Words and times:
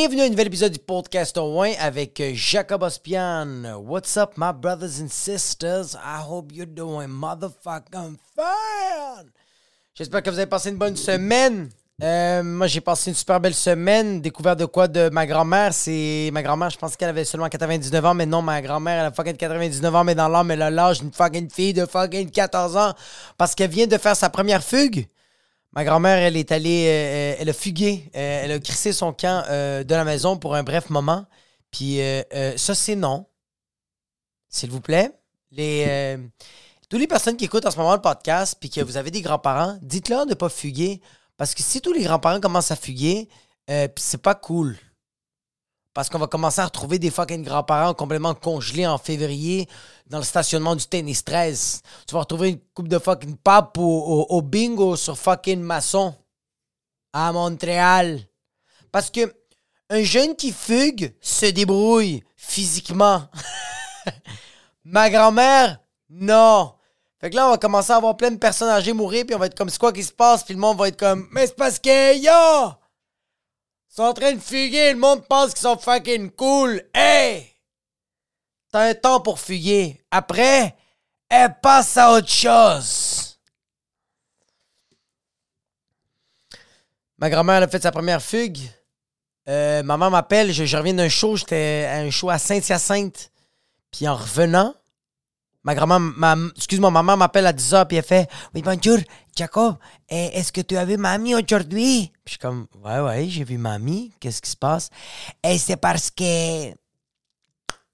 Bienvenue 0.00 0.20
à 0.20 0.24
un 0.26 0.28
nouvel 0.28 0.46
épisode 0.46 0.70
du 0.70 0.78
podcast 0.78 1.36
au 1.38 1.60
avec 1.60 2.20
euh, 2.20 2.30
Jacob 2.32 2.84
Ospian. 2.84 3.64
What's 3.84 4.16
up, 4.16 4.34
my 4.36 4.52
brothers 4.52 5.02
and 5.02 5.08
sisters? 5.08 5.96
I 5.96 6.22
hope 6.24 6.52
you're 6.54 6.68
doing 6.68 7.08
motherfucking 7.08 8.16
fine. 8.36 9.32
J'espère 9.96 10.22
que 10.22 10.30
vous 10.30 10.38
avez 10.38 10.46
passé 10.46 10.68
une 10.68 10.76
bonne 10.76 10.94
semaine. 10.94 11.70
Euh, 12.00 12.44
moi, 12.44 12.68
j'ai 12.68 12.80
passé 12.80 13.10
une 13.10 13.16
super 13.16 13.40
belle 13.40 13.56
semaine. 13.56 14.20
Découvert 14.20 14.54
de 14.54 14.66
quoi 14.66 14.86
de 14.86 15.08
ma 15.08 15.26
grand-mère. 15.26 15.74
C'est 15.74 16.30
ma 16.32 16.44
grand-mère, 16.44 16.70
je 16.70 16.78
pense 16.78 16.96
qu'elle 16.96 17.08
avait 17.08 17.24
seulement 17.24 17.48
99 17.48 18.04
ans, 18.04 18.14
mais 18.14 18.24
non, 18.24 18.40
ma 18.40 18.62
grand-mère, 18.62 19.00
elle 19.00 19.06
a 19.06 19.10
fucking 19.10 19.36
99 19.36 19.96
ans, 19.96 20.04
mais 20.04 20.14
dans 20.14 20.28
l'âme, 20.28 20.52
elle 20.52 20.62
a 20.62 20.70
l'âge 20.70 21.00
d'une 21.00 21.12
fucking 21.12 21.50
fille 21.50 21.72
de 21.72 21.86
fucking 21.86 22.30
14 22.30 22.76
ans 22.76 22.94
parce 23.36 23.56
qu'elle 23.56 23.70
vient 23.70 23.88
de 23.88 23.98
faire 23.98 24.14
sa 24.14 24.30
première 24.30 24.62
fugue. 24.62 25.08
Ma 25.72 25.84
grand-mère, 25.84 26.18
elle 26.18 26.36
est 26.36 26.50
allée, 26.50 26.86
euh, 26.86 26.90
euh, 26.90 27.36
elle 27.40 27.48
a 27.50 27.52
fugué, 27.52 28.10
euh, 28.16 28.40
elle 28.44 28.52
a 28.52 28.58
crissé 28.58 28.92
son 28.92 29.12
camp 29.12 29.44
de 29.48 29.94
la 29.94 30.04
maison 30.04 30.36
pour 30.36 30.54
un 30.54 30.62
bref 30.62 30.90
moment. 30.90 31.26
Puis 31.70 32.00
ça, 32.56 32.74
c'est 32.74 32.96
non. 32.96 33.26
S'il 34.48 34.70
vous 34.70 34.80
plaît. 34.80 35.12
Les, 35.50 36.16
toutes 36.88 37.00
les 37.00 37.06
personnes 37.06 37.36
qui 37.36 37.44
écoutent 37.44 37.66
en 37.66 37.70
ce 37.70 37.76
moment 37.76 37.94
le 37.94 38.00
podcast, 38.00 38.56
puis 38.58 38.70
que 38.70 38.80
vous 38.80 38.96
avez 38.96 39.10
des 39.10 39.20
grands-parents, 39.20 39.78
dites-leur 39.82 40.24
de 40.24 40.30
ne 40.30 40.34
pas 40.34 40.48
fuguer. 40.48 41.00
Parce 41.36 41.54
que 41.54 41.62
si 41.62 41.80
tous 41.80 41.92
les 41.92 42.02
grands-parents 42.02 42.40
commencent 42.40 42.70
à 42.70 42.76
fuguer, 42.76 43.28
c'est 43.68 44.22
pas 44.22 44.34
cool. 44.34 44.78
Parce 45.92 46.08
qu'on 46.08 46.18
va 46.18 46.26
commencer 46.28 46.60
à 46.60 46.64
retrouver 46.64 46.98
des 46.98 47.10
fucking 47.10 47.44
grands-parents 47.44 47.92
complètement 47.92 48.34
congelés 48.34 48.86
en 48.86 48.98
février 48.98 49.68
dans 50.08 50.18
le 50.18 50.24
stationnement 50.24 50.74
du 50.74 50.86
tennis 50.86 51.24
13. 51.24 51.82
Tu 52.06 52.14
vas 52.14 52.20
retrouver 52.20 52.50
une 52.50 52.60
coupe 52.74 52.88
de 52.88 52.98
fucking 52.98 53.36
pape 53.36 53.76
au, 53.78 54.26
au- 54.28 54.42
bingo 54.42 54.96
sur 54.96 55.16
fucking 55.18 55.60
maçon 55.60 56.14
à 57.12 57.32
Montréal. 57.32 58.20
Parce 58.90 59.10
que 59.10 59.32
un 59.90 60.02
jeune 60.02 60.34
qui 60.36 60.52
fugue 60.52 61.14
se 61.20 61.46
débrouille 61.46 62.22
physiquement. 62.36 63.22
Ma 64.84 65.10
grand-mère, 65.10 65.78
non. 66.08 66.74
Fait 67.20 67.30
que 67.30 67.36
là, 67.36 67.46
on 67.48 67.50
va 67.50 67.58
commencer 67.58 67.92
à 67.92 67.96
avoir 67.96 68.16
plein 68.16 68.30
de 68.30 68.36
personnes 68.36 68.68
âgées 68.70 68.92
mourir, 68.92 69.24
puis 69.26 69.34
on 69.34 69.38
va 69.38 69.46
être 69.46 69.56
comme, 69.56 69.68
c'est 69.70 69.78
quoi 69.78 69.92
qui 69.92 70.04
se 70.04 70.12
passe? 70.12 70.44
Puis 70.44 70.54
le 70.54 70.60
monde 70.60 70.78
va 70.78 70.88
être 70.88 70.98
comme, 70.98 71.26
mais 71.32 71.46
c'est 71.46 71.56
parce 71.56 71.78
que, 71.78 72.14
yo! 72.16 72.72
Ils 73.90 73.94
sont 73.94 74.02
en 74.04 74.12
train 74.14 74.32
de 74.32 74.38
fuguer, 74.40 74.92
le 74.92 74.98
monde 74.98 75.26
pense 75.26 75.48
qu'ils 75.52 75.62
sont 75.62 75.76
fucking 75.76 76.30
cool. 76.30 76.82
Hey! 76.94 77.47
T'as 78.70 78.90
un 78.90 78.94
temps 78.94 79.20
pour 79.20 79.40
fuguer. 79.40 80.00
Après, 80.10 80.74
elle 81.28 81.54
passe 81.60 81.96
à 81.96 82.12
autre 82.12 82.28
chose. 82.28 83.38
Ma 87.18 87.30
grand-mère 87.30 87.62
a 87.62 87.68
fait 87.68 87.82
sa 87.82 87.90
première 87.90 88.22
fugue. 88.22 88.58
Euh, 89.48 89.82
maman 89.82 90.10
m'appelle, 90.10 90.52
je, 90.52 90.76
reviens 90.76 90.94
d'un 90.94 91.08
show, 91.08 91.36
j'étais 91.36 91.86
à 91.90 91.96
un 92.00 92.10
show 92.10 92.28
à 92.30 92.38
Saint-Hyacinthe. 92.38 93.32
Puis 93.90 94.06
en 94.06 94.14
revenant, 94.14 94.74
ma 95.64 95.74
grand-mère, 95.74 96.36
excuse-moi, 96.54 96.90
maman 96.90 97.16
m'appelle 97.16 97.46
à 97.46 97.52
10h, 97.52 97.86
puis 97.86 97.96
elle 97.96 98.04
fait 98.04 98.28
Oui, 98.54 98.62
bonjour, 98.62 98.98
Jacob, 99.34 99.76
eh, 100.10 100.36
est-ce 100.38 100.52
que 100.52 100.60
tu 100.60 100.76
as 100.76 100.84
vu 100.84 100.98
mamie 100.98 101.34
aujourd'hui? 101.34 102.12
Puis 102.24 102.24
je 102.26 102.30
suis 102.32 102.38
comme 102.38 102.66
Ouais, 102.84 103.00
ouais, 103.00 103.26
j'ai 103.28 103.44
vu 103.44 103.56
mamie, 103.56 104.12
qu'est-ce 104.20 104.42
qui 104.42 104.50
se 104.50 104.56
passe? 104.56 104.90
Et 105.42 105.58
c'est 105.58 105.76
parce 105.76 106.10
que. 106.10 106.70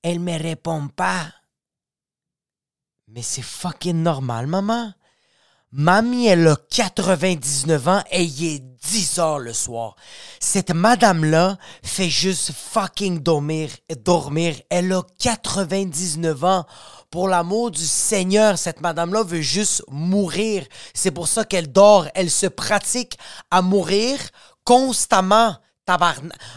Elle 0.05 0.21
me 0.21 0.39
répond 0.39 0.89
pas. 0.89 1.33
Mais 3.09 3.23
c'est 3.23 3.41
fucking 3.41 4.03
normal, 4.03 4.47
maman. 4.47 4.93
Mamie, 5.73 6.27
elle 6.27 6.47
a 6.47 6.57
99 6.57 7.89
ans 7.89 8.03
et 8.11 8.23
il 8.23 8.45
est 8.45 8.59
10 8.59 9.19
heures 9.19 9.39
le 9.39 9.55
soir. 9.55 9.97
Cette 10.41 10.73
madame-là 10.73 11.57
fait 11.83 12.11
juste 12.11 12.53
fucking 12.53 13.21
dormir, 13.21 13.71
dormir. 14.05 14.57
Elle 14.69 14.93
a 14.93 15.03
99 15.21 16.45
ans. 16.45 16.67
Pour 17.11 17.27
l'amour 17.27 17.71
du 17.71 17.87
Seigneur, 17.87 18.59
cette 18.59 18.83
madame-là 18.83 19.23
veut 19.23 19.41
juste 19.41 19.85
mourir. 19.89 20.67
C'est 20.93 21.13
pour 21.13 21.29
ça 21.29 21.47
qu'elle 21.47 21.73
dort. 21.73 22.09
Elle 22.15 22.31
se 22.31 22.47
pratique 22.47 23.17
à 23.51 23.63
mourir 23.63 24.19
constamment. 24.65 25.57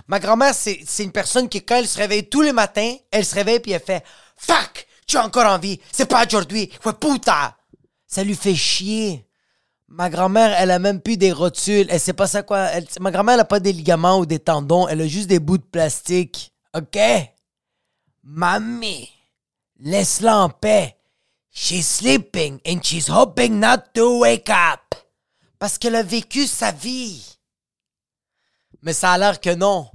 Ma 0.07 0.19
grand-mère, 0.19 0.53
c'est 0.53 1.03
une 1.03 1.11
personne 1.11 1.49
qui, 1.49 1.63
quand 1.63 1.75
elle 1.75 1.87
se 1.87 1.97
réveille 1.97 2.29
tous 2.29 2.41
les 2.41 2.53
matins, 2.53 2.95
elle 3.11 3.25
se 3.25 3.35
réveille 3.35 3.59
puis 3.59 3.71
elle 3.71 3.81
fait 3.81 4.03
Fuck! 4.37 4.87
Tu 5.05 5.15
es 5.15 5.19
encore 5.19 5.45
en 5.45 5.59
vie! 5.59 5.79
C'est 5.91 6.05
pas 6.05 6.25
aujourd'hui! 6.25 6.71
Ouais, 6.85 6.93
puta! 6.93 7.57
Ça 8.07 8.23
lui 8.23 8.35
fait 8.35 8.55
chier. 8.55 9.25
Ma 9.89 10.09
grand-mère, 10.09 10.53
elle 10.57 10.71
a 10.71 10.79
même 10.79 11.01
plus 11.01 11.17
des 11.17 11.31
rotules. 11.31 11.87
Elle 11.89 11.99
sait 11.99 12.13
pas 12.13 12.27
ça 12.27 12.43
quoi. 12.43 12.69
Ma 12.99 13.11
grand-mère, 13.11 13.35
elle 13.35 13.41
a 13.41 13.45
pas 13.45 13.59
des 13.59 13.73
ligaments 13.73 14.19
ou 14.19 14.25
des 14.25 14.39
tendons. 14.39 14.87
Elle 14.87 15.01
a 15.01 15.07
juste 15.07 15.27
des 15.27 15.39
bouts 15.39 15.57
de 15.57 15.63
plastique. 15.63 16.53
OK? 16.73 16.97
Mamie, 18.23 19.09
laisse-la 19.79 20.39
en 20.39 20.49
paix. 20.49 20.97
She's 21.51 21.87
sleeping 21.87 22.59
and 22.67 22.81
she's 22.83 23.09
hoping 23.09 23.59
not 23.59 23.93
to 23.93 24.19
wake 24.19 24.49
up. 24.49 24.95
Parce 25.57 25.77
qu'elle 25.77 25.95
a 25.95 26.03
vécu 26.03 26.45
sa 26.45 26.71
vie. 26.71 27.36
Mais 28.81 28.93
ça 28.93 29.11
a 29.11 29.17
l'air 29.17 29.39
que 29.39 29.53
non. 29.53 29.89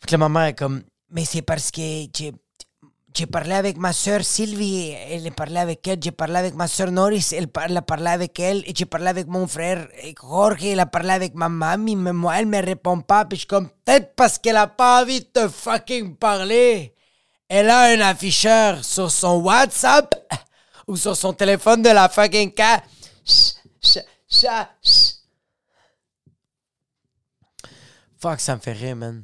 Fait 0.00 0.10
que 0.10 0.16
maman 0.16 0.46
est 0.46 0.54
comme, 0.54 0.82
mais 1.10 1.24
c'est 1.24 1.42
parce 1.42 1.70
que 1.70 1.80
j'ai, 2.14 3.26
parlé 3.26 3.52
avec 3.52 3.78
ma 3.78 3.92
soeur 3.92 4.22
Sylvie, 4.22 4.90
elle 4.90 5.32
parlé 5.32 5.58
avec 5.58 5.86
elle, 5.88 5.98
j'ai 6.02 6.10
parlé 6.10 6.36
avec 6.36 6.54
ma 6.54 6.68
soeur 6.68 6.90
Norris, 6.90 7.32
elle, 7.32 7.48
a 7.76 7.82
parlé 7.82 8.08
avec 8.08 8.38
elle, 8.38 8.62
et 8.66 8.74
j'ai 8.76 8.84
parlé 8.84 9.06
avec 9.06 9.28
mon 9.28 9.46
frère 9.46 9.88
Jorge, 10.20 10.64
elle 10.64 10.80
a 10.80 10.86
parlé 10.86 11.10
avec 11.10 11.34
ma 11.34 11.48
mamie, 11.48 11.96
mais 11.96 12.12
moi, 12.12 12.38
elle 12.38 12.46
me 12.46 12.62
répond 12.62 13.00
pas, 13.00 13.24
puis 13.24 13.36
je 13.36 13.40
suis 13.40 13.46
comme, 13.46 13.68
peut-être 13.68 14.14
parce 14.14 14.36
qu'elle 14.36 14.56
a 14.56 14.66
pas 14.66 15.02
envie 15.02 15.20
de 15.20 15.26
te 15.26 15.48
fucking 15.48 16.16
parler. 16.16 16.94
Elle 17.48 17.70
a 17.70 17.84
un 17.84 18.00
afficheur 18.00 18.84
sur 18.84 19.10
son 19.10 19.40
WhatsApp 19.42 20.14
ou 20.86 20.96
sur 20.96 21.16
son 21.16 21.32
téléphone 21.32 21.82
de 21.82 21.90
la 21.90 22.08
fucking 22.08 22.52
ca. 22.56 22.82
Ch- 23.24 23.54
ch- 23.80 24.04
ch- 24.28 24.68
ch- 24.82 25.14
Fuck, 28.24 28.40
ça 28.40 28.56
me 28.56 28.60
fait 28.62 28.72
rire, 28.72 28.96
man. 28.96 29.22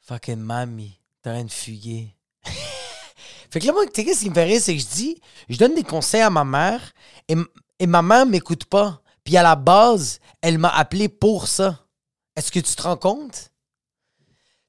Fucking 0.00 0.34
mamie, 0.34 0.98
t'as 1.22 1.34
rien 1.34 1.44
de 1.44 1.52
fuguer. 1.52 2.16
fait 3.48 3.60
que 3.60 3.64
là, 3.64 3.72
moi, 3.72 3.86
tu 3.86 3.92
sais, 3.94 4.04
qu'est-ce 4.04 4.22
qui 4.22 4.30
me 4.30 4.34
fait 4.34 4.42
rire, 4.42 4.60
c'est 4.60 4.74
que 4.74 4.82
je 4.82 4.88
dis, 4.88 5.22
je 5.48 5.56
donne 5.56 5.76
des 5.76 5.84
conseils 5.84 6.20
à 6.20 6.28
ma 6.28 6.42
mère 6.42 6.80
et, 7.28 7.36
et 7.78 7.86
ma 7.86 8.02
mère 8.02 8.26
m'écoute 8.26 8.64
pas. 8.64 9.00
Puis 9.22 9.36
à 9.36 9.44
la 9.44 9.54
base, 9.54 10.18
elle 10.40 10.58
m'a 10.58 10.70
appelé 10.70 11.08
pour 11.08 11.46
ça. 11.46 11.86
Est-ce 12.34 12.50
que 12.50 12.58
tu 12.58 12.74
te 12.74 12.82
rends 12.82 12.96
compte? 12.96 13.52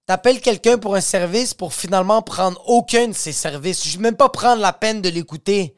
T'appelles 0.05 0.39
quelqu'un 0.39 0.77
pour 0.77 0.93
un 0.93 1.01
service 1.01 1.55
pour 1.55 1.73
finalement 1.73 2.21
prendre 2.21 2.61
aucun 2.69 3.07
de 3.07 3.13
ses 3.13 3.31
services. 3.31 3.83
Je 3.83 3.97
vais 3.97 4.03
même 4.03 4.15
pas 4.15 4.29
prendre 4.29 4.61
la 4.61 4.73
peine 4.73 5.01
de 5.01 5.09
l'écouter. 5.09 5.75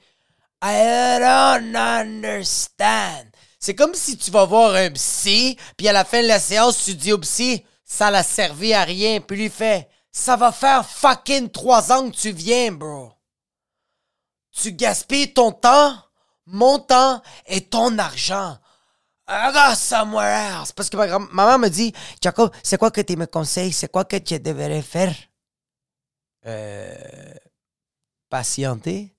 I 0.62 1.20
don't 1.22 1.74
understand. 1.74 3.32
C'est 3.66 3.74
comme 3.74 3.96
si 3.96 4.16
tu 4.16 4.30
vas 4.30 4.46
voir 4.46 4.76
un 4.76 4.92
psy, 4.92 5.58
puis 5.76 5.88
à 5.88 5.92
la 5.92 6.06
fin 6.06 6.22
de 6.22 6.28
la 6.28 6.40
séance, 6.40 6.86
tu 6.86 6.94
dis 6.94 7.12
au 7.12 7.18
psy, 7.18 7.66
ça 7.84 8.12
l'a 8.12 8.22
servi 8.22 8.76
à 8.76 8.84
rien. 8.84 9.20
Puis 9.20 9.38
lui 9.38 9.50
fait, 9.50 9.90
ça 10.12 10.36
va 10.36 10.52
faire 10.52 10.88
fucking 10.88 11.50
trois 11.50 11.92
ans 11.92 12.12
que 12.12 12.16
tu 12.16 12.32
viens, 12.32 12.72
bro. 12.72 13.12
Tu 14.52 14.72
gaspilles 14.72 15.34
ton 15.34 15.52
temps, 15.52 15.98
mon 16.46 16.78
temps 16.78 17.24
et 17.48 17.62
ton 17.62 17.98
argent. 17.98 18.56
I 19.28 19.76
somewhere 19.76 20.60
else. 20.60 20.72
Parce 20.72 20.92
que 20.92 20.98
ma 20.98 21.18
maman 21.18 21.58
me 21.58 21.70
dit, 21.70 21.92
Jacob, 22.22 22.52
c'est 22.62 22.78
quoi 22.78 22.92
que 22.92 23.02
tu 23.02 23.16
me 23.16 23.26
conseilles? 23.26 23.74
C'est 23.74 23.92
quoi 23.92 24.06
que 24.06 24.18
tu 24.18 24.40
devrais 24.40 24.84
faire? 24.84 25.16
Euh. 26.46 27.34
Patienter? 28.30 29.18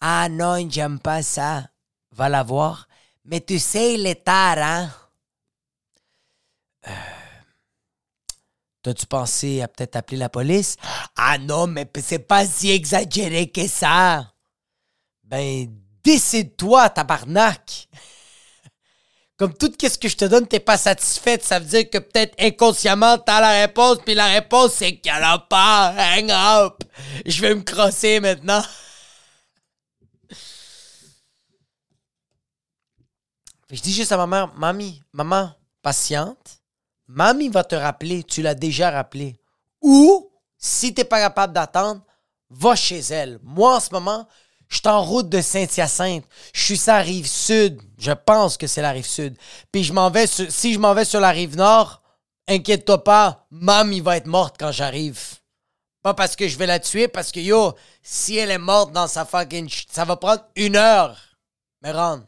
Ah 0.00 0.28
non, 0.28 0.68
j'aime 0.68 0.98
pas 0.98 1.22
ça. 1.22 1.68
Va 2.10 2.28
la 2.28 2.42
voir. 2.42 2.88
Mais 3.26 3.40
tu 3.40 3.58
sais, 3.58 3.94
il 3.94 4.06
est 4.06 4.24
tard, 4.24 4.58
hein? 4.58 4.90
Euh, 6.86 6.92
T'as-tu 8.82 9.06
pensé 9.06 9.62
à 9.62 9.66
peut-être 9.68 9.96
appeler 9.96 10.18
la 10.18 10.28
police? 10.28 10.76
Ah 11.16 11.38
non, 11.38 11.66
mais 11.66 11.90
c'est 12.00 12.20
pas 12.20 12.46
si 12.46 12.70
exagéré 12.70 13.50
que 13.50 13.66
ça. 13.66 14.32
Ben, 15.24 15.66
décide-toi, 16.04 16.88
tabarnak. 16.90 17.88
Comme 19.36 19.54
tout 19.54 19.72
ce 19.76 19.98
que 19.98 20.08
je 20.08 20.16
te 20.16 20.24
donne, 20.24 20.46
t'es 20.46 20.60
pas 20.60 20.78
satisfaite, 20.78 21.42
ça 21.42 21.58
veut 21.58 21.66
dire 21.66 21.90
que 21.90 21.98
peut-être 21.98 22.34
inconsciemment 22.40 23.18
t'as 23.18 23.40
la 23.40 23.60
réponse, 23.62 23.98
puis 24.04 24.14
la 24.14 24.26
réponse 24.28 24.74
c'est 24.74 24.98
qu'elle 24.98 25.24
a 25.24 25.38
pas. 25.40 25.92
Hang 25.98 26.30
up. 26.30 26.84
Je 27.26 27.40
vais 27.42 27.56
me 27.56 27.62
crosser 27.62 28.20
maintenant. 28.20 28.62
Fait 30.30 30.36
que 33.54 33.55
Je 33.70 33.80
dis 33.80 33.92
juste 33.92 34.12
à 34.12 34.16
ma 34.16 34.26
mère, 34.26 34.54
mamie, 34.54 35.02
maman, 35.12 35.50
patiente. 35.82 36.60
Mamie 37.08 37.48
va 37.48 37.64
te 37.64 37.74
rappeler, 37.74 38.22
tu 38.22 38.42
l'as 38.42 38.54
déjà 38.54 38.90
rappelé. 38.90 39.36
Ou, 39.82 40.30
si 40.56 40.94
t'es 40.94 41.04
pas 41.04 41.20
capable 41.20 41.52
d'attendre, 41.52 42.02
va 42.50 42.76
chez 42.76 42.98
elle. 42.98 43.38
Moi, 43.42 43.76
en 43.76 43.80
ce 43.80 43.90
moment, 43.92 44.26
je 44.68 44.76
suis 44.76 44.88
en 44.88 45.02
route 45.02 45.28
de 45.28 45.40
Saint-Hyacinthe. 45.40 46.24
Je 46.52 46.60
suis 46.60 46.76
sur 46.76 46.92
la 46.92 47.00
rive 47.00 47.26
sud. 47.26 47.80
Je 47.98 48.12
pense 48.12 48.56
que 48.56 48.66
c'est 48.66 48.82
la 48.82 48.90
rive 48.90 49.06
sud. 49.06 49.36
Puis 49.70 49.84
je 49.84 49.92
m'en 49.92 50.10
vais 50.10 50.26
si 50.26 50.72
je 50.72 50.78
m'en 50.78 50.94
vais 50.94 51.04
sur 51.04 51.20
la 51.20 51.30
rive 51.30 51.56
nord, 51.56 52.02
inquiète-toi 52.48 53.02
pas, 53.02 53.46
mamie 53.50 54.00
va 54.00 54.16
être 54.16 54.26
morte 54.26 54.56
quand 54.58 54.72
j'arrive. 54.72 55.20
Pas 56.02 56.14
parce 56.14 56.36
que 56.36 56.46
je 56.46 56.56
vais 56.56 56.66
la 56.66 56.78
tuer, 56.78 57.08
parce 57.08 57.32
que 57.32 57.40
yo, 57.40 57.74
si 58.02 58.36
elle 58.36 58.52
est 58.52 58.58
morte 58.58 58.92
dans 58.92 59.08
sa 59.08 59.24
fucking. 59.24 59.68
Ça 59.90 60.04
va 60.04 60.16
prendre 60.16 60.44
une 60.54 60.76
heure. 60.76 61.16
Mais 61.82 61.90
rentre. 61.90 62.26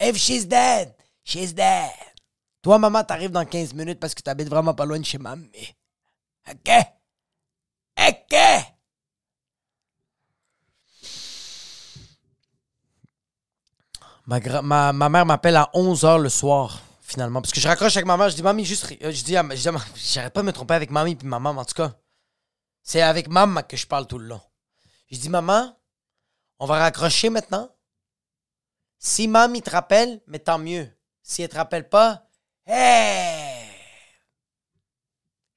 If 0.00 0.16
she's 0.16 0.46
dead, 0.46 0.94
she's 1.24 1.52
dead. 1.52 1.92
Toi, 2.62 2.78
maman, 2.78 3.04
t'arrives 3.04 3.30
dans 3.32 3.44
15 3.44 3.72
minutes 3.74 4.00
parce 4.00 4.14
que 4.14 4.22
t'habites 4.22 4.48
vraiment 4.48 4.74
pas 4.74 4.84
loin 4.86 4.98
de 4.98 5.04
chez 5.04 5.18
mamie. 5.18 5.50
OK? 6.48 6.70
OK? 7.98 8.34
Ma, 14.26 14.40
ma, 14.62 14.92
ma 14.92 15.08
mère 15.08 15.26
m'appelle 15.26 15.56
à 15.56 15.70
11h 15.74 16.20
le 16.20 16.28
soir, 16.28 16.80
finalement. 17.00 17.40
Parce 17.40 17.52
que 17.52 17.60
je 17.60 17.68
raccroche 17.68 17.96
avec 17.96 18.06
ma 18.06 18.16
mère, 18.16 18.28
je 18.28 18.36
dis, 18.36 18.42
mamie, 18.42 18.64
juste. 18.64 18.92
euh, 19.02 19.10
Je 19.10 19.22
dis, 19.24 19.34
j'arrête 20.12 20.32
pas 20.34 20.42
de 20.42 20.46
me 20.46 20.52
tromper 20.52 20.74
avec 20.74 20.90
mamie 20.90 21.14
puis 21.16 21.26
ma 21.26 21.38
maman, 21.38 21.60
en 21.60 21.64
tout 21.64 21.74
cas. 21.74 21.94
C'est 22.82 23.02
avec 23.02 23.28
maman 23.28 23.62
que 23.62 23.76
je 23.76 23.86
parle 23.86 24.06
tout 24.06 24.18
le 24.18 24.26
long. 24.26 24.40
Je 25.10 25.18
dis, 25.18 25.28
maman, 25.30 25.74
on 26.58 26.66
va 26.66 26.78
raccrocher 26.78 27.30
maintenant? 27.30 27.70
Si 28.98 29.28
mamie 29.28 29.62
te 29.62 29.70
rappelle, 29.70 30.20
mais 30.26 30.40
tant 30.40 30.58
mieux. 30.58 30.88
Si 31.22 31.42
elle 31.42 31.48
te 31.48 31.56
rappelle 31.56 31.88
pas, 31.88 32.28
hey! 32.66 33.66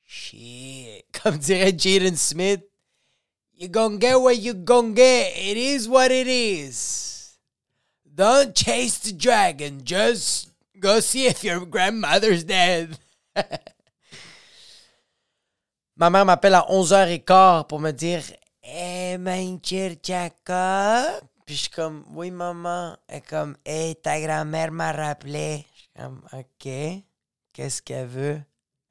Shit. 0.05 1.05
Comme 1.23 1.38
dirait 1.38 1.73
Jaden 1.77 2.15
Smith, 2.15 2.63
you 3.57 3.67
gonna 3.67 3.97
get 3.97 4.15
what 4.15 4.35
you 4.35 4.53
gonna 4.53 4.93
get. 4.93 5.33
It 5.35 5.57
is 5.57 5.88
what 5.88 6.11
it 6.11 6.27
is. 6.27 7.38
Don't 8.05 8.53
chase 8.55 8.99
the 8.99 9.13
dragon. 9.13 9.81
Just 9.83 10.49
go 10.79 10.99
see 10.99 11.25
if 11.27 11.43
your 11.43 11.65
grandmother's 11.65 12.43
dead. 12.43 12.97
Ma 15.95 16.09
mère 16.09 16.25
m'appelle 16.25 16.55
à 16.55 16.65
11h15 16.69 17.67
pour 17.67 17.79
me 17.79 17.91
dire 17.91 18.23
Eh, 18.63 19.17
mein 19.17 19.59
cher 19.63 19.95
Jacob. 20.03 21.30
Puis 21.51 21.57
je 21.57 21.63
suis 21.63 21.71
comme 21.71 22.06
Oui, 22.12 22.31
maman. 22.31 22.95
Elle 23.09 23.18
est 23.18 23.27
comme 23.27 23.57
Eh, 23.65 23.95
ta 24.01 24.21
grand-mère 24.21 24.71
m'a 24.71 24.94
rappelé. 24.94 25.65
Je 25.74 25.80
suis 25.80 25.89
comme 25.98 26.21
Ok. 26.31 26.69
Qu'est-ce 27.51 27.81
qu'elle 27.81 28.07
veut? 28.07 28.42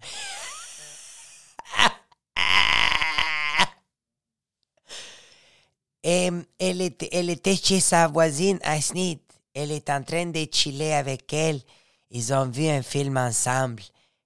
Et 6.03 6.31
elle, 6.59 6.83
était, 6.83 7.09
elle 7.13 7.31
était 7.31 7.57
chez 7.57 7.81
sa 7.81 8.09
voisine 8.09 8.59
Sneed. 8.83 9.21
Elle 9.55 9.73
est 9.73 9.89
en 9.89 10.03
train 10.03 10.27
de 10.27 10.47
chiller 10.53 10.93
avec 10.93 11.33
elle. 11.33 11.63
Ils 12.11 12.35
ont 12.35 12.51
vu 12.51 12.67
un 12.67 12.83
film 12.83 13.17
ensemble. 13.17 13.83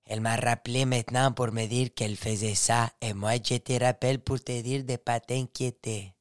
Elle 0.07 0.21
m'a 0.21 0.35
rappelé 0.35 0.87
maintenant 0.87 1.31
pour 1.31 1.53
me 1.53 1.67
dire 1.67 1.91
qu'elle 1.95 2.17
faisait 2.17 2.57
ça. 2.57 2.91
Et 3.01 3.15
moi, 3.15 3.35
je 3.35 3.59
te 3.59 3.81
rappelle 3.81 4.19
pour 4.19 4.43
te 4.43 4.61
dire 4.61 4.83
de 4.83 4.97
pas 4.97 5.21
t'inquiéter. 5.21 6.14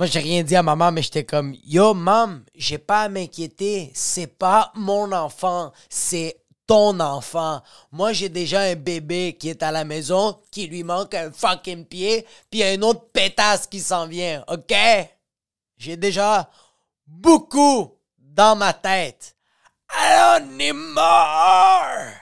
Moi, 0.00 0.06
j'ai 0.06 0.20
rien 0.20 0.42
dit 0.42 0.56
à 0.56 0.62
maman, 0.62 0.90
mais 0.92 1.02
j'étais 1.02 1.26
comme 1.26 1.54
Yo, 1.62 1.92
mam, 1.92 2.42
j'ai 2.54 2.78
pas 2.78 3.02
à 3.02 3.08
m'inquiéter. 3.10 3.90
C'est 3.94 4.38
pas 4.38 4.72
mon 4.74 5.12
enfant, 5.12 5.72
c'est 5.90 6.40
ton 6.66 6.98
enfant. 7.00 7.60
Moi, 7.92 8.14
j'ai 8.14 8.30
déjà 8.30 8.60
un 8.62 8.76
bébé 8.76 9.36
qui 9.38 9.50
est 9.50 9.62
à 9.62 9.70
la 9.70 9.84
maison, 9.84 10.40
qui 10.50 10.66
lui 10.68 10.84
manque 10.84 11.12
un 11.12 11.30
fucking 11.30 11.84
pied, 11.84 12.26
puis 12.50 12.64
un 12.64 12.80
autre 12.80 13.10
pétasse 13.12 13.66
qui 13.66 13.80
s'en 13.80 14.06
vient, 14.06 14.42
OK? 14.48 14.74
J'ai 15.76 15.98
déjà 15.98 16.48
beaucoup 17.06 17.94
dans 18.16 18.56
ma 18.56 18.72
tête. 18.72 19.36
I 19.92 20.38
don't 20.38 20.56
need 20.56 20.72
more! 20.72 22.19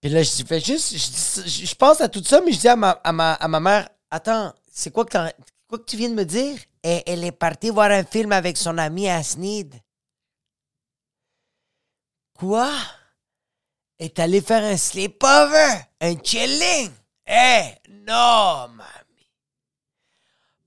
Puis 0.00 0.10
là, 0.10 0.22
je 0.22 0.44
fais 0.44 0.60
juste, 0.60 0.96
je, 1.46 1.74
pense 1.74 2.00
à 2.00 2.08
tout 2.08 2.22
ça, 2.22 2.40
mais 2.44 2.52
je 2.52 2.60
dis 2.60 2.68
à 2.68 2.76
ma, 2.76 3.60
mère, 3.60 3.88
attends, 4.10 4.52
c'est 4.70 4.92
quoi 4.92 5.04
que, 5.04 5.16
tu 5.86 5.96
viens 5.96 6.10
de 6.10 6.14
me 6.14 6.24
dire? 6.24 6.58
Elle 6.82 7.24
est 7.24 7.32
partie 7.32 7.70
voir 7.70 7.90
un 7.90 8.04
film 8.04 8.32
avec 8.32 8.56
son 8.56 8.78
ami 8.78 9.08
à 9.08 9.22
Sneed. 9.22 9.74
Quoi? 12.34 12.70
Elle 13.98 14.06
est 14.06 14.18
allée 14.18 14.42
faire 14.42 14.62
un 14.62 14.76
sleepover? 14.76 15.80
Un 16.00 16.14
chilling? 16.22 16.90
Eh, 17.26 17.74
non, 18.06 18.68
mamie. 18.68 19.32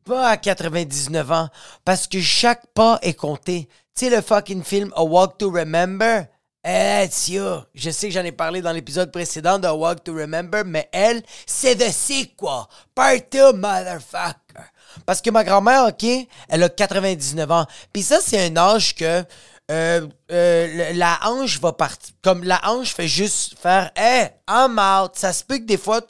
Pas 0.04 0.30
à 0.30 0.38
99 0.38 1.32
ans, 1.32 1.50
parce 1.86 2.08
que 2.08 2.20
chaque 2.20 2.66
pas 2.74 3.00
est 3.04 3.14
compté. 3.14 3.70
Tu 3.96 4.06
sais, 4.06 4.10
le 4.10 4.22
fucking 4.22 4.64
film 4.64 4.92
A 4.96 5.04
Walk 5.04 5.38
to 5.38 5.52
Remember? 5.52 6.28
Eh, 6.66 7.08
you. 7.30 7.64
Je 7.74 7.90
sais 7.90 8.10
que 8.10 8.14
j'en 8.14 8.26
ai 8.26 8.34
parlé 8.34 8.62
dans 8.62 8.74
l'épisode 8.74 9.12
précédent 9.12 9.60
de 9.60 9.68
Walk 9.68 10.04
to 10.04 10.14
Remember, 10.14 10.66
mais 10.66 10.90
elle, 10.92 11.24
c'est 11.46 11.76
the 11.76 11.90
sequel. 11.90 12.66
Part 12.94 13.22
2, 13.32 13.54
motherfucker. 13.54 14.66
Parce 15.06 15.22
que 15.22 15.30
ma 15.30 15.46
grand-mère, 15.46 15.86
OK, 15.86 16.06
elle 16.50 16.64
a 16.64 16.70
99 16.70 17.52
ans. 17.52 17.66
Puis 17.94 18.04
ça, 18.04 18.20
c'est 18.22 18.46
un 18.46 18.58
âge 18.58 18.94
que 18.96 19.24
euh, 19.72 20.08
euh, 20.32 20.94
la 20.94 21.20
hanche 21.24 21.62
va 21.62 21.72
partir. 21.72 22.14
Comme 22.22 22.44
la 22.44 22.60
hanche 22.68 22.94
fait 22.94 23.08
juste 23.08 23.58
faire 23.58 23.92
Hey, 23.96 24.32
I'm 24.50 24.78
out. 24.80 25.12
Ça 25.16 25.32
se 25.32 25.46
peut 25.46 25.60
que 25.60 25.66
des 25.66 25.78
fois, 25.78 26.02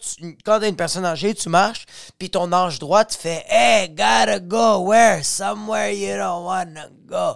quand 0.46 0.62
t'es 0.62 0.70
une 0.70 0.76
personne 0.76 1.06
âgée, 1.06 1.36
tu 1.36 1.50
marches, 1.50 1.86
puis 2.18 2.32
ton 2.32 2.52
hanche 2.52 2.80
droite 2.80 3.14
fait 3.14 3.46
Hey, 3.50 3.90
gotta 3.90 4.40
go 4.40 4.80
where? 4.80 5.24
Somewhere 5.24 5.94
you 5.94 6.16
don't 6.16 6.46
wanna 6.46 6.90
go. 7.06 7.36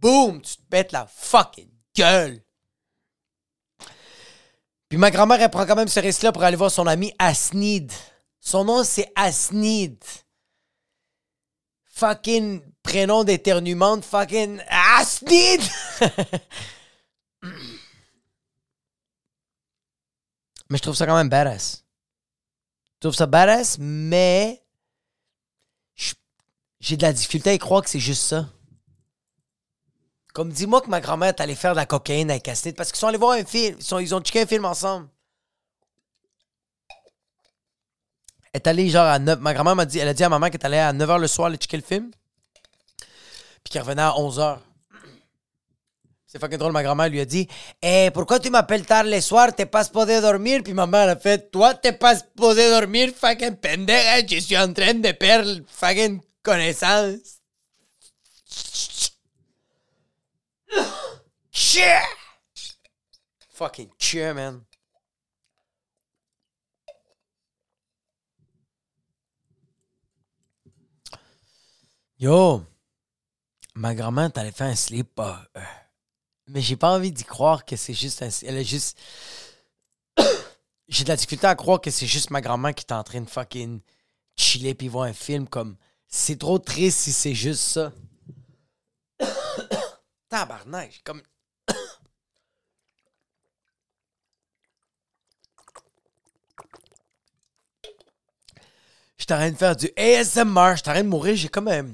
Boom! 0.00 0.40
Tu 0.42 0.56
te 0.56 0.62
pètes 0.70 0.92
la 0.92 1.08
fucking 1.10 1.70
gueule. 1.96 2.43
Ma 4.98 5.10
grand-mère, 5.10 5.40
elle 5.40 5.50
prend 5.50 5.66
quand 5.66 5.76
même 5.76 5.88
ce 5.88 6.00
risque-là 6.00 6.32
pour 6.32 6.42
aller 6.42 6.56
voir 6.56 6.70
son 6.70 6.86
ami 6.86 7.12
Asnid. 7.18 7.92
Son 8.40 8.64
nom, 8.64 8.84
c'est 8.84 9.10
Asnid. 9.16 9.96
Fucking 11.84 12.60
prénom 12.82 13.24
d'éternuement, 13.24 14.00
fucking 14.02 14.60
Asnid! 14.98 15.62
mais 20.70 20.76
je 20.76 20.82
trouve 20.82 20.94
ça 20.94 21.06
quand 21.06 21.16
même 21.16 21.28
badass. 21.28 21.84
Je 22.94 23.00
trouve 23.00 23.14
ça 23.14 23.26
badass, 23.26 23.78
mais 23.78 24.64
j'ai 26.80 26.96
de 26.98 27.02
la 27.02 27.12
difficulté 27.14 27.50
à 27.50 27.58
croire 27.58 27.82
que 27.82 27.88
c'est 27.88 27.98
juste 27.98 28.24
ça. 28.24 28.46
Comme 30.34 30.50
dis-moi 30.50 30.80
que 30.80 30.90
ma 30.90 31.00
grand-mère 31.00 31.28
est 31.28 31.40
allée 31.40 31.54
faire 31.54 31.70
de 31.70 31.76
la 31.76 31.86
cocaïne 31.86 32.28
avec 32.28 32.48
Asnid 32.48 32.74
parce 32.74 32.90
qu'ils 32.90 32.98
sont 32.98 33.06
allés 33.06 33.18
voir 33.18 33.38
un 33.38 33.44
film. 33.44 33.76
Ils, 33.78 34.00
ils 34.00 34.14
ont 34.16 34.20
checké 34.20 34.42
un 34.42 34.46
film 34.46 34.64
ensemble. 34.64 35.06
Elle 38.52 38.60
est 38.60 38.66
allée 38.66 38.90
genre 38.90 39.06
à 39.06 39.20
9. 39.20 39.38
Ma 39.38 39.54
grand-mère 39.54 39.76
m'a 39.76 39.84
dit, 39.86 40.00
elle 40.00 40.08
a 40.08 40.12
dit 40.14 40.24
à 40.24 40.28
maman 40.28 40.50
qu'elle 40.50 40.60
est 40.60 40.66
allée 40.66 40.78
à 40.78 40.92
9h 40.92 41.20
le 41.20 41.28
soir 41.28 41.46
aller 41.46 41.56
checker 41.56 41.76
le 41.76 41.84
film. 41.84 42.10
Puis 43.62 43.70
qu'elle 43.70 43.82
revenait 43.82 44.02
à 44.02 44.10
11h. 44.10 44.58
C'est 46.26 46.40
fucking 46.40 46.58
drôle, 46.58 46.72
ma 46.72 46.82
grand-mère 46.82 47.08
lui 47.08 47.20
a 47.20 47.24
dit 47.24 47.46
Eh, 47.80 48.10
pourquoi 48.12 48.40
tu 48.40 48.50
m'appelles 48.50 48.84
tard 48.84 49.04
le 49.04 49.20
soir? 49.20 49.54
T'es 49.54 49.66
pas 49.66 49.84
supposé 49.84 50.20
dormir 50.20 50.62
Puis 50.64 50.72
ma 50.72 50.88
mère 50.88 51.08
a 51.08 51.14
fait 51.14 51.48
Toi, 51.52 51.74
t'es 51.74 51.92
pas 51.92 52.16
supposé 52.16 52.70
dormir, 52.70 53.12
fucking 53.16 53.54
pendeja. 53.54 54.26
Je 54.28 54.40
suis 54.40 54.58
en 54.58 54.72
train 54.72 54.94
de 54.94 55.12
perdre 55.12 55.60
fucking 55.68 56.20
connaissance. 56.42 57.33
Shit! 61.50 62.02
Fucking 63.50 63.90
cheer, 63.98 64.34
man. 64.34 64.64
Yo, 72.18 72.62
ma 73.74 73.94
grand-mère 73.94 74.32
t'allait 74.32 74.52
faire 74.52 74.68
un 74.68 74.74
slip. 74.74 75.18
euh, 75.18 75.34
mais 76.48 76.60
j'ai 76.60 76.76
pas 76.76 76.90
envie 76.94 77.12
d'y 77.12 77.24
croire 77.24 77.64
que 77.64 77.76
c'est 77.76 77.94
juste 77.94 78.22
un. 78.22 78.28
Elle 78.42 78.58
est 78.58 78.64
juste. 78.64 78.98
j'ai 80.88 81.04
de 81.04 81.08
la 81.08 81.16
difficulté 81.16 81.46
à 81.46 81.54
croire 81.54 81.80
que 81.80 81.90
c'est 81.90 82.06
juste 82.06 82.30
ma 82.30 82.40
grand-mère 82.40 82.74
qui 82.74 82.84
est 82.84 82.92
en 82.92 83.02
train 83.02 83.20
de 83.20 83.28
fucking 83.28 83.80
chiller 84.36 84.74
puis 84.74 84.88
voir 84.88 85.04
un 85.04 85.12
film 85.12 85.48
comme. 85.48 85.76
C'est 86.08 86.38
trop 86.38 86.58
triste 86.58 86.98
si 87.00 87.12
c'est 87.12 87.34
juste 87.34 87.62
ça. 87.62 87.92
Tabarnak, 90.34 91.00
comme. 91.04 91.22
En 99.20 99.36
train 99.36 99.50
de 99.52 99.56
faire 99.56 99.76
du 99.76 99.88
ASMR, 99.96 100.72
je 100.72 100.82
suis 100.82 100.90
en 100.90 100.92
train 100.92 101.02
de 101.02 101.08
mourir, 101.08 101.36
j'ai 101.36 101.48
comme 101.48 101.68
un. 101.68 101.92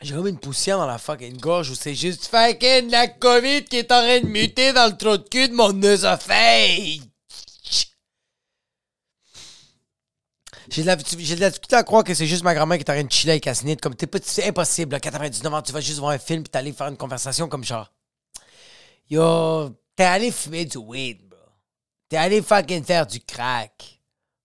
J'ai 0.00 0.14
comme 0.14 0.26
une 0.26 0.38
poussière 0.38 0.78
dans 0.78 0.86
la 0.86 0.96
fucking 0.96 1.36
gorge 1.38 1.68
où 1.68 1.74
c'est 1.74 1.94
juste 1.94 2.28
fucking 2.28 2.90
la 2.90 3.08
COVID 3.08 3.64
qui 3.64 3.76
est 3.76 3.92
en 3.92 4.00
train 4.00 4.20
de 4.20 4.26
muter 4.26 4.72
dans 4.72 4.86
le 4.86 4.96
trou 4.96 5.18
de 5.18 5.28
cul 5.28 5.48
de 5.48 5.54
mon 5.54 5.82
œsophage. 5.82 7.09
J'ai 10.70 10.82
de, 10.82 10.86
la, 10.86 10.94
difficulté 10.94 11.74
à 11.74 11.82
croire 11.82 12.04
que 12.04 12.14
c'est 12.14 12.26
juste 12.26 12.44
ma 12.44 12.54
grand-mère 12.54 12.78
qui 12.78 12.84
est 12.84 12.90
en 12.90 12.94
train 12.94 13.02
de 13.02 13.10
chiller 13.10 13.32
avec 13.32 13.46
Asnid. 13.48 13.80
Comme 13.80 13.96
t'es 13.96 14.06
pas, 14.06 14.18
c'est 14.22 14.46
impossible, 14.46 14.94
à 14.94 15.00
99 15.00 15.52
ans, 15.52 15.62
tu 15.62 15.72
vas 15.72 15.80
juste 15.80 15.98
voir 15.98 16.12
un 16.12 16.18
film 16.18 16.44
puis 16.44 16.50
t'aller 16.50 16.72
faire 16.72 16.86
une 16.86 16.96
conversation 16.96 17.48
comme 17.48 17.64
genre. 17.64 17.90
Yo, 19.08 19.70
t'es 19.96 20.04
allé 20.04 20.30
fumer 20.30 20.64
du 20.64 20.78
weed, 20.78 21.28
bro. 21.28 21.38
T'es 22.08 22.16
allé 22.16 22.40
fucking 22.40 22.84
faire 22.84 23.04
du 23.04 23.18
crack. 23.18 24.00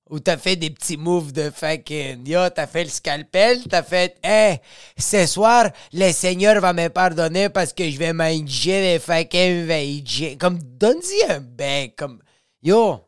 Ou 0.10 0.20
t'as 0.20 0.38
fait 0.38 0.56
des 0.56 0.72
petits 0.72 0.98
moves 0.98 1.32
de 1.32 1.52
fucking. 1.52 2.28
Yo, 2.28 2.50
t'as 2.50 2.66
fait 2.66 2.86
le 2.86 2.90
scalpel, 2.90 3.64
t'as 3.68 3.84
fait. 3.84 4.18
Hey, 4.24 4.58
ce 4.98 5.28
soir, 5.28 5.70
le 5.94 6.12
Seigneur 6.12 6.60
va 6.60 6.74
me 6.74 6.88
pardonner 6.88 7.50
parce 7.50 7.72
que 7.72 7.88
je 7.88 8.00
vais 8.00 8.14
manger 8.14 8.94
des 8.94 9.00
fucking 9.00 9.66
vegan. 9.66 10.38
Comme, 10.40 10.58
donne-y 10.60 11.32
un 11.32 11.40
bec. 11.40 11.96
Comme, 11.96 12.20
yo, 12.64 13.08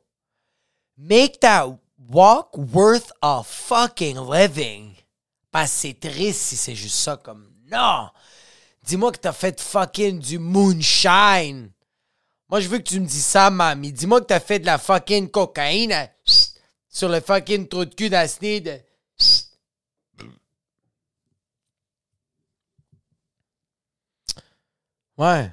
make 0.97 1.39
that 1.39 1.79
walk 2.07 2.57
worth 2.57 3.11
a 3.21 3.43
fucking 3.43 4.17
living. 4.17 4.95
Parce 5.51 5.71
que 5.71 5.77
c'est 5.77 5.99
triste 5.99 6.41
si 6.41 6.55
c'est 6.55 6.75
juste 6.75 6.97
ça. 6.97 7.17
Comme, 7.17 7.49
non! 7.71 8.09
Dis-moi 8.83 9.11
que 9.11 9.17
t'as 9.17 9.33
fait 9.33 9.59
fucking 9.59 10.19
du 10.19 10.39
moonshine. 10.39 11.71
Moi, 12.49 12.61
je 12.61 12.67
veux 12.69 12.77
que 12.77 12.83
tu 12.83 12.99
me 12.99 13.05
dis 13.05 13.21
ça, 13.21 13.49
mamie. 13.49 13.91
Dis-moi 13.91 14.21
que 14.21 14.27
t'as 14.27 14.39
fait 14.39 14.59
de 14.59 14.65
la 14.65 14.77
fucking 14.77 15.29
cocaïne 15.29 16.09
sur 16.87 17.09
le 17.09 17.19
fucking 17.19 17.67
trou 17.67 17.85
de 17.85 17.93
cul 17.93 18.09
d'Asney 18.09 18.61
de. 18.61 18.79
Ouais. 25.17 25.51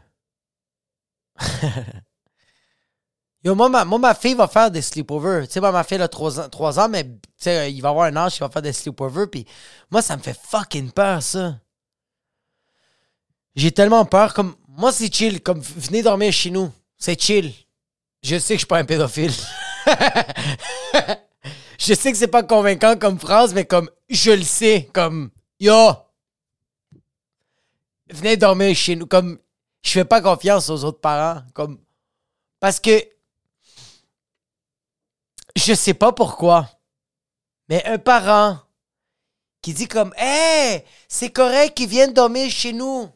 Yo, 3.45 3.55
moi 3.55 3.69
ma, 3.69 3.85
moi, 3.85 3.99
ma 3.99 4.15
fille 4.15 4.35
va 4.35 4.49
faire 4.49 4.71
des 4.71 4.81
sleepovers. 4.81 5.47
Tu 5.47 5.53
sais, 5.53 5.61
moi, 5.61 5.71
ma 5.71 5.85
fille 5.85 6.01
a 6.01 6.09
3 6.09 6.41
ans, 6.41 6.49
3 6.49 6.81
ans 6.81 6.89
mais 6.89 7.07
il 7.47 7.81
va 7.83 7.91
avoir 7.91 8.07
un 8.07 8.17
âge, 8.17 8.37
il 8.37 8.41
va 8.41 8.49
faire 8.49 8.63
des 8.63 8.73
sleepovers. 8.73 9.29
Puis 9.31 9.45
moi, 9.91 10.01
ça 10.01 10.17
me 10.17 10.23
fait 10.23 10.39
fucking 10.49 10.91
peur, 10.93 11.23
ça. 11.23 11.57
J'ai 13.55 13.71
tellement 13.71 14.07
peur. 14.07 14.33
Comme, 14.33 14.57
moi, 14.67 14.93
c'est 14.93 15.13
chill. 15.13 15.43
Comme, 15.43 15.61
venez 15.61 16.03
dormir 16.03 16.33
chez 16.33 16.51
nous. 16.51 16.73
C'est 16.97 17.21
chill. 17.21 17.53
Je 18.23 18.39
sais 18.39 18.55
que 18.55 18.59
je 18.59 18.61
suis 18.61 18.67
pas 18.67 18.79
un 18.79 18.87
pédophile. 18.87 19.31
je 21.79 21.93
sais 21.93 22.11
que 22.11 22.17
c'est 22.17 22.29
pas 22.29 22.43
convaincant 22.43 22.97
comme 22.97 23.19
phrase, 23.19 23.53
mais 23.53 23.67
comme 23.67 23.91
je 24.09 24.31
le 24.31 24.43
sais, 24.43 24.89
comme 24.95 25.31
yo, 25.61 25.93
venez 28.11 28.39
dormir 28.39 28.75
chez 28.75 28.97
nous. 28.97 29.07
Comme 29.07 29.39
je 29.83 29.91
fais 29.91 30.07
pas 30.07 30.23
confiance 30.23 30.71
aux 30.71 30.83
autres 30.85 31.01
parents, 31.01 31.43
comme 31.53 31.79
parce 32.59 32.81
que 32.81 33.14
je 35.65 35.73
sais 35.73 35.95
pas 35.95 36.13
pourquoi, 36.13 36.69
mais 37.69 37.83
un 37.87 37.99
parent 37.99 38.59
qui 39.63 39.73
dit 39.73 39.89
comme 39.89 40.13
hey, 40.19 40.85
c'est 41.09 41.31
correct 41.31 41.75
qu'ils 41.75 41.89
viennent 41.89 42.13
dormir 42.13 42.51
chez 42.51 42.75
nous. 42.75 43.09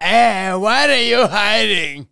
Hey, 0.00 0.52
what 0.54 0.90
are 0.90 0.98
you 0.98 1.24
hiding? 1.30 2.06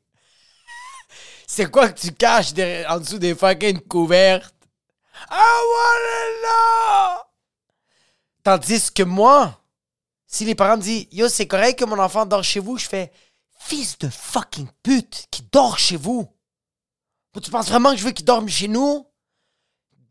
C'est 1.47 1.71
quoi 1.71 1.91
que 1.91 2.01
tu 2.01 2.13
caches 2.13 2.53
en 2.89 3.01
dessous 3.01 3.19
des 3.19 3.35
fucking 3.35 3.81
couvertes? 3.81 4.55
I 5.31 5.59
wanna 5.75 6.39
know! 6.43 7.23
Tandis 8.45 8.91
que 8.91 9.03
moi, 9.03 9.61
si 10.27 10.45
les 10.45 10.55
parents 10.55 10.79
disent 10.79 11.09
Yo, 11.11 11.29
c'est 11.29 11.47
correct 11.47 11.79
que 11.79 11.85
mon 11.85 11.99
enfant 11.99 12.25
dort 12.25 12.45
chez 12.45 12.61
vous, 12.61 12.79
je 12.79 12.89
fais 12.89 13.13
Fils 13.59 13.99
de 13.99 14.09
fucking 14.09 14.69
pute 14.83 15.27
qui 15.31 15.43
dort 15.53 15.79
chez 15.79 15.97
vous. 15.97 16.29
Tu 17.41 17.51
penses 17.51 17.69
vraiment 17.69 17.93
que 17.93 17.97
je 17.97 18.05
veux 18.05 18.11
qu'il 18.11 18.27
dorme 18.27 18.49
chez 18.49 18.69
nous? 18.69 19.07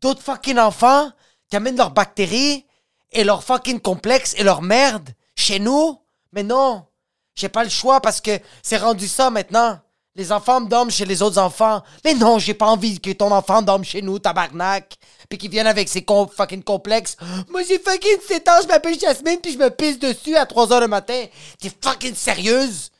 D'autres 0.00 0.22
fucking 0.22 0.58
enfants 0.58 1.10
qui 1.48 1.56
amènent 1.56 1.76
leurs 1.76 1.92
bactéries 1.92 2.66
et 3.12 3.22
leurs 3.22 3.44
fucking 3.44 3.80
complexes 3.80 4.34
et 4.36 4.42
leur 4.42 4.62
merde 4.62 5.10
chez 5.36 5.58
nous? 5.58 6.00
Mais 6.32 6.42
non, 6.42 6.86
j'ai 7.34 7.48
pas 7.48 7.64
le 7.64 7.70
choix 7.70 8.00
parce 8.00 8.20
que 8.20 8.38
c'est 8.62 8.78
rendu 8.78 9.06
ça 9.06 9.30
maintenant. 9.30 9.78
Les 10.14 10.30
enfants 10.30 10.60
dorment 10.60 10.90
chez 10.90 11.06
les 11.06 11.22
autres 11.22 11.38
enfants. 11.38 11.82
Mais 12.04 12.14
non, 12.14 12.38
j'ai 12.38 12.52
pas 12.52 12.66
envie 12.66 13.00
que 13.00 13.12
ton 13.12 13.30
enfant 13.30 13.62
dorme 13.62 13.84
chez 13.84 14.02
nous, 14.02 14.18
tabarnak. 14.18 14.96
Puis 15.28 15.38
qu'il 15.38 15.50
vienne 15.50 15.66
avec 15.66 15.88
ses 15.88 16.04
fucking 16.04 16.62
complexes. 16.62 17.16
Moi, 17.48 17.62
j'ai 17.62 17.78
fucking 17.78 18.20
7 18.20 18.48
ans, 18.48 18.60
je 18.62 18.68
m'appelle 18.68 19.00
Jasmine, 19.00 19.40
puis 19.40 19.52
je 19.52 19.58
me 19.58 19.70
pisse 19.70 19.98
dessus 19.98 20.36
à 20.36 20.44
3 20.44 20.72
heures 20.72 20.80
le 20.80 20.88
matin. 20.88 21.24
T'es 21.58 21.72
fucking 21.82 22.14
sérieuse? 22.14 22.90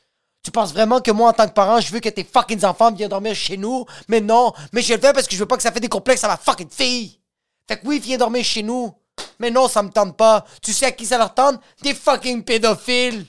Tu 0.42 0.50
penses 0.50 0.72
vraiment 0.72 1.00
que 1.00 1.10
moi, 1.12 1.30
en 1.30 1.32
tant 1.32 1.46
que 1.46 1.52
parent, 1.52 1.80
je 1.80 1.92
veux 1.92 2.00
que 2.00 2.08
tes 2.08 2.24
fucking 2.24 2.64
enfants 2.64 2.90
viennent 2.90 3.08
dormir 3.08 3.34
chez 3.34 3.56
nous? 3.56 3.86
Mais 4.08 4.20
non, 4.20 4.52
mais 4.72 4.82
je 4.82 4.94
le 4.94 5.00
fais 5.00 5.12
parce 5.12 5.28
que 5.28 5.34
je 5.34 5.40
veux 5.40 5.46
pas 5.46 5.56
que 5.56 5.62
ça 5.62 5.70
fait 5.70 5.80
des 5.80 5.88
complexes 5.88 6.24
à 6.24 6.28
ma 6.28 6.36
fucking 6.36 6.70
fille. 6.70 7.20
Fait 7.68 7.78
que 7.78 7.86
oui, 7.86 8.00
viens 8.00 8.18
dormir 8.18 8.44
chez 8.44 8.62
nous. 8.62 8.92
Mais 9.38 9.50
non, 9.50 9.68
ça 9.68 9.82
me 9.82 9.90
tente 9.90 10.16
pas. 10.16 10.44
Tu 10.60 10.72
sais 10.72 10.86
à 10.86 10.92
qui 10.92 11.06
ça 11.06 11.16
leur 11.18 11.32
tente? 11.32 11.60
Des 11.82 11.94
fucking 11.94 12.42
pédophiles. 12.42 13.26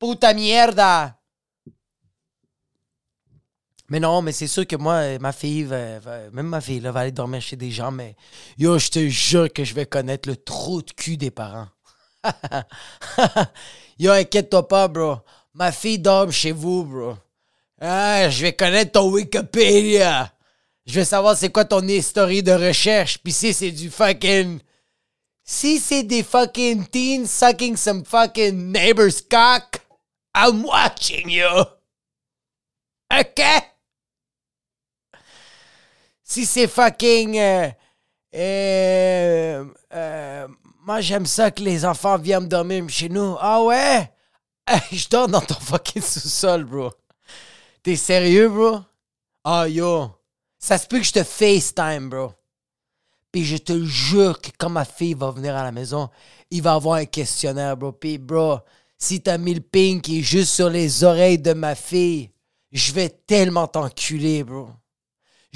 Puta 0.00 0.34
mierda. 0.34 1.16
Mais 3.88 4.00
non, 4.00 4.20
mais 4.20 4.32
c'est 4.32 4.48
sûr 4.48 4.66
que 4.66 4.74
moi, 4.74 5.18
ma 5.20 5.32
fille, 5.32 5.64
même 6.32 6.48
ma 6.48 6.60
fille, 6.60 6.80
là, 6.80 6.90
va 6.90 7.00
aller 7.00 7.12
dormir 7.12 7.40
chez 7.40 7.54
des 7.54 7.70
gens, 7.70 7.92
mais 7.92 8.16
yo, 8.58 8.78
je 8.78 8.88
te 8.88 9.08
jure 9.08 9.52
que 9.52 9.62
je 9.62 9.74
vais 9.74 9.86
connaître 9.86 10.28
le 10.28 10.36
trou 10.36 10.82
de 10.82 10.90
cul 10.90 11.16
des 11.16 11.30
parents. 11.30 11.68
yo, 13.98 14.10
inquiète-toi 14.10 14.66
pas, 14.66 14.88
bro. 14.88 15.18
Ma 15.56 15.72
fille 15.72 15.98
dort 15.98 16.30
chez 16.30 16.52
vous, 16.52 16.84
bro. 16.84 17.16
Ah, 17.80 18.28
je 18.28 18.42
vais 18.42 18.52
connaître 18.52 18.92
ton 18.92 19.10
Wikipédia. 19.10 20.30
Je 20.84 20.92
vais 20.92 21.04
savoir 21.06 21.34
c'est 21.34 21.48
quoi 21.48 21.64
ton 21.64 21.80
historique 21.88 22.44
de 22.44 22.52
recherche. 22.52 23.16
Puis 23.16 23.32
si 23.32 23.54
c'est 23.54 23.70
du 23.70 23.88
fucking. 23.88 24.60
Si 25.42 25.78
c'est 25.78 26.02
des 26.02 26.22
fucking 26.22 26.86
teens 26.88 27.24
sucking 27.24 27.74
some 27.74 28.04
fucking 28.04 28.70
neighbor's 28.70 29.22
cock, 29.22 29.80
I'm 30.36 30.62
watching 30.62 31.30
you. 31.30 31.64
OK? 33.10 33.42
si 36.22 36.44
c'est 36.44 36.68
fucking. 36.68 37.38
Euh, 37.38 37.70
euh, 38.34 39.64
euh, 39.94 40.48
moi, 40.84 41.00
j'aime 41.00 41.24
ça 41.24 41.50
que 41.50 41.62
les 41.62 41.86
enfants 41.86 42.18
viennent 42.18 42.46
dormir 42.46 42.84
chez 42.90 43.08
nous. 43.08 43.38
Ah 43.40 43.62
ouais? 43.62 44.10
je 44.92 45.08
dors 45.08 45.28
dans 45.28 45.40
ton 45.40 45.54
fucking 45.54 46.02
sous-sol, 46.02 46.64
bro. 46.64 46.92
T'es 47.82 47.96
sérieux, 47.96 48.48
bro? 48.48 48.80
Ah 49.44 49.68
yo. 49.68 50.10
Ça 50.58 50.78
se 50.78 50.86
peut 50.86 50.98
que 50.98 51.04
je 51.04 51.12
te 51.12 51.22
FaceTime, 51.22 52.08
bro. 52.08 52.32
Puis 53.30 53.44
je 53.44 53.56
te 53.56 53.84
jure 53.84 54.40
que 54.40 54.50
quand 54.58 54.70
ma 54.70 54.84
fille 54.84 55.14
va 55.14 55.30
venir 55.30 55.54
à 55.54 55.62
la 55.62 55.72
maison, 55.72 56.08
il 56.50 56.62
va 56.62 56.74
avoir 56.74 56.96
un 56.96 57.04
questionnaire, 57.04 57.76
bro. 57.76 57.92
Puis, 57.92 58.18
bro, 58.18 58.58
si 58.98 59.20
t'as 59.20 59.38
mis 59.38 59.54
le 59.54 59.60
ping 59.60 60.00
qui 60.00 60.20
est 60.20 60.22
juste 60.22 60.54
sur 60.54 60.70
les 60.70 61.04
oreilles 61.04 61.38
de 61.38 61.52
ma 61.52 61.74
fille, 61.74 62.30
je 62.72 62.92
vais 62.92 63.08
tellement 63.08 63.66
t'enculer, 63.66 64.42
bro 64.42 64.70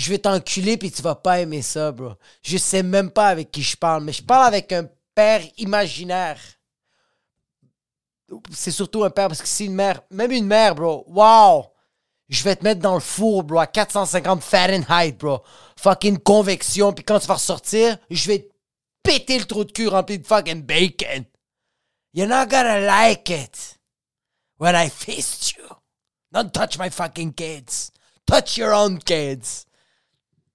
je 0.00 0.10
vais 0.10 0.18
t'enculer 0.18 0.76
puis 0.76 0.90
tu 0.90 1.02
vas 1.02 1.14
pas 1.14 1.40
aimer 1.40 1.62
ça, 1.62 1.92
bro. 1.92 2.12
Je 2.42 2.56
sais 2.56 2.82
même 2.82 3.10
pas 3.10 3.28
avec 3.28 3.50
qui 3.50 3.62
je 3.62 3.76
parle, 3.76 4.02
mais 4.02 4.12
je 4.12 4.22
parle 4.22 4.46
avec 4.46 4.72
un 4.72 4.88
père 5.14 5.42
imaginaire. 5.58 6.38
C'est 8.52 8.70
surtout 8.70 9.04
un 9.04 9.10
père 9.10 9.28
parce 9.28 9.42
que 9.42 9.48
si 9.48 9.66
une 9.66 9.74
mère, 9.74 10.02
même 10.10 10.30
une 10.30 10.46
mère, 10.46 10.74
bro, 10.74 11.04
wow! 11.08 11.66
Je 12.28 12.44
vais 12.44 12.54
te 12.54 12.62
mettre 12.62 12.80
dans 12.80 12.94
le 12.94 13.00
four, 13.00 13.42
bro, 13.42 13.58
à 13.58 13.66
450 13.66 14.42
Fahrenheit, 14.42 15.12
bro. 15.12 15.42
Fucking 15.76 16.18
convection, 16.18 16.92
puis 16.92 17.04
quand 17.04 17.18
tu 17.18 17.26
vas 17.26 17.34
ressortir, 17.34 17.98
je 18.08 18.26
vais 18.28 18.38
te 18.40 18.52
péter 19.02 19.38
le 19.38 19.46
trou 19.46 19.64
de 19.64 19.72
cul 19.72 19.88
rempli 19.88 20.18
de 20.18 20.26
fucking 20.26 20.62
bacon. 20.62 21.24
You're 22.12 22.28
not 22.28 22.46
gonna 22.46 22.80
like 22.80 23.30
it 23.30 23.78
when 24.58 24.76
I 24.76 24.88
fist 24.88 25.56
you. 25.56 25.64
Don't 26.32 26.52
touch 26.52 26.78
my 26.78 26.90
fucking 26.90 27.32
kids. 27.34 27.90
Touch 28.26 28.56
your 28.56 28.72
own 28.72 28.98
kids. 29.00 29.66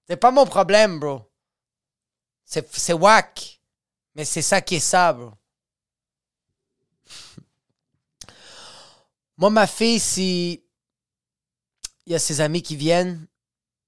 C'est 0.07 0.17
pas 0.17 0.31
mon 0.31 0.45
problème, 0.45 0.99
bro. 0.99 1.29
C'est 2.45 2.93
whack. 2.93 3.59
Mais 4.15 4.23
c'est 4.23 4.41
ça 4.41 4.61
qui 4.61 4.75
est 4.75 4.79
ça, 4.79 5.11
bro. 5.11 5.33
Moi, 9.37 9.49
ma 9.49 9.67
fille, 9.67 9.99
si 9.99 10.63
il 12.05 12.11
y 12.11 12.15
a 12.15 12.19
ses 12.19 12.41
amis 12.41 12.61
qui 12.61 12.75
viennent, 12.75 13.27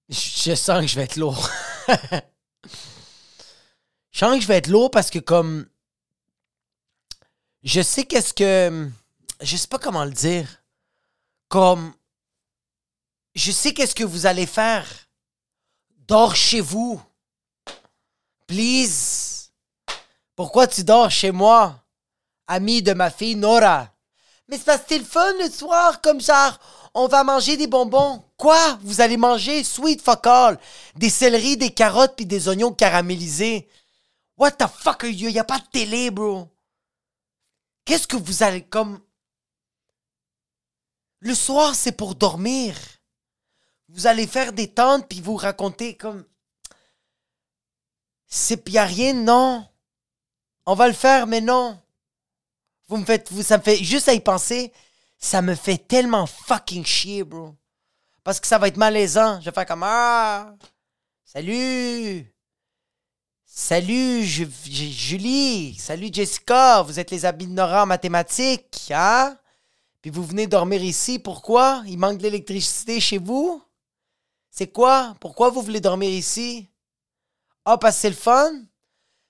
je 0.09 0.55
sens 0.55 0.81
que 0.81 0.87
je 0.87 0.95
vais 0.95 1.03
être 1.03 1.17
lourd. 1.17 1.49
je 4.11 4.19
sens 4.19 4.35
que 4.35 4.41
je 4.41 4.47
vais 4.47 4.57
être 4.57 4.67
lourd 4.67 4.89
parce 4.91 5.09
que 5.09 5.19
comme 5.19 5.67
je 7.63 7.81
sais 7.81 8.05
qu'est-ce 8.05 8.33
que 8.33 8.89
je 9.41 9.57
sais 9.57 9.67
pas 9.67 9.79
comment 9.79 10.05
le 10.05 10.11
dire. 10.11 10.63
Comme 11.47 11.93
je 13.35 13.51
sais 13.51 13.73
qu'est-ce 13.73 13.95
que 13.95 14.03
vous 14.03 14.25
allez 14.25 14.47
faire 14.47 14.87
Dors 16.07 16.35
chez 16.35 16.61
vous. 16.61 17.01
Please. 18.47 19.51
Pourquoi 20.35 20.67
tu 20.67 20.83
dors 20.83 21.11
chez 21.11 21.31
moi? 21.31 21.83
Ami 22.47 22.81
de 22.81 22.93
ma 22.93 23.11
fille 23.11 23.35
Nora. 23.35 23.93
Mais 24.47 24.57
c'est 24.57 24.65
parce 24.65 24.81
que 24.81 24.85
c'est 24.89 24.99
le 24.99 25.05
fun 25.05 25.33
le 25.39 25.49
soir, 25.49 26.01
comme 26.01 26.21
ça. 26.21 26.57
On 26.93 27.07
va 27.07 27.23
manger 27.23 27.57
des 27.57 27.67
bonbons. 27.67 28.23
Quoi? 28.37 28.79
Vous 28.81 29.01
allez 29.01 29.17
manger 29.17 29.63
sweet 29.63 30.01
fuck 30.01 30.25
all. 30.25 30.59
Des 30.95 31.09
céleris, 31.09 31.57
des 31.57 31.71
carottes 31.71 32.15
puis 32.15 32.25
des 32.25 32.47
oignons 32.47 32.71
caramélisés. 32.71 33.67
What 34.37 34.51
the 34.51 34.67
fuck 34.67 35.03
are 35.03 35.09
you? 35.09 35.29
Y 35.29 35.39
a 35.39 35.43
pas 35.43 35.59
de 35.59 35.65
télé, 35.71 36.11
bro. 36.11 36.47
Qu'est-ce 37.85 38.07
que 38.07 38.17
vous 38.17 38.43
allez 38.43 38.63
comme. 38.63 38.99
Le 41.19 41.33
soir, 41.33 41.75
c'est 41.75 41.91
pour 41.91 42.15
dormir. 42.15 42.75
Vous 43.89 44.07
allez 44.07 44.27
faire 44.27 44.53
des 44.53 44.67
tentes 44.67 45.07
puis 45.07 45.21
vous 45.21 45.35
raconter 45.35 45.95
comme. 45.95 46.23
C'est 48.27 48.67
y 48.69 48.77
a 48.77 48.85
rien, 48.85 49.13
non. 49.13 49.67
On 50.65 50.75
va 50.75 50.87
le 50.87 50.93
faire, 50.93 51.27
mais 51.27 51.41
non. 51.41 51.79
Vous 52.87 52.97
me 52.97 53.05
faites. 53.05 53.31
Vous, 53.31 53.43
ça 53.43 53.57
me 53.57 53.63
fait. 53.63 53.77
Juste 53.83 54.09
à 54.09 54.13
y 54.13 54.19
penser, 54.19 54.71
ça 55.17 55.41
me 55.41 55.55
fait 55.55 55.77
tellement 55.77 56.25
fucking 56.25 56.85
chier, 56.85 57.23
bro. 57.23 57.55
Parce 58.23 58.39
que 58.39 58.47
ça 58.47 58.57
va 58.57 58.67
être 58.67 58.77
malaisant. 58.77 59.39
Je 59.39 59.45
vais 59.45 59.53
faire 59.53 59.65
comme 59.65 59.83
Ah! 59.83 60.55
Salut! 61.25 62.33
Salut 63.45 64.23
Julie! 64.23 65.75
Salut 65.79 66.09
Jessica! 66.13 66.83
Vous 66.83 66.99
êtes 66.99 67.09
les 67.09 67.25
habits 67.25 67.47
de 67.47 67.53
Nora 67.53 67.83
en 67.83 67.85
mathématiques, 67.87 68.91
hein? 68.93 69.35
Puis 70.01 70.11
vous 70.11 70.23
venez 70.23 70.45
dormir 70.45 70.83
ici, 70.83 71.17
pourquoi? 71.17 71.81
Il 71.87 71.97
manque 71.97 72.19
de 72.19 72.23
l'électricité 72.23 72.99
chez 72.99 73.17
vous? 73.17 73.63
C'est 74.51 74.67
quoi? 74.67 75.15
Pourquoi 75.19 75.49
vous 75.49 75.63
voulez 75.63 75.81
dormir 75.81 76.09
ici? 76.09 76.69
Ah, 77.65 77.79
parce 77.79 77.95
que 77.95 78.01
c'est 78.01 78.09
le 78.09 78.15
fun? 78.15 78.51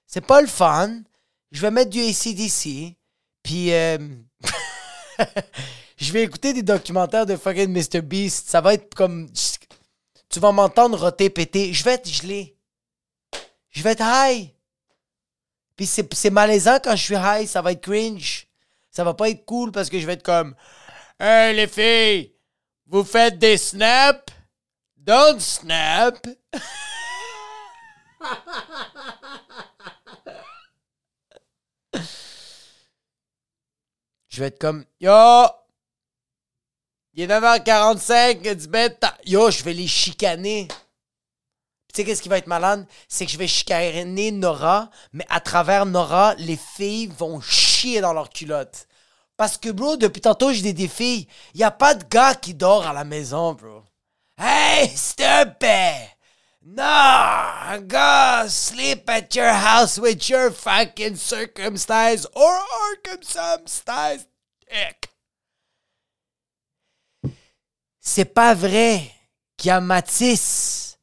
C'est 0.05 0.25
pas 0.25 0.41
le 0.41 0.47
fun. 0.47 1.03
Je 1.51 1.61
vais 1.61 1.71
mettre 1.71 1.91
du 1.91 2.01
ACDC. 2.01 2.96
Puis, 3.47 3.71
euh... 3.71 3.97
je 5.97 6.11
vais 6.11 6.23
écouter 6.23 6.51
des 6.51 6.63
documentaires 6.63 7.25
de 7.25 7.37
fucking 7.37 7.71
Mr. 7.71 8.01
Beast. 8.01 8.49
Ça 8.49 8.59
va 8.59 8.73
être 8.73 8.93
comme. 8.93 9.29
Tu 10.27 10.41
vas 10.41 10.51
m'entendre 10.51 10.99
roter, 10.99 11.29
péter. 11.29 11.71
Je 11.71 11.81
vais 11.85 11.93
être 11.93 12.09
gelé. 12.09 12.57
Je 13.69 13.81
vais 13.81 13.93
être 13.93 14.03
high. 14.05 14.49
Puis 15.77 15.85
c'est 15.85 16.29
malaisant 16.29 16.79
quand 16.83 16.97
je 16.97 17.03
suis 17.03 17.15
high. 17.15 17.47
Ça 17.47 17.61
va 17.61 17.71
être 17.71 17.79
cringe. 17.79 18.47
Ça 18.91 19.05
va 19.05 19.13
pas 19.13 19.29
être 19.29 19.45
cool 19.45 19.71
parce 19.71 19.89
que 19.89 19.97
je 19.97 20.05
vais 20.05 20.15
être 20.15 20.23
comme. 20.23 20.53
Hey 21.17 21.55
les 21.55 21.67
filles, 21.67 22.33
vous 22.85 23.05
faites 23.05 23.39
des 23.39 23.55
snaps? 23.55 24.33
Don't 24.97 25.39
snap. 25.39 26.17
je 34.37 34.43
vais 34.43 34.49
être 34.49 34.59
comme 34.59 34.85
Yo, 35.01 35.11
il 37.15 37.23
est 37.23 37.27
9h45, 37.27 38.53
du 38.53 38.67
bête. 38.67 39.03
Yo, 39.25 39.49
je 39.49 39.63
vais 39.63 39.73
les 39.73 39.87
chicaner. 39.87 40.67
Tu 40.67 41.95
sais, 41.95 42.05
qu'est-ce 42.05 42.21
qui 42.21 42.29
va 42.29 42.37
être 42.37 42.45
malade? 42.45 42.85
C'est 43.07 43.25
que 43.25 43.31
je 43.31 43.37
vais 43.39 43.47
chicaner 43.47 44.29
Nora, 44.29 44.91
mais 45.11 45.25
à 45.29 45.39
travers 45.39 45.87
Nora, 45.87 46.35
les 46.35 46.55
filles 46.55 47.07
vont 47.07 47.41
chier 47.41 47.99
dans 47.99 48.13
leurs 48.13 48.29
culottes. 48.29 48.87
Parce 49.37 49.57
que, 49.57 49.69
bro, 49.69 49.97
depuis 49.97 50.21
tantôt, 50.21 50.53
j'ai 50.53 50.71
des 50.71 50.87
filles. 50.87 51.27
Il 51.55 51.63
a 51.63 51.71
pas 51.71 51.95
de 51.95 52.03
gars 52.03 52.35
qui 52.35 52.53
dort 52.53 52.85
à 52.85 52.93
la 52.93 53.05
maison, 53.05 53.53
bro. 53.53 53.81
Hey, 54.37 54.95
stupid! 54.95 56.16
No, 56.69 57.79
go 57.87 58.43
sleep 58.49 59.09
at 59.09 59.33
your 59.33 59.53
house 59.53 59.97
with 59.97 60.29
your 60.29 60.51
fucking 60.51 61.15
circumcised 61.15 62.27
or 62.35 62.59
uncircumcised 62.91 64.27
dick. 64.69 65.07
C'est 68.01 68.33
pas 68.33 68.53
vrai 68.53 69.09
qu'il 69.55 69.69
y 69.69 69.71
a 69.71 69.79
Matisse 69.79 70.97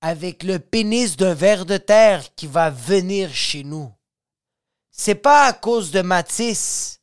avec 0.00 0.44
le 0.44 0.60
pénis 0.60 1.16
d'un 1.16 1.34
ver 1.34 1.66
de 1.66 1.78
terre 1.78 2.22
qui 2.36 2.46
va 2.46 2.70
venir 2.70 3.34
chez 3.34 3.64
nous. 3.64 3.92
C'est 4.92 5.16
pas 5.16 5.46
à 5.46 5.52
cause 5.52 5.90
de 5.90 6.02
Matisse. 6.02 7.00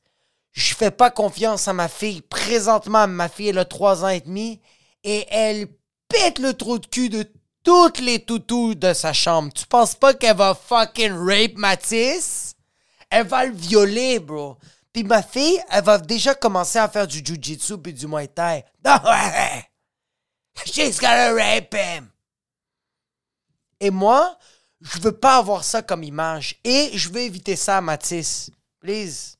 Je 0.54 0.74
fais 0.74 0.92
pas 0.92 1.12
confiance 1.12 1.68
à 1.68 1.74
ma 1.74 1.90
fille. 1.90 2.22
Présentement, 2.22 3.10
ma 3.10 3.28
fille, 3.28 3.58
a 3.58 3.66
trois 3.66 4.06
ans 4.06 4.10
et 4.10 4.22
demi 4.22 4.62
et 5.04 5.26
elle 5.30 5.68
pète 6.08 6.40
le 6.40 6.54
trou 6.54 6.80
de 6.80 6.86
cul 6.86 7.10
de 7.10 7.30
toutes 7.66 8.00
les 8.00 8.24
toutous 8.24 8.76
de 8.76 8.94
sa 8.94 9.12
chambre. 9.12 9.52
Tu 9.52 9.66
penses 9.66 9.96
pas 9.96 10.14
qu'elle 10.14 10.38
va 10.38 10.56
fucking 10.56 11.12
rape 11.12 11.56
Matisse? 11.56 12.56
Elle 13.10 13.28
va 13.28 13.46
le 13.46 13.54
violer, 13.54 14.20
bro. 14.20 14.58
Puis 14.94 15.04
ma 15.04 15.22
fille, 15.22 15.60
elle 15.70 15.84
va 15.84 15.98
déjà 15.98 16.36
commencer 16.36 16.78
à 16.80 16.88
faire 16.88 17.08
du 17.08 17.26
jujitsu 17.26 17.78
puis 17.80 17.94
du 17.94 18.08
muay 18.08 18.28
thai. 18.28 18.64
Non, 18.86 18.98
ouais. 19.04 19.66
She's 20.66 21.00
gonna 21.00 21.34
rape 21.34 21.74
him. 21.74 22.10
Et 23.80 23.90
moi, 23.90 24.38
je 24.80 25.00
veux 25.00 25.12
pas 25.12 25.38
avoir 25.38 25.64
ça 25.64 25.82
comme 25.82 26.04
image. 26.04 26.56
Et 26.64 26.92
je 26.94 27.10
veux 27.10 27.22
éviter 27.22 27.56
ça 27.56 27.78
à 27.78 27.82
Matisse. 27.82 28.52
Please. 28.80 29.38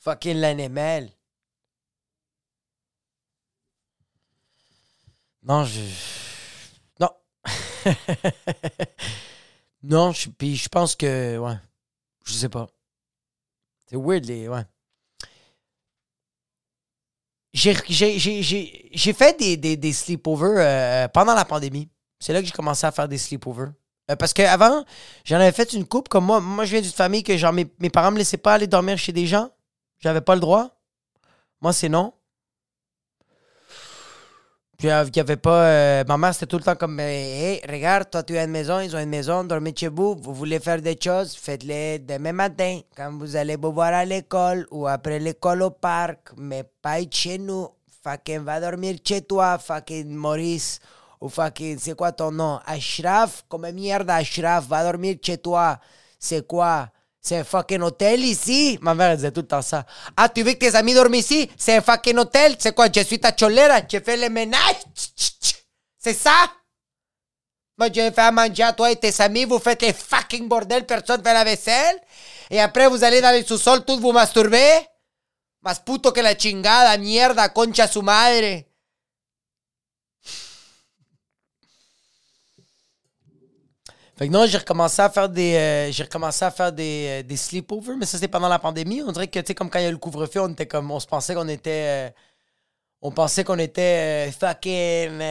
Fucking 0.00 0.36
l'animal. 0.36 1.10
Non, 5.48 5.64
je. 5.64 5.80
Non. 7.00 7.10
non, 9.82 10.12
je... 10.12 10.28
puis 10.28 10.56
je 10.56 10.68
pense 10.68 10.94
que. 10.94 11.38
Ouais. 11.38 11.56
Je 12.26 12.32
sais 12.34 12.50
pas. 12.50 12.68
C'est 13.86 13.96
weird, 13.96 14.26
les. 14.26 14.48
J'ai 17.54 17.74
fait 19.14 19.56
des, 19.56 19.92
sleepovers 19.92 20.58
euh, 20.58 21.08
pendant 21.08 21.34
la 21.34 21.46
pandémie. 21.46 21.88
C'est 22.20 22.34
là 22.34 22.40
que 22.40 22.46
j'ai 22.46 22.52
commencé 22.52 22.86
à 22.86 22.92
faire 22.92 23.08
des 23.08 23.16
sleepovers. 23.16 23.72
Euh, 24.10 24.16
parce 24.16 24.34
qu'avant, 24.34 24.84
j'en 25.24 25.36
avais 25.36 25.52
fait 25.52 25.72
une 25.72 25.86
coupe 25.86 26.10
comme 26.10 26.26
moi. 26.26 26.40
Moi, 26.40 26.66
je 26.66 26.72
viens 26.72 26.82
d'une 26.82 26.90
famille 26.90 27.22
que 27.22 27.36
genre 27.38 27.54
mes, 27.54 27.66
mes 27.78 27.88
parents 27.88 28.10
me 28.10 28.18
laissaient 28.18 28.36
pas 28.36 28.54
aller 28.54 28.66
dormir 28.66 28.98
chez 28.98 29.12
des 29.12 29.26
gens. 29.26 29.50
J'avais 29.98 30.20
pas 30.20 30.34
le 30.34 30.42
droit. 30.42 30.78
Moi, 31.62 31.72
c'est 31.72 31.88
non. 31.88 32.12
Puis 34.78 34.86
il 34.86 35.10
n'y 35.12 35.20
avait 35.20 35.36
pas. 35.36 35.64
Euh, 35.64 36.04
ma 36.06 36.16
mère, 36.16 36.32
c'était 36.32 36.46
tout 36.46 36.58
le 36.58 36.62
temps 36.62 36.76
comme 36.76 37.00
Hey, 37.00 37.60
regarde, 37.68 38.08
toi, 38.10 38.22
tu 38.22 38.38
as 38.38 38.44
une 38.44 38.52
maison, 38.52 38.78
ils 38.78 38.94
ont 38.94 39.00
une 39.00 39.08
maison, 39.08 39.42
dormez 39.42 39.74
chez 39.76 39.88
vous. 39.88 40.14
Vous 40.14 40.32
voulez 40.32 40.60
faire 40.60 40.80
des 40.80 40.96
choses, 41.02 41.34
faites-les 41.34 41.98
demain 41.98 42.32
matin, 42.32 42.78
quand 42.96 43.10
vous 43.18 43.34
allez 43.34 43.56
vous 43.56 43.72
voir 43.72 43.92
à 43.92 44.04
l'école 44.04 44.68
ou 44.70 44.86
après 44.86 45.18
l'école 45.18 45.62
au 45.62 45.70
parc, 45.70 46.30
mais 46.36 46.62
pas 46.80 46.98
chez 47.10 47.38
nous. 47.38 47.66
Fucking 48.04 48.44
va 48.44 48.60
dormir 48.60 48.94
chez 49.04 49.20
toi, 49.20 49.58
fucking 49.58 50.14
Maurice. 50.14 50.78
Ou 51.20 51.28
fucking, 51.28 51.76
c'est 51.80 51.96
quoi 51.96 52.12
ton 52.12 52.30
nom? 52.30 52.60
Ashraf? 52.64 53.44
Comme 53.48 53.68
merde, 53.72 54.08
Ashraf, 54.08 54.68
va 54.68 54.84
dormir 54.84 55.16
chez 55.20 55.38
toi. 55.38 55.80
C'est 56.20 56.46
quoi? 56.46 56.88
C'est 57.20 57.36
un 57.38 57.44
fucking 57.44 57.82
hôtel 57.82 58.24
ici. 58.24 58.78
Ma 58.80 58.94
mère 58.94 59.16
disait 59.16 59.30
tout 59.30 59.40
le 59.40 59.46
temps 59.46 59.62
ça. 59.62 59.84
Ah, 60.16 60.28
tu 60.28 60.42
veux 60.42 60.52
que 60.52 60.58
tes 60.58 60.74
amis 60.74 60.94
dorment 60.94 61.16
ici? 61.16 61.50
C'est 61.56 61.76
un 61.76 61.80
fucking 61.80 62.16
hôtel. 62.16 62.56
C'est 62.58 62.74
quoi? 62.74 62.86
Je 62.94 63.00
suis 63.02 63.18
ta 63.18 63.32
cholera. 63.32 63.80
Je 63.90 63.98
fais 63.98 64.16
le 64.16 64.28
ménage. 64.28 64.76
C'est 65.98 66.14
ça? 66.14 66.32
Moi, 67.76 67.88
je 67.88 68.00
vais 68.00 68.12
faire 68.12 68.32
manger 68.32 68.62
à 68.62 68.72
toi 68.72 68.90
et 68.90 68.96
tes 68.96 69.12
amis. 69.20 69.44
Vous 69.44 69.58
faites 69.58 69.82
les 69.82 69.92
fucking 69.92 70.48
bordel. 70.48 70.86
Personne 70.86 71.22
fait 71.22 71.34
la 71.34 71.44
vaisselle. 71.44 72.00
Et 72.50 72.60
après, 72.60 72.88
vous 72.88 73.04
allez 73.04 73.20
dans 73.20 73.36
le 73.36 73.44
sous-sol, 73.44 73.84
tous 73.84 74.00
vous 74.00 74.12
masturber. 74.12 74.86
Más 75.60 75.80
puto 75.80 76.12
que 76.12 76.20
la 76.20 76.34
chingada. 76.36 76.96
Mierda, 76.98 77.48
concha 77.50 77.88
su 77.88 78.00
madre. 78.00 78.64
Fait 84.18 84.26
que 84.26 84.32
non, 84.32 84.46
j'ai 84.46 84.58
recommencé 84.58 85.00
à 85.00 85.08
faire 85.08 85.28
des 85.28 85.54
euh, 85.54 85.92
j'ai 85.92 86.02
recommencé 86.02 86.44
à 86.44 86.50
faire 86.50 86.72
des, 86.72 87.06
euh, 87.06 87.22
des 87.22 87.36
sleepovers, 87.36 87.96
mais 87.96 88.04
ça 88.04 88.18
c'était 88.18 88.26
pendant 88.26 88.48
la 88.48 88.58
pandémie. 88.58 89.00
On 89.06 89.12
dirait 89.12 89.28
que 89.28 89.38
tu 89.38 89.46
sais 89.46 89.54
comme 89.54 89.70
quand 89.70 89.78
il 89.78 89.84
y 89.84 89.86
a 89.86 89.92
le 89.92 89.96
couvre-feu, 89.96 90.40
on 90.40 90.48
était 90.48 90.66
comme 90.66 90.90
on 90.90 90.98
se 90.98 91.06
pensait 91.06 91.34
qu'on 91.36 91.46
était 91.46 92.08
euh, 92.08 92.10
on 93.00 93.12
pensait 93.12 93.44
qu'on 93.44 93.60
était 93.60 94.32
fucking 94.32 95.22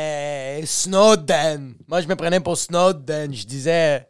Snowden. 0.66 1.76
Moi 1.86 2.00
je 2.00 2.08
me 2.08 2.16
prenais 2.16 2.40
pour 2.40 2.58
Snowden, 2.58 3.36
je 3.36 3.46
disais 3.46 4.08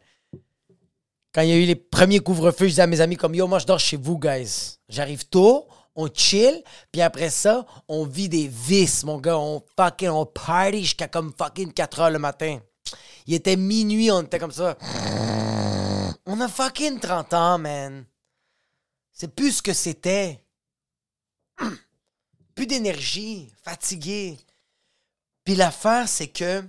quand 1.34 1.42
il 1.42 1.48
y 1.48 1.52
a 1.52 1.56
eu 1.56 1.64
les 1.64 1.74
premiers 1.74 2.20
couvre-feux, 2.20 2.66
je 2.66 2.70
disais 2.70 2.82
à 2.82 2.86
mes 2.86 3.00
amis 3.00 3.16
comme 3.16 3.34
yo, 3.34 3.48
moi 3.48 3.58
je 3.58 3.66
dors 3.66 3.80
chez 3.80 3.96
vous 3.96 4.16
guys. 4.16 4.76
J'arrive 4.88 5.26
tôt, 5.26 5.66
on 5.96 6.06
chill, 6.14 6.62
puis 6.92 7.02
après 7.02 7.30
ça, 7.30 7.66
on 7.88 8.04
vit 8.04 8.28
des 8.28 8.46
vices, 8.46 9.02
mon 9.02 9.18
gars, 9.18 9.38
on 9.38 9.60
fucking 9.76 10.10
on 10.10 10.24
party 10.24 10.82
jusqu'à 10.82 11.08
comme 11.08 11.32
fucking 11.36 11.72
4 11.72 12.00
heures 12.00 12.10
le 12.10 12.20
matin. 12.20 12.60
Il 13.26 13.34
était 13.34 13.56
minuit, 13.56 14.10
on 14.10 14.22
était 14.22 14.38
comme 14.38 14.52
ça. 14.52 14.76
On 16.26 16.40
a 16.40 16.48
fucking 16.48 17.00
30 17.00 17.34
ans, 17.34 17.58
man. 17.58 18.04
C'est 19.12 19.34
plus 19.34 19.52
ce 19.52 19.62
que 19.62 19.72
c'était. 19.72 20.40
Plus 22.54 22.66
d'énergie, 22.66 23.52
fatigué. 23.62 24.38
Puis 25.44 25.54
l'affaire, 25.54 26.08
c'est 26.08 26.28
que. 26.28 26.62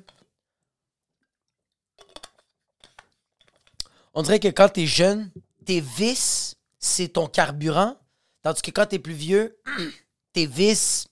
On 4.14 4.22
dirait 4.24 4.40
que 4.40 4.48
quand 4.48 4.70
t'es 4.70 4.88
jeune, 4.88 5.32
tes 5.66 5.82
vices, 5.82 6.56
c'est 6.80 7.10
ton 7.10 7.28
carburant. 7.28 7.98
Tandis 8.42 8.62
que 8.62 8.72
quand 8.72 8.86
t'es 8.88 9.00
plus 9.00 9.14
vieux, 9.14 9.60
tes 10.34 10.46
vices, 10.46 11.08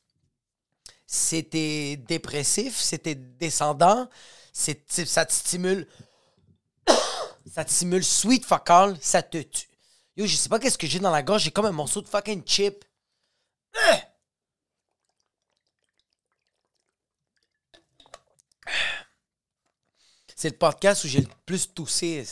dépressifs, 2.07 2.77
c'est 2.77 2.99
tes 2.99 3.15
descendants, 3.15 4.09
c'est, 4.57 5.05
ça 5.05 5.25
te 5.25 5.31
stimule. 5.31 5.87
ça 7.53 7.63
te 7.63 7.71
stimule 7.71 8.03
sweet 8.03 8.43
fuck 8.43 8.69
all, 8.69 8.97
ça 9.01 9.21
te 9.21 9.41
tue. 9.41 9.67
Yo, 10.15 10.25
je 10.25 10.35
sais 10.35 10.49
pas 10.49 10.59
qu'est-ce 10.59 10.77
que 10.79 10.87
j'ai 10.87 10.99
dans 10.99 11.11
la 11.11 11.21
gorge, 11.21 11.43
j'ai 11.43 11.51
comme 11.51 11.67
un 11.67 11.71
morceau 11.71 12.01
de 12.01 12.07
fucking 12.07 12.43
chip. 12.45 12.83
C'est 20.35 20.49
le 20.49 20.57
podcast 20.57 21.03
où 21.03 21.07
j'ai 21.07 21.21
le 21.21 21.29
plus 21.45 21.73
toussé. 21.73 22.23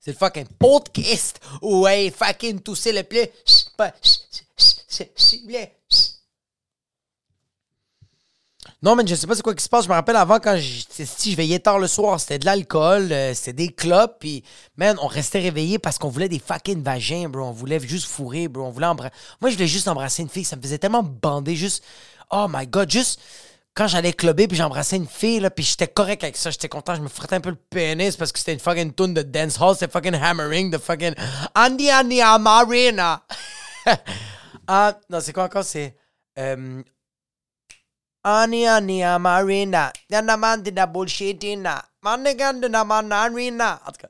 C'est 0.00 0.12
le 0.12 0.16
fucking 0.16 0.48
podcast 0.48 1.40
où 1.60 1.86
j'ai 1.86 2.10
fucking 2.10 2.60
toussé 2.60 2.92
le 2.92 3.04
plus. 3.04 3.28
Non, 8.82 8.96
mais 8.96 9.06
je 9.06 9.14
sais 9.14 9.28
pas 9.28 9.36
c'est 9.36 9.42
quoi 9.42 9.54
qui 9.54 9.62
se 9.62 9.68
passe. 9.68 9.84
Je 9.84 9.88
me 9.88 9.94
rappelle 9.94 10.16
avant 10.16 10.40
quand 10.40 10.56
je, 10.56 10.82
si 11.04 11.30
je 11.30 11.36
veillais 11.36 11.60
tard 11.60 11.78
le 11.78 11.86
soir, 11.86 12.18
c'était 12.18 12.40
de 12.40 12.44
l'alcool, 12.44 13.12
euh, 13.12 13.32
c'était 13.32 13.52
des 13.52 13.68
clopes, 13.68 14.16
puis 14.18 14.42
man, 14.76 14.96
on 15.00 15.06
restait 15.06 15.38
réveillé 15.38 15.78
parce 15.78 15.98
qu'on 15.98 16.08
voulait 16.08 16.28
des 16.28 16.40
fucking 16.40 16.82
vagins, 16.82 17.28
bro. 17.28 17.44
On 17.44 17.52
voulait 17.52 17.78
juste 17.78 18.06
fourrer, 18.06 18.48
bro. 18.48 18.64
On 18.64 18.70
voulait 18.70 18.86
embrasser. 18.86 19.14
Moi, 19.40 19.50
je 19.50 19.54
voulais 19.54 19.68
juste 19.68 19.86
embrasser 19.86 20.22
une 20.22 20.28
fille. 20.28 20.44
Ça 20.44 20.56
me 20.56 20.62
faisait 20.62 20.78
tellement 20.78 21.04
bander, 21.04 21.54
juste. 21.54 21.84
Oh 22.30 22.46
my 22.48 22.66
god, 22.66 22.90
juste 22.90 23.20
quand 23.74 23.86
j'allais 23.86 24.12
clubber 24.12 24.48
puis 24.48 24.56
j'embrassais 24.56 24.96
une 24.96 25.06
fille 25.06 25.40
là 25.40 25.48
puis 25.48 25.64
j'étais 25.64 25.88
correct 25.88 26.22
avec 26.22 26.36
ça 26.36 26.50
j'étais 26.50 26.68
content 26.68 26.94
je 26.94 27.00
me 27.00 27.08
frottais 27.08 27.36
un 27.36 27.40
peu 27.40 27.48
le 27.48 27.56
pénis 27.56 28.18
parce 28.18 28.30
que 28.30 28.38
c'était 28.38 28.52
une 28.52 28.58
fucking 28.58 28.92
tune 28.92 29.14
de 29.14 29.22
dancehall 29.22 29.74
c'était 29.74 29.90
fucking 29.90 30.14
hammering 30.14 30.70
de 30.70 30.76
fucking 30.76 31.14
Andy 31.54 31.90
Andy 31.90 32.20
Amarina 32.20 33.22
ah 34.66 34.98
non 35.08 35.20
c'est 35.20 35.32
quoi 35.32 35.44
encore? 35.44 35.64
C'est 35.64 35.96
euh, 36.38 36.82
Yanamandina 40.10 40.86
bullshitina 40.86 41.84
manarina 42.02 43.80
en 43.86 43.92
tout 43.92 44.00
cas 44.00 44.08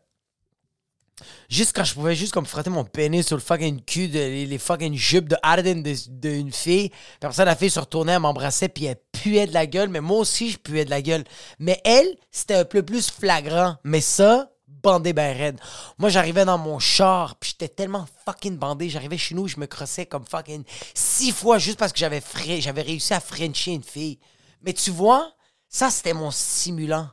Juste 1.49 1.77
quand 1.77 1.85
je 1.85 1.95
pouvais 1.95 2.15
juste 2.15 2.33
comme 2.33 2.47
frotter 2.47 2.71
mon 2.71 2.85
pénis 2.85 3.27
sur 3.27 3.37
le 3.37 3.43
fucking 3.43 3.83
cul 3.83 4.09
de 4.09 4.19
les, 4.19 4.59
fucking 4.59 4.95
jupes 4.95 5.29
de 5.29 5.37
Arden 5.43 5.83
d'une 6.09 6.51
fille. 6.51 6.91
Puis 7.21 7.33
ça, 7.33 7.45
la 7.45 7.55
fille 7.55 7.71
se 7.71 7.79
retournait, 7.79 8.13
elle 8.13 8.21
m'embrassait, 8.21 8.69
puis 8.69 8.87
elle 8.87 8.97
puait 9.13 9.47
de 9.47 9.53
la 9.53 9.67
gueule. 9.67 9.91
Mais 9.91 10.01
moi 10.01 10.19
aussi, 10.19 10.51
je 10.51 10.59
puais 10.59 10.85
de 10.85 10.91
la 10.91 11.03
gueule. 11.03 11.25
Mais 11.59 11.81
elle, 11.85 12.17
c'était 12.31 12.55
un 12.55 12.65
peu 12.65 12.83
plus 12.83 13.11
flagrant. 13.11 13.77
Mais 13.85 14.01
ça, 14.01 14.51
bandé 14.83 15.13
ben 15.13 15.37
raide. 15.37 15.61
Moi, 15.99 16.11
j'arrivais 16.11 16.45
dans 16.45 16.59
mon 16.59 16.79
char, 16.79 17.37
puis 17.37 17.51
j'étais 17.51 17.73
tellement 17.73 18.07
fucking 18.25 18.57
bandé. 18.57 18.89
J'arrivais 18.89 19.19
chez 19.19 19.35
nous, 19.35 19.49
je 19.49 19.59
me 19.59 19.67
crossais 19.67 20.07
comme 20.07 20.25
fucking 20.27 20.65
six 20.95 21.33
fois 21.33 21.59
juste 21.59 21.79
parce 21.79 21.93
que 21.93 21.99
j'avais 21.99 22.23
j'avais 22.61 22.83
réussi 22.83 23.15
à 23.15 23.21
frencher 23.21 23.73
une 23.73 23.85
fille. 23.85 24.19
Mais 24.63 24.73
tu 24.73 24.91
vois, 24.91 25.33
ça, 25.69 25.91
c'était 25.91 26.15
mon 26.15 26.31
simulant. 26.31 27.09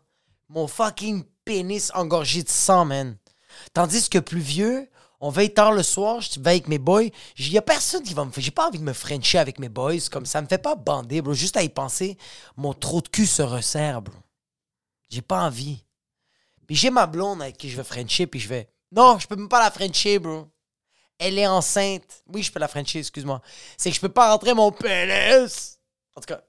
Mon 0.49 0.67
fucking 0.67 1.23
pénis 1.45 1.91
engorgé 1.93 2.43
de 2.43 2.49
sang, 2.49 2.85
man. 2.85 3.17
Tandis 3.73 4.09
que 4.09 4.19
plus 4.19 4.39
vieux, 4.39 4.89
on 5.21 5.29
veille 5.29 5.53
tard 5.53 5.73
le 5.73 5.83
soir, 5.83 6.21
je 6.21 6.39
vais 6.39 6.51
avec 6.51 6.67
mes 6.67 6.77
boys. 6.77 7.09
Il 7.37 7.51
y 7.51 7.57
a 7.57 7.61
personne 7.61 8.03
qui 8.03 8.13
va 8.13 8.23
me 8.23 8.31
faire. 8.31 8.43
J'ai 8.43 8.51
pas 8.51 8.67
envie 8.67 8.79
de 8.79 8.83
me 8.83 8.93
frencher 8.93 9.37
avec 9.37 9.59
mes 9.59 9.69
boys. 9.69 10.07
Comme 10.11 10.25
ça 10.25 10.41
me 10.41 10.47
fait 10.47 10.57
pas 10.57 10.75
bander, 10.75 11.21
bro. 11.21 11.33
Juste 11.33 11.57
à 11.57 11.63
y 11.63 11.69
penser, 11.69 12.17
mon 12.55 12.73
trou 12.73 13.01
de 13.01 13.09
cul 13.09 13.27
se 13.27 13.41
resserre, 13.41 14.01
bro. 14.01 14.15
J'ai 15.09 15.21
pas 15.21 15.43
envie. 15.43 15.83
Puis 16.69 16.75
j'ai 16.75 16.91
ma 16.91 17.07
blonde 17.07 17.41
avec 17.41 17.57
qui 17.57 17.67
je 17.67 17.75
vais 17.75 17.83
frencher, 17.83 18.27
puis 18.27 18.39
je 18.39 18.47
vais. 18.47 18.69
Non, 18.91 19.17
je 19.17 19.25
peux 19.25 19.35
même 19.35 19.49
pas 19.49 19.57
la 19.57 19.71
frencher, 19.71 20.19
bro. 20.19 20.45
Elle 21.17 21.39
est 21.39 21.47
enceinte. 21.47 22.21
Oui, 22.27 22.43
je 22.43 22.51
peux 22.51 22.59
la 22.59 22.67
frencher, 22.67 22.99
excuse-moi. 22.99 23.41
C'est 23.75 23.89
que 23.89 23.95
je 23.95 23.99
peux 23.99 24.09
pas 24.09 24.29
rentrer 24.31 24.53
mon 24.53 24.71
pénis. 24.71 25.79
En 26.15 26.21
tout 26.21 26.27
cas, 26.27 26.43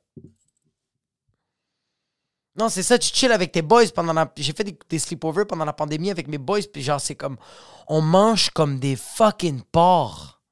non, 2.54 2.68
c'est 2.68 2.82
ça, 2.82 2.98
tu 2.98 3.14
chill 3.14 3.32
avec 3.32 3.50
tes 3.50 3.62
boys 3.62 3.88
pendant 3.94 4.12
la... 4.12 4.30
J'ai 4.36 4.52
fait 4.52 4.64
des, 4.64 4.78
des 4.90 4.98
sleepovers 4.98 5.46
pendant 5.46 5.64
la 5.64 5.72
pandémie 5.72 6.10
avec 6.10 6.28
mes 6.28 6.36
boys, 6.36 6.60
puis 6.70 6.82
genre, 6.82 7.00
c'est 7.00 7.14
comme... 7.14 7.38
On 7.88 8.02
mange 8.02 8.50
comme 8.50 8.78
des 8.78 8.94
fucking 8.96 9.62
porcs. 9.72 10.42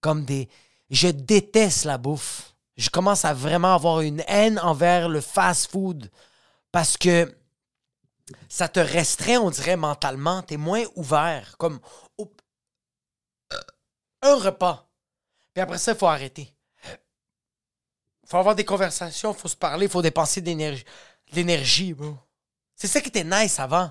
Comme 0.00 0.24
des... 0.24 0.48
Je 0.88 1.08
déteste 1.08 1.84
la 1.84 1.98
bouffe. 1.98 2.54
Je 2.76 2.90
commence 2.90 3.24
à 3.24 3.34
vraiment 3.34 3.74
avoir 3.74 4.02
une 4.02 4.22
haine 4.28 4.60
envers 4.60 5.08
le 5.08 5.20
fast-food. 5.20 6.12
Parce 6.70 6.96
que 6.96 7.36
ça 8.48 8.68
te 8.68 8.80
restreint, 8.80 9.38
on 9.38 9.50
dirait, 9.50 9.76
mentalement. 9.76 10.42
T'es 10.42 10.56
moins 10.56 10.84
ouvert. 10.94 11.56
Comme... 11.58 11.80
Un 14.22 14.34
repas. 14.36 14.88
Puis 15.54 15.62
après 15.62 15.78
ça, 15.78 15.92
il 15.92 15.98
faut 15.98 16.06
arrêter. 16.06 16.52
Faut 18.26 18.38
avoir 18.38 18.56
des 18.56 18.64
conversations, 18.64 19.32
faut 19.32 19.46
se 19.48 19.56
parler, 19.56 19.88
faut 19.88 20.02
dépenser 20.02 20.40
d'énergie 20.40 20.84
l'énergie, 21.32 21.92
bro. 21.92 22.16
C'est 22.74 22.86
ça 22.86 23.00
qui 23.00 23.08
était 23.08 23.24
nice 23.24 23.58
avant. 23.58 23.90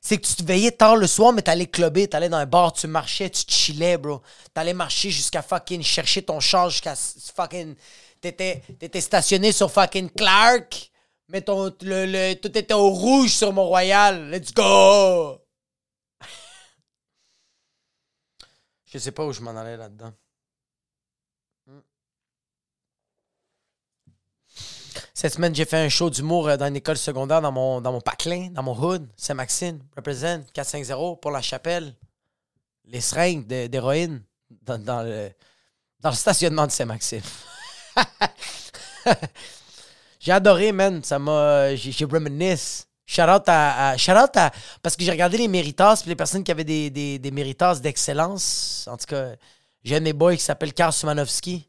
C'est 0.00 0.18
que 0.18 0.26
tu 0.26 0.34
te 0.34 0.42
veillais 0.42 0.72
tard 0.72 0.96
le 0.96 1.06
soir, 1.06 1.32
mais 1.32 1.42
t'allais 1.42 1.66
clubber, 1.66 2.08
t'allais 2.08 2.28
dans 2.28 2.38
un 2.38 2.46
bar, 2.46 2.72
tu 2.72 2.86
marchais, 2.86 3.30
tu 3.30 3.44
chillais, 3.46 3.96
bro. 3.98 4.20
T'allais 4.52 4.74
marcher 4.74 5.10
jusqu'à 5.10 5.42
fucking 5.42 5.82
chercher 5.82 6.22
ton 6.22 6.40
char 6.40 6.70
jusqu'à 6.70 6.94
fucking. 6.96 7.74
T'étais 8.20 9.00
stationné 9.00 9.52
sur 9.52 9.70
fucking 9.70 10.10
Clark, 10.10 10.91
mais 11.28 11.42
ton, 11.42 11.74
le, 11.82 12.06
le, 12.06 12.34
tout 12.34 12.56
était 12.56 12.74
au 12.74 12.90
rouge 12.90 13.30
sur 13.30 13.52
Mont-Royal. 13.52 14.30
Let's 14.30 14.52
go! 14.52 15.38
Je 18.86 18.98
sais 18.98 19.12
pas 19.12 19.24
où 19.24 19.32
je 19.32 19.40
m'en 19.40 19.56
allais 19.56 19.76
là-dedans. 19.76 20.12
Cette 25.14 25.34
semaine, 25.34 25.54
j'ai 25.54 25.64
fait 25.64 25.76
un 25.76 25.88
show 25.88 26.10
d'humour 26.10 26.48
euh, 26.48 26.56
dans 26.56 26.66
une 26.66 26.76
école 26.76 26.96
secondaire 26.96 27.40
dans 27.40 27.52
mon, 27.52 27.80
dans 27.80 27.92
mon 27.92 28.00
dans 28.50 28.62
mon 28.62 28.74
hood, 28.76 29.08
Saint-Maxime, 29.16 29.80
represent 29.96 30.40
450 30.52 31.20
pour 31.20 31.30
la 31.30 31.40
chapelle. 31.40 31.94
Les 32.86 33.00
seringues 33.00 33.46
d'héroïne 33.46 34.24
dans, 34.62 35.02
le, 35.02 35.30
dans 36.00 36.10
le 36.10 36.16
stationnement 36.16 36.66
de 36.66 36.72
Saint-Maxime. 36.72 37.22
j'ai 40.22 40.30
adoré, 40.32 40.70
man. 40.70 41.02
Ça 41.02 41.18
m'a. 41.18 41.74
J'ai 41.74 42.04
reminisce. 42.04 42.86
Shout 43.04 43.22
out 43.22 43.42
à, 43.48 43.96
shout 43.98 44.12
out 44.12 44.36
à. 44.36 44.52
Parce 44.80 44.94
que 44.96 45.02
j'ai 45.02 45.10
regardé 45.10 45.36
les 45.36 45.48
méritas, 45.48 45.96
puis 46.00 46.08
les 46.08 46.16
personnes 46.16 46.44
qui 46.44 46.52
avaient 46.52 46.64
des, 46.64 46.88
des, 47.18 47.30
méritas 47.32 47.80
d'excellence. 47.80 48.88
En 48.90 48.96
tout 48.96 49.06
cas, 49.06 49.32
j'ai 49.82 49.96
un 49.96 50.00
des 50.00 50.12
boys 50.12 50.36
qui 50.36 50.42
s'appelle 50.42 50.72
Karl 50.72 50.92
Sumanowski 50.92 51.68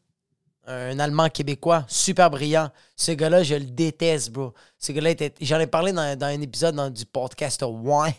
un 0.65 0.97
Allemand 0.99 1.29
québécois, 1.29 1.83
super 1.89 2.29
brillant. 2.29 2.69
Ce 2.95 3.11
gars-là, 3.11 3.43
je 3.43 3.55
le 3.55 3.65
déteste, 3.65 4.31
bro. 4.31 4.53
Ce 4.77 4.91
gars-là 4.91 5.09
était. 5.09 5.33
J'en 5.41 5.59
ai 5.59 5.67
parlé 5.67 5.91
dans, 5.91 6.17
un 6.21 6.41
épisode 6.41 6.93
du 6.93 7.05
podcast 7.05 7.65
Ouais. 7.67 8.15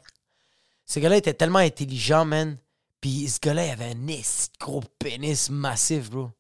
Ce 0.84 1.00
gars-là 1.00 1.16
était 1.16 1.32
tellement 1.32 1.60
intelligent, 1.60 2.24
man. 2.24 2.58
Puis 3.00 3.28
ce 3.28 3.38
gars-là, 3.40 3.66
il 3.66 3.70
avait 3.70 3.92
un 3.92 4.20
gros 4.60 4.82
pénis 4.98 5.48
massif, 5.48 6.10
bro. 6.10 6.30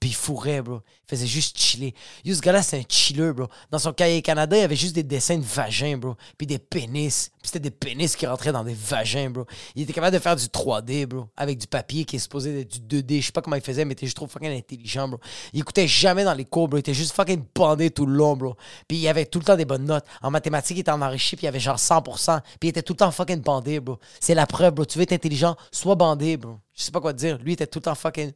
Puis 0.00 0.10
il 0.10 0.14
fourrait, 0.14 0.62
bro. 0.62 0.80
Il 1.06 1.10
faisait 1.10 1.26
juste 1.26 1.58
chiller. 1.58 1.94
Yo, 2.24 2.34
ce 2.34 2.40
gars-là, 2.40 2.62
c'est 2.62 2.78
un 2.78 2.82
chiller, 2.88 3.32
bro. 3.32 3.48
Dans 3.70 3.78
son 3.78 3.92
cahier 3.92 4.22
Canada, 4.22 4.56
il 4.56 4.60
y 4.60 4.62
avait 4.62 4.76
juste 4.76 4.94
des 4.94 5.02
dessins 5.02 5.36
de 5.36 5.44
vagins, 5.44 5.96
bro. 5.96 6.16
Puis 6.38 6.46
des 6.46 6.58
pénis. 6.58 7.30
Puis 7.40 7.48
c'était 7.48 7.60
des 7.60 7.70
pénis 7.70 8.14
qui 8.14 8.26
rentraient 8.26 8.52
dans 8.52 8.64
des 8.64 8.74
vagins, 8.74 9.30
bro. 9.30 9.46
Il 9.74 9.82
était 9.82 9.92
capable 9.92 10.16
de 10.16 10.22
faire 10.22 10.36
du 10.36 10.46
3D, 10.46 11.06
bro. 11.06 11.26
Avec 11.36 11.58
du 11.58 11.66
papier 11.66 12.04
qui 12.04 12.16
est 12.16 12.18
supposé 12.20 12.60
être 12.60 12.80
du 12.80 13.02
2D. 13.02 13.20
Je 13.20 13.26
sais 13.26 13.32
pas 13.32 13.42
comment 13.42 13.56
il 13.56 13.62
faisait, 13.62 13.84
mais 13.84 13.90
il 13.90 13.92
était 13.92 14.06
juste 14.06 14.16
trop 14.16 14.26
fucking 14.26 14.56
intelligent, 14.56 15.08
bro. 15.08 15.20
Il 15.52 15.60
écoutait 15.60 15.88
jamais 15.88 16.24
dans 16.24 16.34
les 16.34 16.44
cours, 16.44 16.68
bro. 16.68 16.78
Il 16.78 16.80
était 16.80 16.94
juste 16.94 17.14
fucking 17.14 17.44
bandé 17.54 17.90
tout 17.90 18.06
le 18.06 18.14
long, 18.14 18.36
bro. 18.36 18.56
Puis 18.88 18.98
il 18.98 19.08
avait 19.08 19.26
tout 19.26 19.38
le 19.38 19.44
temps 19.44 19.56
des 19.56 19.64
bonnes 19.64 19.84
notes. 19.84 20.04
En 20.22 20.30
mathématiques, 20.30 20.78
il 20.78 20.80
était 20.80 20.92
en 20.92 21.02
enrichi, 21.02 21.36
puis 21.36 21.46
il 21.46 21.48
avait 21.48 21.60
genre 21.60 21.78
100%. 21.78 22.40
Puis 22.42 22.56
il 22.62 22.68
était 22.68 22.82
tout 22.82 22.92
le 22.92 22.98
temps 22.98 23.10
fucking 23.10 23.40
bandé, 23.40 23.80
bro. 23.80 23.98
C'est 24.20 24.34
la 24.34 24.46
preuve, 24.46 24.74
bro. 24.74 24.84
Tu 24.84 24.98
veux 24.98 25.02
être 25.02 25.12
intelligent, 25.12 25.56
sois 25.72 25.96
bandé, 25.96 26.36
bro. 26.36 26.58
Je 26.74 26.84
sais 26.84 26.90
pas 26.90 27.00
quoi 27.00 27.12
dire. 27.12 27.38
Lui, 27.38 27.52
était 27.52 27.66
tout 27.66 27.80
le 27.80 27.84
temps 27.84 27.94
fucking 27.94 28.32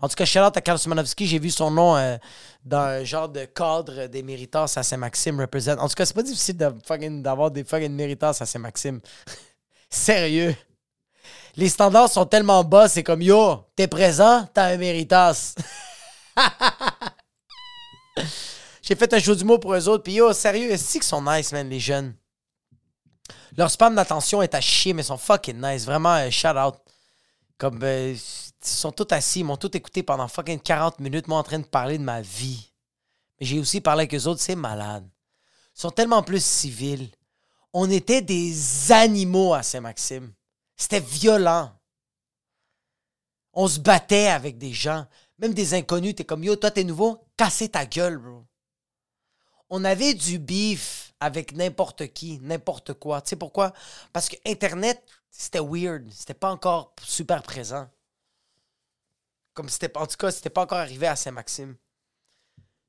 en 0.00 0.08
tout 0.08 0.14
cas, 0.14 0.24
shout 0.24 0.40
out 0.40 0.56
à 0.56 0.60
Carlos 0.60 0.80
Manowski, 0.86 1.26
j'ai 1.26 1.38
vu 1.38 1.50
son 1.50 1.70
nom 1.70 1.96
euh, 1.96 2.16
dans 2.64 2.80
un 2.80 3.04
genre 3.04 3.28
de 3.28 3.44
cadre 3.44 4.06
des 4.06 4.22
Méritas 4.22 4.72
à 4.76 4.82
Saint-Maxime 4.82 5.40
represent. 5.40 5.78
En 5.78 5.88
tout 5.88 5.94
cas, 5.94 6.04
c'est 6.04 6.14
pas 6.14 6.22
difficile 6.22 6.56
d'avoir 6.56 7.50
des 7.50 7.64
fucking 7.64 7.92
Méritas 7.92 8.38
à 8.40 8.46
Saint-Maxime. 8.46 9.00
Sérieux. 9.90 10.54
Les 11.56 11.68
standards 11.68 12.10
sont 12.10 12.26
tellement 12.26 12.62
bas, 12.64 12.88
c'est 12.88 13.02
comme 13.02 13.22
yo, 13.22 13.64
t'es 13.74 13.86
présent, 13.86 14.46
t'as 14.52 14.74
un 14.74 14.76
Méritas. 14.76 15.54
j'ai 18.82 18.94
fait 18.94 19.12
un 19.14 19.18
show 19.18 19.34
du 19.34 19.44
mot 19.44 19.58
pour 19.58 19.74
eux 19.74 19.88
autres, 19.88 20.02
puis 20.02 20.14
yo, 20.14 20.32
sérieux, 20.34 20.76
c'est 20.76 20.98
qu'ils 20.98 21.02
sont 21.04 21.22
nice, 21.22 21.52
man, 21.52 21.68
les 21.68 21.80
jeunes. 21.80 22.14
Leur 23.56 23.70
spam 23.70 23.94
d'attention 23.94 24.42
est 24.42 24.54
à 24.54 24.60
chier, 24.60 24.92
mais 24.92 25.02
ils 25.02 25.06
sont 25.06 25.16
fucking 25.16 25.60
nice. 25.60 25.86
Vraiment, 25.86 26.14
euh, 26.16 26.30
shout 26.30 26.48
out. 26.48 26.74
Comme, 27.58 27.80
euh, 27.82 28.14
sont 28.62 28.92
tous 28.92 29.12
assis, 29.12 29.40
ils 29.40 29.44
m'ont 29.44 29.56
tous 29.56 29.74
écouté 29.74 30.02
pendant 30.02 30.28
fucking 30.28 30.60
40 30.60 31.00
minutes, 31.00 31.28
moi 31.28 31.38
en 31.38 31.42
train 31.42 31.58
de 31.58 31.64
parler 31.64 31.98
de 31.98 32.02
ma 32.02 32.20
vie. 32.20 32.72
Mais 33.38 33.46
j'ai 33.46 33.58
aussi 33.58 33.80
parlé 33.80 34.02
avec 34.02 34.14
eux 34.14 34.26
autres, 34.26 34.40
c'est 34.40 34.56
malade. 34.56 35.08
Ils 35.76 35.80
sont 35.80 35.90
tellement 35.90 36.22
plus 36.22 36.44
civils. 36.44 37.10
On 37.72 37.90
était 37.90 38.22
des 38.22 38.92
animaux 38.92 39.52
à 39.52 39.62
Saint-Maxime. 39.62 40.32
C'était 40.76 41.00
violent. 41.00 41.72
On 43.52 43.68
se 43.68 43.78
battait 43.78 44.28
avec 44.28 44.58
des 44.58 44.72
gens, 44.72 45.06
même 45.38 45.54
des 45.54 45.74
inconnus. 45.74 46.14
T'es 46.14 46.24
comme, 46.24 46.44
yo, 46.44 46.56
toi, 46.56 46.70
t'es 46.70 46.84
nouveau, 46.84 47.26
cassez 47.36 47.68
ta 47.68 47.84
gueule, 47.86 48.18
bro. 48.18 48.44
On 49.68 49.84
avait 49.84 50.14
du 50.14 50.38
beef 50.38 51.12
avec 51.20 51.52
n'importe 51.52 52.08
qui, 52.12 52.38
n'importe 52.40 52.94
quoi. 52.94 53.20
Tu 53.20 53.30
sais 53.30 53.36
pourquoi? 53.36 53.72
Parce 54.12 54.28
que 54.28 54.36
Internet, 54.46 55.02
c'était 55.30 55.60
weird. 55.60 56.10
C'était 56.10 56.34
pas 56.34 56.50
encore 56.50 56.94
super 57.02 57.42
présent. 57.42 57.88
Comme 59.56 59.70
c'était 59.70 59.96
en 59.96 60.06
tout 60.06 60.18
cas, 60.18 60.30
c'était 60.30 60.50
pas 60.50 60.62
encore 60.62 60.78
arrivé 60.78 61.06
à 61.06 61.16
Saint-Maxime. 61.16 61.76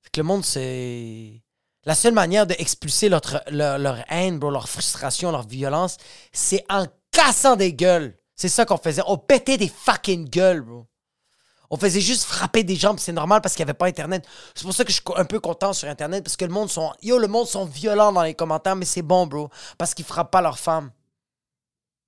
Fait 0.02 0.10
que 0.12 0.20
le 0.20 0.26
monde, 0.26 0.44
c'est. 0.44 1.42
La 1.86 1.96
seule 1.96 2.14
manière 2.14 2.46
d'expulser 2.46 3.08
leur, 3.08 4.04
haine, 4.10 4.38
bro, 4.38 4.52
leur 4.52 4.68
frustration, 4.68 5.32
leur 5.32 5.48
violence, 5.48 5.96
c'est 6.34 6.66
en 6.70 6.86
cassant 7.12 7.56
des 7.56 7.74
gueules. 7.74 8.20
C'est 8.36 8.50
ça 8.50 8.66
qu'on 8.66 8.78
faisait. 8.78 9.02
On 9.08 9.18
pétait 9.18 9.58
des 9.58 9.70
fucking 9.70 10.30
gueules, 10.30 10.60
bro. 10.62 10.86
On 11.70 11.78
faisait 11.78 12.02
juste 12.02 12.26
frapper 12.26 12.66
des 12.66 12.76
gens, 12.76 12.98
c'est 12.98 13.14
normal 13.14 13.42
parce 13.42 13.56
qu'il 13.56 13.64
n'y 13.64 13.70
avait 13.70 13.78
pas 13.78 13.88
Internet. 13.88 14.28
C'est 14.54 14.64
pour 14.64 14.74
ça 14.74 14.84
que 14.84 14.92
je 14.92 14.96
suis 14.96 15.04
un 15.16 15.26
peu 15.26 15.40
content 15.40 15.72
sur 15.72 15.88
Internet, 15.88 16.26
parce 16.26 16.36
que 16.36 16.44
le 16.44 16.52
monde 16.52 16.70
sont. 16.70 16.92
Yo, 17.02 17.18
le 17.18 17.28
monde 17.28 17.48
sont 17.48 17.64
violents 17.64 18.12
dans 18.12 18.24
les 18.24 18.34
commentaires, 18.34 18.76
mais 18.76 18.86
c'est 18.86 19.02
bon, 19.02 19.26
bro. 19.26 19.50
Parce 19.78 19.94
qu'ils 19.94 20.06
frappent 20.06 20.32
pas 20.32 20.42
leurs 20.42 20.60
femmes. 20.60 20.92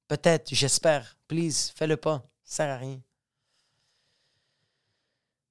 Peut-être, 0.09 0.53
j'espère. 0.53 1.15
Please, 1.29 1.71
fais-le 1.73 1.95
pas. 1.95 2.23
Ça 2.43 2.57
sert 2.65 2.75
à 2.75 2.77
rien. 2.77 2.99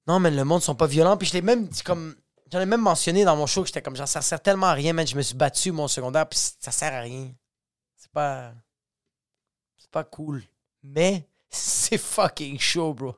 Non, 0.09 0.19
mais 0.19 0.31
le 0.31 0.43
monde 0.43 0.63
sont 0.63 0.73
pas 0.73 0.87
violents. 0.87 1.17
Puis 1.17 1.27
je 1.27 1.33
l'ai 1.33 1.43
même 1.43 1.69
comme. 1.85 2.15
J'en 2.51 2.59
ai 2.59 2.65
même 2.65 2.81
mentionné 2.81 3.23
dans 3.25 3.35
mon 3.35 3.45
show 3.45 3.61
que 3.61 3.67
j'étais 3.67 3.83
comme, 3.83 3.95
genre, 3.95 4.07
ça 4.07 4.21
sert 4.21 4.41
tellement 4.41 4.65
à 4.65 4.73
rien, 4.73 4.91
man. 4.91 5.05
Je 5.05 5.15
me 5.15 5.21
suis 5.21 5.35
battu, 5.35 5.71
mon 5.71 5.87
secondaire, 5.87 6.27
puis 6.27 6.39
ça 6.59 6.71
sert 6.71 6.91
à 6.91 7.01
rien. 7.01 7.31
C'est 7.95 8.11
pas. 8.11 8.51
C'est 9.77 9.91
pas 9.91 10.03
cool. 10.03 10.41
Mais 10.81 11.29
c'est 11.51 11.99
fucking 11.99 12.59
chaud, 12.59 12.95
bro. 12.95 13.15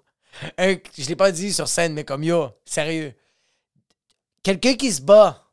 je 0.57 1.07
l'ai 1.07 1.15
pas 1.15 1.31
dit 1.31 1.53
sur 1.53 1.69
scène, 1.69 1.93
mais 1.93 2.03
comme 2.03 2.25
yo, 2.25 2.49
sérieux. 2.65 3.15
Quelqu'un 4.43 4.73
qui 4.73 4.91
se 4.91 5.01
bat 5.01 5.45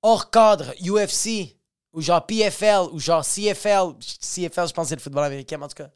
hors 0.00 0.30
cadre, 0.30 0.72
UFC, 0.80 1.58
ou 1.92 2.00
genre 2.00 2.24
PFL, 2.24 2.88
ou 2.92 2.98
genre 2.98 3.22
CFL, 3.22 3.98
CFL, 3.98 4.68
je 4.68 4.72
pense 4.72 4.84
que 4.86 4.88
c'est 4.88 4.96
le 4.96 5.02
football 5.02 5.24
américain, 5.24 5.60
en 5.60 5.68
tout 5.68 5.74
cas, 5.74 5.90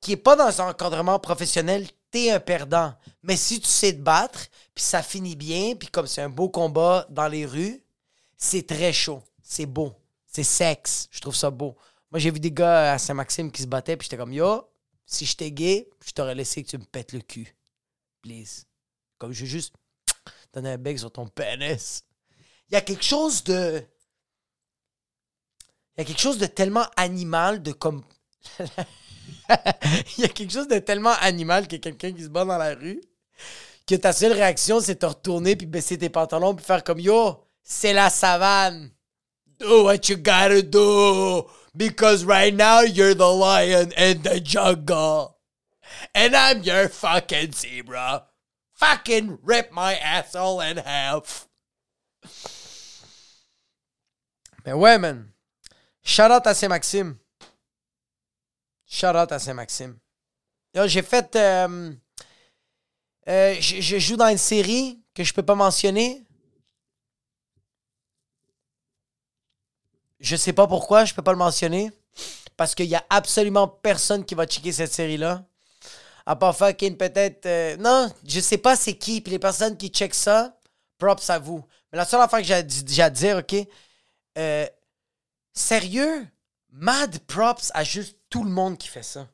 qui 0.00 0.12
est 0.12 0.16
pas 0.16 0.36
dans 0.36 0.60
un 0.60 0.68
encadrement 0.68 1.18
professionnel, 1.18 1.84
t'es 2.10 2.30
un 2.30 2.40
perdant. 2.40 2.94
Mais 3.22 3.36
si 3.36 3.60
tu 3.60 3.66
sais 3.66 3.92
te 3.92 4.00
battre, 4.00 4.46
puis 4.74 4.84
ça 4.84 5.02
finit 5.02 5.36
bien, 5.36 5.74
puis 5.74 5.88
comme 5.88 6.06
c'est 6.06 6.22
un 6.22 6.28
beau 6.28 6.48
combat 6.48 7.06
dans 7.10 7.28
les 7.28 7.46
rues, 7.46 7.82
c'est 8.36 8.66
très 8.66 8.92
chaud. 8.92 9.22
C'est 9.42 9.66
beau. 9.66 9.94
C'est 10.26 10.44
sexe. 10.44 11.08
Je 11.10 11.20
trouve 11.20 11.34
ça 11.34 11.50
beau. 11.50 11.76
Moi, 12.10 12.18
j'ai 12.20 12.30
vu 12.30 12.40
des 12.40 12.52
gars 12.52 12.92
à 12.92 12.98
Saint-Maxime 12.98 13.50
qui 13.50 13.62
se 13.62 13.66
battaient, 13.66 13.96
puis 13.96 14.06
j'étais 14.06 14.16
comme, 14.16 14.32
yo, 14.32 14.68
si 15.04 15.26
j'étais 15.26 15.50
gay, 15.50 15.88
je 16.04 16.12
t'aurais 16.12 16.34
laissé 16.34 16.62
que 16.62 16.68
tu 16.68 16.78
me 16.78 16.84
pètes 16.84 17.12
le 17.12 17.20
cul. 17.20 17.56
Please. 18.22 18.64
Comme 19.18 19.32
je 19.32 19.40
veux 19.40 19.46
juste 19.46 19.74
donner 20.52 20.72
un 20.72 20.78
bec 20.78 20.98
sur 20.98 21.10
ton 21.10 21.26
pénis. 21.26 22.04
Il 22.68 22.74
y 22.74 22.76
a 22.76 22.80
quelque 22.80 23.04
chose 23.04 23.42
de. 23.44 23.82
Il 25.96 26.00
y 26.00 26.02
a 26.02 26.04
quelque 26.04 26.20
chose 26.20 26.38
de 26.38 26.46
tellement 26.46 26.86
animal 26.96 27.62
de 27.62 27.72
comme. 27.72 28.04
Il 30.18 30.22
y 30.22 30.24
a 30.24 30.28
quelque 30.28 30.52
chose 30.52 30.68
de 30.68 30.78
tellement 30.78 31.14
animal 31.20 31.68
que 31.68 31.76
quelqu'un 31.76 32.12
qui 32.12 32.22
se 32.22 32.28
bat 32.28 32.44
dans 32.44 32.58
la 32.58 32.74
rue 32.74 33.00
que 33.88 33.94
ta 33.94 34.12
seule 34.12 34.32
réaction, 34.32 34.80
c'est 34.80 34.94
de 34.94 34.98
te 34.98 35.06
retourner 35.06 35.56
puis 35.56 35.66
baisser 35.66 35.96
tes 35.96 36.10
pantalons 36.10 36.54
puis 36.54 36.64
faire 36.64 36.84
comme 36.84 37.00
Yo, 37.00 37.42
c'est 37.62 37.94
la 37.94 38.10
savane. 38.10 38.90
Do 39.58 39.84
what 39.84 40.08
you 40.08 40.16
gotta 40.16 40.62
do. 40.62 41.48
Because 41.74 42.24
right 42.24 42.54
now 42.54 42.82
you're 42.82 43.14
the 43.14 43.26
lion 43.26 43.92
in 43.96 44.22
the 44.22 44.40
jungle. 44.40 45.36
And 46.14 46.36
I'm 46.36 46.62
your 46.62 46.88
fucking 46.88 47.52
zebra. 47.52 48.26
Fucking 48.74 49.38
rip 49.42 49.72
my 49.72 49.96
asshole 49.96 50.60
in 50.60 50.76
half. 50.76 51.48
Mais 54.64 54.74
ouais, 54.74 54.98
man. 54.98 55.32
Shout 56.04 56.30
out 56.30 56.46
à 56.46 56.54
Saint-Maxime. 56.54 57.16
Shout 58.88 59.14
out 59.14 59.30
à 59.30 59.38
Saint-Maxime. 59.38 59.98
J'ai 60.86 61.02
fait. 61.02 61.36
Euh, 61.36 61.92
euh, 63.28 63.56
je 63.60 63.98
joue 63.98 64.16
dans 64.16 64.28
une 64.28 64.38
série 64.38 64.98
que 65.14 65.22
je 65.22 65.34
peux 65.34 65.42
pas 65.42 65.54
mentionner. 65.54 66.24
Je 70.20 70.34
sais 70.36 70.54
pas 70.54 70.66
pourquoi, 70.66 71.04
je 71.04 71.14
peux 71.14 71.22
pas 71.22 71.32
le 71.32 71.38
mentionner. 71.38 71.92
Parce 72.56 72.74
qu'il 72.74 72.86
y 72.86 72.94
a 72.94 73.04
absolument 73.10 73.68
personne 73.68 74.24
qui 74.24 74.34
va 74.34 74.46
checker 74.46 74.72
cette 74.72 74.92
série-là. 74.92 75.44
À 76.24 76.34
part 76.34 76.56
fucking 76.56 76.96
peut-être. 76.96 77.44
Euh, 77.44 77.76
non, 77.76 78.10
je 78.26 78.40
sais 78.40 78.58
pas 78.58 78.74
c'est 78.74 78.96
qui. 78.96 79.20
Puis 79.20 79.32
les 79.32 79.38
personnes 79.38 79.76
qui 79.76 79.88
checkent 79.88 80.14
ça, 80.14 80.58
props 80.96 81.28
à 81.28 81.38
vous. 81.38 81.62
Mais 81.92 81.98
la 81.98 82.06
seule 82.06 82.20
affaire 82.22 82.40
que 82.40 82.46
j'ai 82.46 83.02
à 83.02 83.10
dire, 83.10 83.36
OK? 83.36 83.54
Sérieux? 85.52 86.26
Mad 86.70 87.18
props 87.20 87.70
à 87.74 87.82
juste 87.82 88.17
tout 88.30 88.44
le 88.44 88.50
monde 88.50 88.78
qui 88.78 88.88
fait 88.88 89.02
ça. 89.02 89.28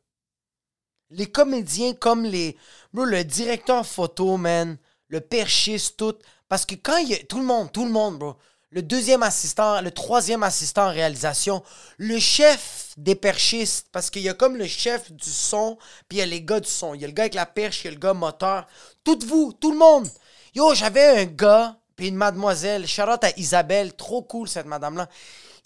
Les 1.10 1.26
comédiens 1.26 1.94
comme 1.94 2.24
les. 2.24 2.56
le 2.92 3.22
directeur 3.22 3.86
photo, 3.86 4.36
man. 4.36 4.76
Le 5.08 5.20
perchiste, 5.20 5.96
tout. 5.96 6.16
Parce 6.48 6.66
que 6.66 6.74
quand 6.74 6.96
il 6.98 7.08
y 7.10 7.14
a. 7.14 7.18
Tout 7.18 7.38
le 7.38 7.44
monde, 7.44 7.70
tout 7.72 7.84
le 7.84 7.92
monde, 7.92 8.18
bro 8.18 8.36
le 8.74 8.82
deuxième 8.82 9.22
assistant, 9.22 9.80
le 9.80 9.92
troisième 9.92 10.42
assistant 10.42 10.86
en 10.86 10.92
réalisation, 10.92 11.62
le 11.96 12.18
chef 12.18 12.92
des 12.96 13.14
perchistes, 13.14 13.86
parce 13.92 14.10
qu'il 14.10 14.22
y 14.22 14.28
a 14.28 14.34
comme 14.34 14.56
le 14.56 14.66
chef 14.66 15.12
du 15.12 15.30
son, 15.30 15.78
puis 16.08 16.18
il 16.18 16.20
y 16.20 16.22
a 16.22 16.26
les 16.26 16.42
gars 16.42 16.58
du 16.58 16.68
son. 16.68 16.92
Il 16.92 17.00
y 17.00 17.04
a 17.04 17.06
le 17.06 17.12
gars 17.12 17.22
avec 17.22 17.34
la 17.34 17.46
perche, 17.46 17.82
il 17.82 17.84
y 17.84 17.88
a 17.88 17.92
le 17.92 18.00
gars 18.00 18.14
moteur. 18.14 18.66
Toutes 19.04 19.22
vous, 19.22 19.52
tout 19.52 19.70
le 19.70 19.78
monde. 19.78 20.08
Yo, 20.56 20.74
j'avais 20.74 21.20
un 21.20 21.24
gars, 21.24 21.76
puis 21.94 22.08
une 22.08 22.16
mademoiselle, 22.16 22.88
Charlotte 22.88 23.22
à 23.22 23.30
Isabelle, 23.36 23.94
trop 23.94 24.22
cool 24.22 24.48
cette 24.48 24.66
madame-là. 24.66 25.08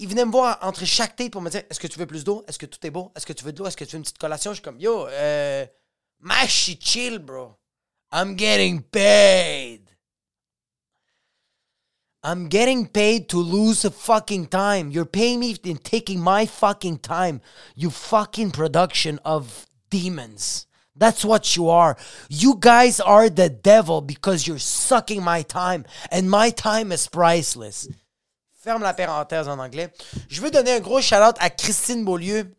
Il 0.00 0.08
venait 0.08 0.24
me 0.24 0.30
voir 0.30 0.58
entre 0.62 0.84
chaque 0.84 1.16
tête 1.16 1.32
pour 1.32 1.42
me 1.42 1.50
dire 1.50 1.62
Est-ce 1.68 1.80
que 1.80 1.86
tu 1.88 1.98
veux 1.98 2.06
plus 2.06 2.24
d'eau? 2.24 2.44
Est-ce 2.46 2.58
que 2.58 2.66
tout 2.66 2.84
est 2.86 2.90
beau? 2.90 3.12
Est-ce 3.16 3.26
que 3.26 3.32
tu 3.32 3.44
veux 3.44 3.52
de 3.52 3.58
l'eau? 3.58 3.66
Est-ce 3.66 3.76
que 3.76 3.84
tu 3.84 3.92
veux 3.92 3.98
une 3.98 4.02
petite 4.02 4.18
collation? 4.18 4.52
Je 4.52 4.56
suis 4.56 4.62
comme 4.62 4.80
Yo, 4.80 5.06
euh, 5.08 5.66
chill, 6.48 7.18
bro. 7.18 7.56
I'm 8.12 8.36
getting 8.36 8.80
paid. 8.80 9.82
I'm 12.22 12.48
getting 12.48 12.86
paid 12.86 13.28
to 13.28 13.38
lose 13.38 13.84
a 13.84 13.90
fucking 13.90 14.46
time. 14.46 14.90
You're 14.90 15.04
paying 15.04 15.40
me 15.40 15.56
in 15.64 15.78
taking 15.78 16.20
my 16.20 16.46
fucking 16.46 16.98
time. 16.98 17.40
You 17.76 17.90
fucking 17.90 18.50
production 18.52 19.20
of 19.24 19.66
demons. 19.90 20.66
That's 20.96 21.24
what 21.24 21.56
you 21.56 21.68
are. 21.70 21.96
You 22.28 22.56
guys 22.58 22.98
are 22.98 23.30
the 23.30 23.48
devil 23.48 24.00
because 24.00 24.46
you're 24.46 24.58
sucking 24.58 25.22
my 25.22 25.42
time. 25.42 25.84
And 26.10 26.28
my 26.28 26.50
time 26.50 26.90
is 26.90 27.06
priceless. 27.06 27.88
Ferme 28.60 28.82
la 28.82 28.92
parenthèse 28.92 29.46
en 29.46 29.60
anglais. 29.60 29.92
Je 30.28 30.40
veux 30.40 30.50
donner 30.50 30.72
un 30.72 30.80
gros 30.80 31.00
shout-out 31.00 31.36
à 31.38 31.48
Christine 31.48 32.04
Beaulieu, 32.04 32.56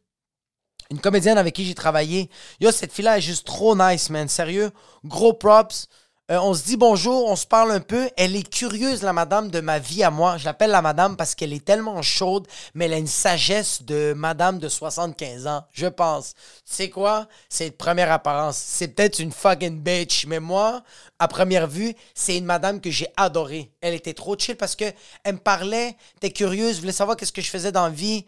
une 0.90 1.02
comédienne 1.02 1.38
avec 1.38 1.54
qui 1.54 1.66
j'ai 1.66 1.76
travaillé. 1.76 2.30
Yo, 2.62 2.72
cette 2.72 2.94
fille-là 2.94 3.18
est 3.18 3.22
juste 3.22 3.46
trop 3.46 3.76
nice, 3.76 4.10
man. 4.10 4.30
Sérieux. 4.30 4.72
Gros 5.04 5.34
props. 5.34 5.90
Euh, 6.32 6.38
on 6.42 6.54
se 6.54 6.64
dit 6.64 6.78
bonjour, 6.78 7.26
on 7.26 7.36
se 7.36 7.48
parle 7.48 7.72
un 7.72 7.80
peu. 7.80 8.08
Elle 8.16 8.36
est 8.36 8.48
curieuse, 8.48 9.02
la 9.02 9.14
madame, 9.14 9.50
de 9.50 9.62
ma 9.62 9.80
vie 9.80 10.04
à 10.04 10.12
moi. 10.12 10.38
Je 10.38 10.46
l'appelle 10.46 10.70
la 10.70 10.84
madame 10.84 11.18
parce 11.18 11.34
qu'elle 11.34 11.54
est 11.54 11.66
tellement 11.66 12.04
chaude, 12.04 12.48
mais 12.76 12.86
elle 12.86 12.94
a 12.94 12.98
une 12.98 13.08
sagesse 13.08 13.82
de 13.82 14.14
madame 14.16 14.60
de 14.60 14.70
75 14.70 15.48
ans, 15.48 15.64
je 15.74 15.88
pense. 15.88 16.36
Tu 16.68 16.74
sais 16.76 16.90
quoi? 16.92 17.28
C'est 17.50 17.72
de 17.72 17.76
première 17.76 18.12
apparence. 18.12 18.58
C'est 18.58 18.90
peut-être 18.90 19.18
une 19.18 19.32
fucking 19.32 19.80
bitch, 19.82 20.28
mais 20.28 20.40
moi, 20.40 20.84
à 21.18 21.28
première 21.28 21.66
vue, 21.66 21.96
c'est 22.14 22.38
une 22.38 22.46
madame 22.46 22.80
que 22.80 22.92
j'ai 22.92 23.08
adorée. 23.18 23.72
Elle 23.82 23.96
était 23.96 24.14
trop 24.14 24.38
chill 24.38 24.56
parce 24.56 24.76
que 24.76 24.86
elle 25.24 25.36
me 25.36 25.40
parlait, 25.40 25.96
était 26.18 26.32
curieuse, 26.32 26.80
voulait 26.80 26.92
savoir 26.92 27.18
qu'est-ce 27.18 27.34
que 27.34 27.42
je 27.42 27.50
faisais 27.50 27.72
dans 27.72 27.86
la 27.86 27.90
vie. 27.90 28.24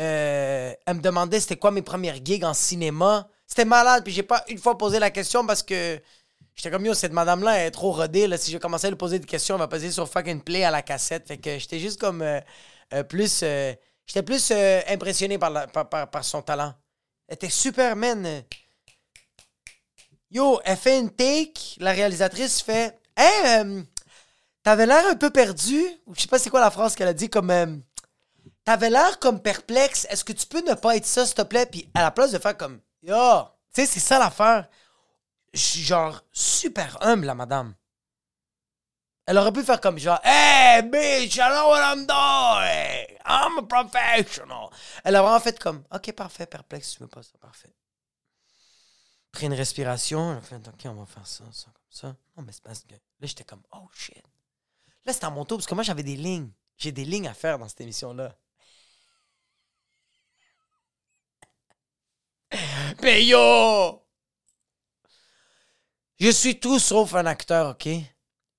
Euh, 0.00 0.72
elle 0.86 0.96
me 0.96 1.00
demandait 1.00 1.38
c'était 1.38 1.54
quoi 1.54 1.70
mes 1.70 1.82
premières 1.82 2.16
gigs 2.24 2.44
en 2.44 2.54
cinéma. 2.54 3.28
C'était 3.46 3.64
malade, 3.64 4.02
puis 4.02 4.12
j'ai 4.12 4.24
pas 4.24 4.42
une 4.48 4.58
fois 4.58 4.76
posé 4.76 4.98
la 4.98 5.10
question 5.10 5.46
parce 5.46 5.62
que 5.62 6.00
J'étais 6.54 6.70
comme, 6.70 6.86
yo, 6.86 6.94
cette 6.94 7.12
madame-là 7.12 7.66
est 7.66 7.70
trop 7.70 7.92
rodée. 7.92 8.26
Là. 8.26 8.38
Si 8.38 8.50
je 8.52 8.58
commençais 8.58 8.86
à 8.86 8.90
lui 8.90 8.96
poser 8.96 9.18
des 9.18 9.26
questions, 9.26 9.56
elle 9.56 9.60
va 9.60 9.68
passer 9.68 9.90
sur 9.90 10.08
fucking 10.08 10.40
play 10.40 10.64
à 10.64 10.70
la 10.70 10.82
cassette. 10.82 11.26
Fait 11.26 11.38
que 11.38 11.58
j'étais 11.58 11.80
juste 11.80 12.00
comme 12.00 12.22
euh, 12.22 12.40
euh, 12.92 13.02
plus. 13.02 13.40
Euh, 13.42 13.72
j'étais 14.06 14.22
plus 14.22 14.52
impressionné 14.88 15.38
par, 15.38 15.68
par, 15.70 16.24
son 16.24 16.42
talent. 16.42 16.74
Elle 17.26 17.34
était 17.34 17.50
super, 17.50 17.96
man. 17.96 18.44
Yo, 20.30 20.60
elle 20.64 20.76
fait 20.76 21.00
une 21.00 21.10
take. 21.10 21.76
La 21.78 21.92
réalisatrice 21.92 22.62
fait 22.62 22.98
Hey, 23.16 23.84
t'avais 24.62 24.86
l'air 24.86 25.06
un 25.10 25.16
peu 25.16 25.30
perdu. 25.30 25.82
Je 26.12 26.20
sais 26.20 26.28
pas 26.28 26.38
c'est 26.38 26.50
quoi 26.50 26.60
la 26.60 26.70
phrase 26.70 26.94
qu'elle 26.94 27.08
a 27.08 27.14
dit 27.14 27.28
comme. 27.28 27.82
T'avais 28.64 28.90
l'air 28.90 29.18
comme 29.18 29.40
perplexe. 29.40 30.06
Est-ce 30.08 30.24
que 30.24 30.32
tu 30.32 30.46
peux 30.46 30.62
ne 30.62 30.74
pas 30.74 30.96
être 30.96 31.04
ça, 31.04 31.26
s'il 31.26 31.34
te 31.34 31.42
plaît? 31.42 31.66
Puis 31.66 31.90
à 31.94 32.02
la 32.02 32.10
place 32.12 32.30
de 32.30 32.38
faire 32.38 32.56
comme 32.56 32.80
Yo, 33.02 33.14
tu 33.74 33.82
sais, 33.82 33.86
c'est 33.86 34.00
ça 34.00 34.20
l'affaire 34.20 34.68
je 35.54 35.60
suis 35.60 35.82
genre 35.82 36.22
super 36.32 36.98
humble, 37.00 37.26
la 37.26 37.34
madame. 37.34 37.74
Elle 39.26 39.38
aurait 39.38 39.52
pu 39.52 39.62
faire 39.62 39.80
comme 39.80 39.98
genre, 39.98 40.20
Hey, 40.22 40.82
bitch, 40.82 41.36
I 41.36 41.48
know 41.48 41.68
what 41.68 41.80
I'm 41.80 42.06
doing. 42.06 43.18
I'm 43.24 43.58
a 43.58 43.62
professional. 43.62 44.68
Elle 45.02 45.16
a 45.16 45.22
vraiment 45.22 45.40
fait 45.40 45.58
comme, 45.58 45.82
Ok, 45.90 46.12
parfait, 46.12 46.46
perplexe, 46.46 46.92
tu 46.92 47.00
veux 47.00 47.08
pas 47.08 47.22
ça, 47.22 47.38
parfait. 47.40 47.72
Pris 49.32 49.46
une 49.46 49.54
respiration, 49.54 50.40
fait, 50.42 50.56
Ok, 50.68 50.82
on 50.86 50.94
va 50.94 51.06
faire 51.06 51.26
ça, 51.26 51.44
ça, 51.52 51.66
comme 51.66 51.82
ça. 51.88 52.16
Non, 52.36 52.42
mais 52.42 52.52
c'est 52.52 52.62
parce 52.62 52.80
que. 52.80 52.92
Là, 52.92 52.98
j'étais 53.22 53.44
comme, 53.44 53.62
Oh 53.72 53.88
shit. 53.94 54.22
Là, 55.06 55.12
c'était 55.12 55.26
à 55.26 55.30
mon 55.30 55.44
tour, 55.44 55.58
parce 55.58 55.66
que 55.66 55.74
moi, 55.74 55.84
j'avais 55.84 56.02
des 56.02 56.16
lignes. 56.16 56.50
J'ai 56.76 56.92
des 56.92 57.04
lignes 57.04 57.28
à 57.28 57.34
faire 57.34 57.58
dans 57.58 57.68
cette 57.68 57.80
émission-là. 57.80 58.36
Mais 63.02 63.24
yo! 63.24 64.03
Je 66.18 66.30
suis 66.30 66.58
tout 66.60 66.78
sauf 66.78 67.14
un 67.14 67.26
acteur, 67.26 67.70
OK? 67.70 67.88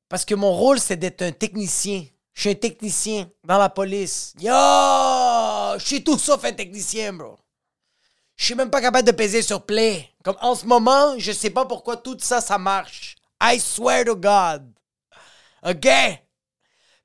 Parce 0.10 0.26
que 0.26 0.36
mon 0.36 0.52
rôle, 0.54 0.80
c'est 0.80 0.98
d'être 0.98 1.22
un 1.22 1.32
technicien. 1.32 2.06
Je 2.34 2.42
suis 2.42 2.50
un 2.50 2.56
technicien 2.56 3.30
dans 3.44 3.58
la 3.58 3.70
police. 3.70 4.34
Yo! 4.40 4.52
Je 5.80 5.84
suis 5.86 6.04
tout 6.04 6.18
sauf 6.18 6.44
un 6.44 6.52
technicien, 6.52 7.14
bro. 7.14 7.40
Je 8.36 8.46
suis 8.46 8.56
même 8.56 8.70
pas 8.70 8.82
capable 8.82 9.08
de 9.08 9.14
peser 9.14 9.42
sur 9.42 9.66
play. 9.66 10.10
Comme 10.24 10.36
en 10.42 10.56
ce 10.56 10.66
moment, 10.66 11.18
je 11.18 11.32
sais 11.32 11.50
pas 11.50 11.66
pourquoi 11.66 11.98
tout 11.98 12.18
ça, 12.20 12.42
ça 12.42 12.58
marche. 12.58 13.16
I 13.42 13.60
swear 13.60 14.04
to 14.06 14.16
God. 14.16 14.70
OK? 15.64 15.88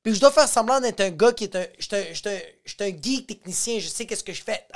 Puis 0.02 0.14
je 0.14 0.20
dois 0.20 0.32
faire 0.32 0.48
semblant 0.48 0.80
d'être 0.80 1.00
un 1.00 1.10
gars 1.10 1.32
qui 1.32 1.44
est 1.44 1.56
un. 1.56 1.66
Je 1.78 1.84
suis 2.14 2.76
un, 2.80 3.02
geek 3.02 3.26
technicien, 3.26 3.78
je 3.78 3.88
sais 3.88 4.06
qu'est-ce 4.06 4.24
que 4.24 4.32
je 4.32 4.42
fais. 4.42 4.66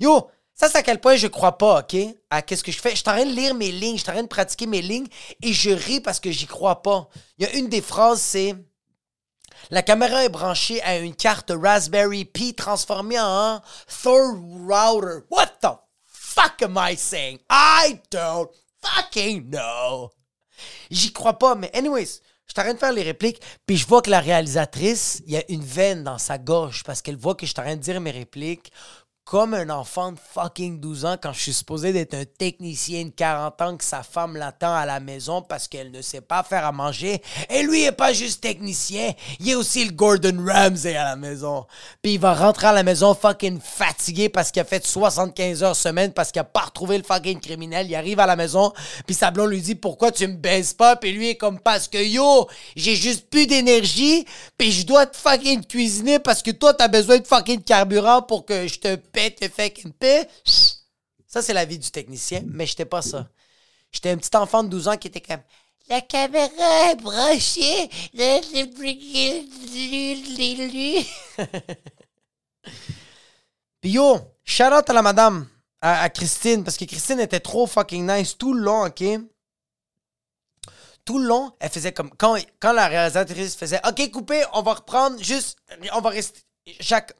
Yo, 0.00 0.30
ça, 0.58 0.70
c'est 0.70 0.78
à 0.78 0.82
quel 0.82 1.00
point 1.02 1.16
je 1.16 1.26
crois 1.26 1.58
pas, 1.58 1.80
OK? 1.80 1.96
À 2.30 2.40
qu'est-ce 2.40 2.64
que 2.64 2.72
je 2.72 2.80
fais? 2.80 2.90
Je 2.90 2.96
suis 2.96 3.08
en 3.08 3.16
de 3.16 3.30
lire 3.30 3.54
mes 3.54 3.70
lignes, 3.70 3.98
je 3.98 4.02
suis 4.02 4.10
en 4.10 4.14
train 4.14 4.22
de 4.22 4.28
pratiquer 4.28 4.66
mes 4.66 4.80
lignes 4.80 5.06
et 5.42 5.52
je 5.52 5.68
ris 5.70 6.00
parce 6.00 6.18
que 6.18 6.30
j'y 6.30 6.46
crois 6.46 6.82
pas. 6.82 7.10
Il 7.36 7.46
y 7.46 7.46
a 7.46 7.54
une 7.56 7.68
des 7.68 7.82
phrases, 7.82 8.22
c'est. 8.22 8.54
La 9.70 9.82
caméra 9.82 10.24
est 10.24 10.30
branchée 10.30 10.82
à 10.82 10.96
une 10.96 11.14
carte 11.14 11.52
Raspberry 11.54 12.24
Pi 12.24 12.54
transformée 12.54 13.20
en 13.20 13.60
Thor 14.02 14.34
Router. 14.34 15.26
What 15.30 15.58
the 15.60 15.76
fuck 16.06 16.62
am 16.62 16.78
I 16.80 16.96
saying? 16.96 17.38
I 17.50 18.00
don't 18.10 18.48
fucking 18.80 19.50
know. 19.50 20.10
J'y 20.90 21.12
crois 21.12 21.38
pas, 21.38 21.54
mais 21.54 21.70
anyways, 21.74 22.22
je 22.46 22.52
suis 22.52 22.70
en 22.70 22.72
de 22.72 22.78
faire 22.78 22.92
les 22.92 23.02
répliques, 23.02 23.42
puis 23.66 23.76
je 23.76 23.86
vois 23.86 24.00
que 24.00 24.10
la 24.10 24.20
réalisatrice, 24.20 25.20
il 25.26 25.32
y 25.32 25.36
a 25.36 25.44
une 25.50 25.64
veine 25.64 26.04
dans 26.04 26.18
sa 26.18 26.38
gorge 26.38 26.82
parce 26.84 27.02
qu'elle 27.02 27.16
voit 27.16 27.34
que 27.34 27.44
je 27.44 27.52
suis 27.52 27.60
en 27.60 27.76
de 27.76 27.80
dire 27.80 28.00
mes 28.00 28.10
répliques 28.10 28.72
comme 29.26 29.54
un 29.54 29.70
enfant 29.70 30.12
de 30.12 30.18
fucking 30.34 30.78
12 30.78 31.04
ans 31.04 31.16
quand 31.20 31.32
je 31.32 31.40
suis 31.40 31.52
supposé 31.52 31.92
d'être 31.92 32.14
un 32.14 32.24
technicien 32.24 33.06
de 33.06 33.10
40 33.10 33.60
ans 33.60 33.76
que 33.76 33.82
sa 33.82 34.04
femme 34.04 34.36
l'attend 34.36 34.72
à 34.72 34.86
la 34.86 35.00
maison 35.00 35.42
parce 35.42 35.66
qu'elle 35.66 35.90
ne 35.90 36.00
sait 36.00 36.20
pas 36.20 36.44
faire 36.44 36.64
à 36.64 36.70
manger. 36.70 37.20
Et 37.50 37.64
lui 37.64 37.82
est 37.82 37.90
pas 37.90 38.12
juste 38.12 38.40
technicien, 38.40 39.10
il 39.40 39.50
est 39.50 39.56
aussi 39.56 39.84
le 39.84 39.90
Gordon 39.90 40.44
Ramsay 40.46 40.94
à 40.94 41.02
la 41.02 41.16
maison. 41.16 41.66
Puis 42.02 42.14
il 42.14 42.20
va 42.20 42.34
rentrer 42.34 42.68
à 42.68 42.72
la 42.72 42.84
maison 42.84 43.16
fucking 43.16 43.58
fatigué 43.60 44.28
parce 44.28 44.52
qu'il 44.52 44.62
a 44.62 44.64
fait 44.64 44.86
75 44.86 45.64
heures 45.64 45.74
semaine 45.74 46.12
parce 46.12 46.30
qu'il 46.30 46.38
a 46.38 46.44
pas 46.44 46.60
retrouvé 46.60 46.96
le 46.96 47.02
fucking 47.02 47.40
criminel. 47.40 47.88
Il 47.88 47.96
arrive 47.96 48.20
à 48.20 48.26
la 48.26 48.36
maison, 48.36 48.72
puis 49.06 49.16
sa 49.16 49.32
blonde 49.32 49.50
lui 49.50 49.60
dit 49.60 49.74
pourquoi 49.74 50.12
tu 50.12 50.28
me 50.28 50.34
baises 50.34 50.72
pas, 50.72 50.94
puis 50.94 51.10
lui 51.10 51.30
est 51.30 51.36
comme 51.36 51.58
parce 51.58 51.88
que 51.88 51.98
yo, 51.98 52.46
j'ai 52.76 52.94
juste 52.94 53.28
plus 53.28 53.48
d'énergie, 53.48 54.24
puis 54.56 54.70
je 54.70 54.86
dois 54.86 55.06
te 55.06 55.16
fucking 55.16 55.66
cuisiner 55.66 56.20
parce 56.20 56.44
que 56.44 56.52
toi 56.52 56.74
t'as 56.74 56.86
besoin 56.86 57.18
de 57.18 57.26
fucking 57.26 57.62
carburant 57.62 58.22
pour 58.22 58.46
que 58.46 58.68
je 58.68 58.78
te 58.78 58.94
ça, 61.26 61.42
c'est 61.42 61.52
la 61.52 61.64
vie 61.64 61.78
du 61.78 61.90
technicien, 61.90 62.42
mais 62.46 62.66
j'étais 62.66 62.84
pas 62.84 63.02
ça. 63.02 63.28
J'étais 63.92 64.10
un 64.10 64.16
petit 64.16 64.36
enfant 64.36 64.62
de 64.62 64.68
12 64.68 64.88
ans 64.88 64.96
qui 64.96 65.08
était 65.08 65.20
comme 65.20 65.42
La 65.88 66.00
caméra 66.00 66.92
est 66.92 66.96
branchée. 66.96 67.90
Puis 73.80 73.90
yo, 73.90 74.18
shout 74.44 74.64
out 74.64 74.90
à 74.90 74.92
la 74.92 75.02
madame, 75.02 75.48
à, 75.80 76.08
Christine, 76.10 76.64
parce 76.64 76.76
que 76.76 76.84
Christine 76.84 77.20
était 77.20 77.40
trop 77.40 77.66
fucking 77.66 78.06
nice 78.06 78.36
tout 78.36 78.52
le 78.52 78.60
long, 78.60 78.86
ok? 78.86 79.02
Tout 81.04 81.18
le 81.18 81.26
long, 81.26 81.52
elle 81.60 81.70
faisait 81.70 81.92
comme. 81.92 82.10
Quand, 82.16 82.36
quand 82.58 82.72
la 82.72 82.88
réalisatrice 82.88 83.54
faisait 83.54 83.80
Ok, 83.86 84.10
coupé, 84.10 84.44
on 84.54 84.62
va 84.62 84.74
reprendre, 84.74 85.22
juste. 85.22 85.58
On 85.92 86.00
va 86.00 86.10
rester. 86.10 86.40
Jacques 86.80 87.14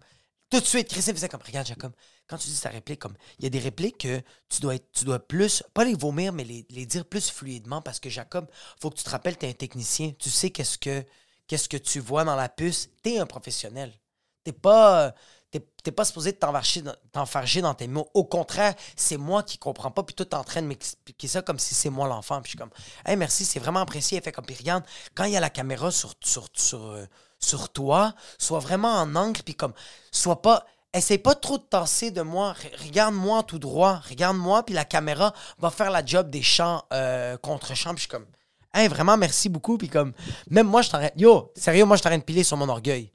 tout 0.51 0.61
de 0.61 0.65
suite, 0.65 0.89
Christine 0.89 1.15
faisait 1.15 1.29
comme, 1.29 1.43
regarde 1.45 1.67
Jacob, 1.67 1.93
quand 2.29 2.39
tu 2.39 2.49
dis 2.49 2.61
ta 2.61 2.69
réplique, 2.69 3.01
comme, 3.01 3.17
il 3.39 3.45
y 3.45 3.47
a 3.47 3.51
des 3.51 3.59
répliques 3.59 3.99
que 3.99 4.23
tu 4.49 4.61
dois, 4.61 4.77
être, 4.77 4.91
tu 4.93 5.05
dois 5.05 5.19
plus, 5.19 5.63
pas 5.75 5.85
les 5.85 5.95
vomir, 5.95 6.33
mais 6.33 6.45
les, 6.45 6.87
dire 6.87 7.05
plus 7.05 7.31
fluidement 7.31 7.83
parce 7.83 7.99
que 7.99 8.09
Jacob, 8.11 8.49
faut 8.81 8.91
que 8.91 8.97
tu 8.97 9.05
te 9.05 9.11
rappelles, 9.11 9.37
tu 9.37 9.47
es 9.47 9.51
un 9.51 9.55
technicien, 9.55 10.13
tu 10.19 10.31
sais 10.31 10.51
qu'est-ce 10.51 10.79
que, 10.79 11.05
que 11.49 11.77
tu 11.77 12.01
vois 12.01 12.25
dans 12.25 12.37
la 12.37 12.49
puce, 12.49 12.89
tu 13.03 13.11
es 13.11 13.19
un 13.19 13.27
professionnel. 13.27 13.93
T'es 14.45 14.53
pas, 14.53 15.13
t'es, 15.51 15.93
pas 15.93 16.05
supposé 16.05 16.33
t'enfarger 16.33 17.61
dans 17.63 17.75
tes 17.75 17.89
mots. 17.89 18.09
Au 18.15 18.25
contraire, 18.25 18.75
c'est 18.97 19.17
moi 19.17 19.43
qui 19.43 19.59
comprends 19.59 19.91
pas, 19.91 20.03
puis 20.03 20.15
toi, 20.15 20.27
t'es 20.27 20.35
en 20.35 20.45
train 20.45 20.63
de 20.63 20.67
m'expliquer 20.67 21.29
ça 21.29 21.43
comme 21.43 21.59
si 21.59 21.75
c'est 21.75 21.91
moi 21.91 22.09
l'enfant. 22.09 22.41
Puis 22.43 22.51
je 22.51 22.51
suis 22.51 22.59
comme, 22.59 22.71
hey, 23.05 23.17
merci, 23.17 23.45
c'est 23.45 23.59
vraiment 23.59 23.81
apprécié. 23.81 24.19
Elle 24.19 24.25
fait 24.25 24.33
comme, 24.33 24.45
puis 24.45 24.57
regarde, 24.57 24.85
quand 25.15 25.25
il 25.25 25.33
y 25.33 25.37
a 25.37 25.41
la 25.41 25.51
caméra 25.51 25.91
sur, 25.91 26.15
sur, 26.23 26.49
sur, 26.55 26.85
euh, 26.87 27.07
sur 27.38 27.68
toi, 27.68 28.14
sois 28.38 28.59
vraiment 28.59 28.92
en 28.94 29.14
angle, 29.14 29.42
puis 29.42 29.55
comme, 29.55 29.72
sois 30.11 30.42
pas. 30.42 30.64
Essaye 30.94 31.18
pas 31.18 31.35
trop 31.35 31.59
de 31.59 31.62
tasser 31.62 32.11
de 32.11 32.22
moi. 32.22 32.55
Regarde-moi 32.83 33.42
tout 33.42 33.59
droit. 33.59 34.01
Regarde-moi, 34.09 34.62
puis 34.62 34.75
la 34.75 34.87
caméra 34.87 35.35
va 35.59 35.68
faire 35.68 35.90
la 35.90 36.03
job 36.03 36.31
des 36.31 36.40
chants 36.40 36.83
euh, 36.94 37.37
contre 37.37 37.75
chants. 37.77 37.90
Puis 37.90 37.99
je 37.99 38.03
suis 38.03 38.09
comme, 38.09 38.25
hey, 38.72 38.88
vraiment, 38.88 39.18
merci 39.18 39.51
beaucoup. 39.51 39.77
Puis 39.77 39.90
comme, 39.90 40.14
même 40.49 40.66
moi, 40.66 40.81
je 40.81 40.88
t'arrête. 40.88 41.12
Yo, 41.16 41.53
sérieux, 41.55 41.85
moi, 41.85 41.99
je 41.99 42.03
t'arrête 42.03 42.20
de 42.20 42.25
piler 42.25 42.44
sur 42.44 42.57
mon 42.57 42.68
orgueil. 42.70 43.12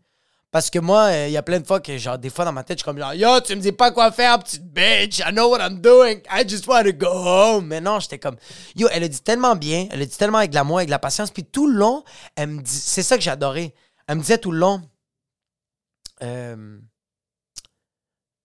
Parce 0.51 0.69
que 0.69 0.77
moi, 0.77 1.05
euh, 1.05 1.27
il 1.27 1.31
y 1.31 1.37
a 1.37 1.41
plein 1.41 1.59
de 1.59 1.65
fois 1.65 1.79
que, 1.79 1.97
genre, 1.97 2.19
des 2.19 2.29
fois 2.29 2.45
dans 2.45 2.51
ma 2.51 2.63
tête, 2.63 2.77
je 2.77 2.83
suis 2.83 2.85
comme, 2.85 3.01
yo, 3.15 3.39
tu 3.39 3.55
me 3.55 3.61
dis 3.61 3.71
pas 3.71 3.89
quoi 3.91 4.11
faire, 4.11 4.37
petite 4.37 4.65
bitch. 4.65 5.19
I 5.19 5.31
know 5.31 5.49
what 5.49 5.65
I'm 5.65 5.79
doing. 5.79 6.21
I 6.29 6.47
just 6.47 6.67
want 6.67 6.83
to 6.83 6.93
go 6.93 7.07
home. 7.07 7.65
Mais 7.65 7.81
non, 7.81 7.99
j'étais 7.99 8.19
comme, 8.19 8.35
yo, 8.75 8.89
elle 8.91 9.05
a 9.05 9.07
dit 9.07 9.21
tellement 9.21 9.55
bien. 9.55 9.87
Elle 9.89 10.03
a 10.03 10.05
dit 10.05 10.17
tellement 10.17 10.39
avec 10.39 10.53
l'amour, 10.53 10.77
avec 10.77 10.89
la 10.89 10.99
patience. 10.99 11.31
Puis 11.31 11.45
tout 11.45 11.67
le 11.67 11.77
long, 11.79 12.03
elle 12.35 12.49
me 12.49 12.61
dit, 12.61 12.69
c'est 12.69 13.01
ça 13.01 13.17
que 13.17 13.23
j'adorais. 13.23 13.73
Elle 14.07 14.17
me 14.17 14.21
disait 14.21 14.37
tout 14.37 14.51
le 14.51 14.59
long, 14.59 14.81
euh, 16.23 16.79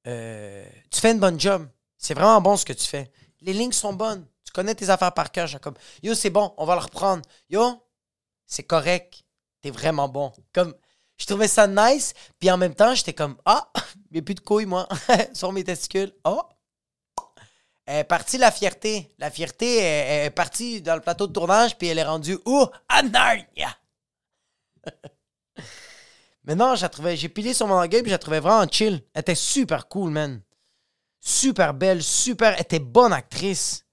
euh, 0.06 0.66
tu 0.90 1.00
fais 1.00 1.12
une 1.12 1.20
bonne 1.20 1.38
job. 1.38 1.68
C'est 1.98 2.14
vraiment 2.14 2.40
bon 2.40 2.56
ce 2.56 2.64
que 2.64 2.72
tu 2.72 2.86
fais. 2.86 3.10
Les 3.40 3.52
lignes 3.52 3.72
sont 3.72 3.92
bonnes. 3.92 4.26
Tu 4.44 4.52
connais 4.52 4.74
tes 4.74 4.90
affaires 4.90 5.12
par 5.12 5.30
cœur, 5.32 5.46
Jacob. 5.46 5.76
Yo, 6.02 6.14
c'est 6.14 6.30
bon, 6.30 6.54
on 6.56 6.64
va 6.64 6.74
le 6.74 6.80
reprendre. 6.80 7.22
Yo, 7.50 7.82
c'est 8.46 8.62
correct. 8.62 9.24
T'es 9.60 9.70
vraiment 9.70 10.08
bon. 10.08 10.32
Comme, 10.52 10.74
je 11.16 11.26
trouvais 11.26 11.48
ça 11.48 11.66
nice, 11.66 12.14
puis 12.38 12.50
en 12.50 12.56
même 12.56 12.74
temps, 12.74 12.94
j'étais 12.94 13.14
comme, 13.14 13.36
ah, 13.44 13.70
il 14.10 14.14
n'y 14.14 14.18
a 14.20 14.22
plus 14.22 14.34
de 14.34 14.40
couilles, 14.40 14.66
moi, 14.66 14.88
sur 15.32 15.52
mes 15.52 15.64
testicules. 15.64 16.14
Oh! 16.24 16.42
Elle 17.86 18.00
est 18.00 18.04
partie 18.04 18.36
la 18.36 18.50
fierté. 18.50 19.14
La 19.18 19.30
fierté 19.30 19.78
est, 19.78 20.30
partie 20.30 20.82
dans 20.82 20.96
le 20.96 21.00
plateau 21.00 21.28
de 21.28 21.32
tournage, 21.32 21.78
puis 21.78 21.86
elle 21.88 21.98
est 21.98 22.04
rendue 22.04 22.38
où? 22.44 22.66
À 22.88 23.02
Narnia! 23.02 23.76
Mais 26.46 26.54
non, 26.54 26.74
j'ai 26.76 27.28
pilé 27.28 27.52
sur 27.52 27.66
mon 27.66 27.74
orgueil 27.74 28.02
puis 28.02 28.10
j'ai 28.10 28.18
trouvé 28.18 28.38
vraiment 28.40 28.66
chill. 28.70 29.02
Elle 29.12 29.20
était 29.20 29.34
super 29.34 29.88
cool, 29.88 30.10
man. 30.10 30.40
Super 31.20 31.74
belle, 31.74 32.02
super. 32.02 32.54
Elle 32.54 32.62
était 32.62 32.78
bonne 32.78 33.12
actrice. 33.12 33.84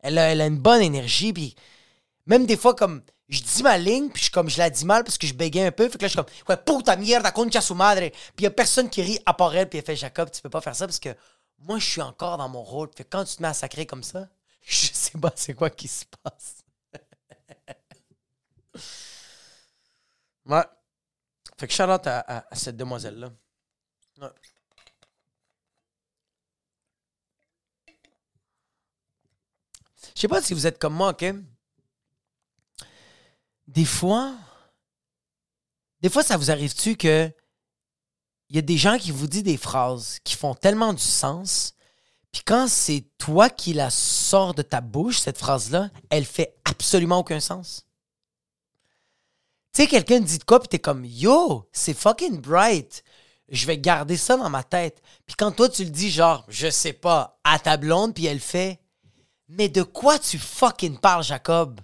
Elle 0.00 0.18
a, 0.18 0.32
elle 0.32 0.40
a 0.40 0.46
une 0.46 0.58
bonne 0.58 0.80
énergie. 0.80 1.32
Puis 1.32 1.54
même 2.26 2.46
des 2.46 2.56
fois, 2.56 2.74
comme 2.74 3.02
je 3.28 3.42
dis 3.42 3.62
ma 3.62 3.76
ligne, 3.76 4.08
puis 4.08 4.24
je, 4.24 4.30
comme 4.30 4.48
je 4.48 4.58
la 4.58 4.70
dis 4.70 4.84
mal 4.84 5.04
parce 5.04 5.18
que 5.18 5.26
je 5.26 5.34
bégayais 5.34 5.66
un 5.66 5.72
peu. 5.72 5.88
Fait 5.88 5.98
que 5.98 6.02
là, 6.02 6.08
je 6.08 6.12
suis 6.12 6.16
comme, 6.16 6.32
ouais, 6.48 6.56
puta 6.56 6.96
mierda, 6.96 7.30
concha 7.32 7.60
su 7.60 7.74
madre. 7.74 8.10
Puis 8.34 8.44
y 8.44 8.46
a 8.46 8.50
personne 8.50 8.88
qui 8.88 9.02
rit 9.02 9.20
à 9.26 9.34
part 9.34 9.54
elle, 9.54 9.68
puis 9.68 9.78
elle 9.78 9.84
fait, 9.84 9.96
Jacob, 9.96 10.30
tu 10.30 10.40
peux 10.40 10.50
pas 10.50 10.62
faire 10.62 10.74
ça 10.76 10.86
parce 10.86 11.00
que 11.00 11.10
moi, 11.58 11.78
je 11.78 11.84
suis 11.84 12.02
encore 12.02 12.38
dans 12.38 12.48
mon 12.48 12.62
rôle. 12.62 12.88
Fait 12.96 13.04
que 13.04 13.10
quand 13.10 13.24
tu 13.24 13.36
te 13.36 13.42
mets 13.42 13.48
à 13.48 13.54
sacrer 13.54 13.84
comme 13.86 14.02
ça, 14.02 14.28
je 14.62 14.88
sais 14.92 15.18
pas 15.18 15.32
c'est 15.36 15.54
quoi 15.54 15.68
qui 15.68 15.88
se 15.88 16.04
passe. 16.22 16.64
ouais. 20.46 20.64
Fait 21.56 21.68
que 21.68 21.72
shout 21.72 21.84
out 21.84 22.06
à, 22.06 22.46
cette 22.52 22.76
demoiselle-là. 22.76 23.30
Je 30.14 30.20
sais 30.20 30.28
pas 30.28 30.42
si 30.42 30.54
vous 30.54 30.66
êtes 30.66 30.78
comme 30.78 30.94
moi, 30.94 31.10
ok? 31.10 31.34
Des 33.66 33.84
fois, 33.84 34.34
des 36.00 36.10
fois, 36.10 36.22
ça 36.22 36.36
vous 36.36 36.50
arrive-tu 36.50 36.96
que 36.96 37.32
il 38.50 38.56
y 38.56 38.58
a 38.58 38.62
des 38.62 38.76
gens 38.76 38.98
qui 38.98 39.10
vous 39.10 39.26
disent 39.26 39.42
des 39.42 39.56
phrases 39.56 40.18
qui 40.22 40.36
font 40.36 40.54
tellement 40.54 40.92
du 40.92 41.02
sens, 41.02 41.74
puis 42.30 42.42
quand 42.44 42.68
c'est 42.68 43.04
toi 43.16 43.48
qui 43.48 43.72
la 43.72 43.90
sors 43.90 44.54
de 44.54 44.62
ta 44.62 44.80
bouche, 44.80 45.20
cette 45.20 45.38
phrase-là, 45.38 45.90
elle 46.10 46.24
fait 46.24 46.56
absolument 46.64 47.18
aucun 47.18 47.40
sens? 47.40 47.86
Tu 49.74 49.82
sais, 49.82 49.88
quelqu'un 49.88 50.20
dit 50.20 50.38
de 50.38 50.44
quoi, 50.44 50.60
puis 50.60 50.68
t'es 50.68 50.78
comme 50.78 51.04
Yo, 51.04 51.68
c'est 51.72 51.94
fucking 51.94 52.40
bright. 52.40 53.02
Je 53.48 53.66
vais 53.66 53.76
garder 53.76 54.16
ça 54.16 54.36
dans 54.36 54.48
ma 54.48 54.62
tête. 54.62 55.02
Puis 55.26 55.34
quand 55.36 55.50
toi, 55.50 55.68
tu 55.68 55.82
le 55.82 55.90
dis, 55.90 56.12
genre, 56.12 56.44
je 56.48 56.70
sais 56.70 56.92
pas, 56.92 57.40
à 57.42 57.58
ta 57.58 57.76
blonde, 57.76 58.14
puis 58.14 58.26
elle 58.26 58.38
fait 58.38 58.78
Mais 59.48 59.68
de 59.68 59.82
quoi 59.82 60.20
tu 60.20 60.38
fucking 60.38 60.98
parles, 60.98 61.24
Jacob? 61.24 61.80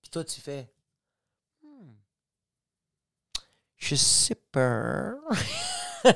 Puis 0.00 0.10
toi, 0.10 0.22
tu 0.22 0.40
fais 0.40 0.70
hmm, 1.64 1.94
Je 3.78 3.96
sais 3.96 4.36
pas. 4.52 5.14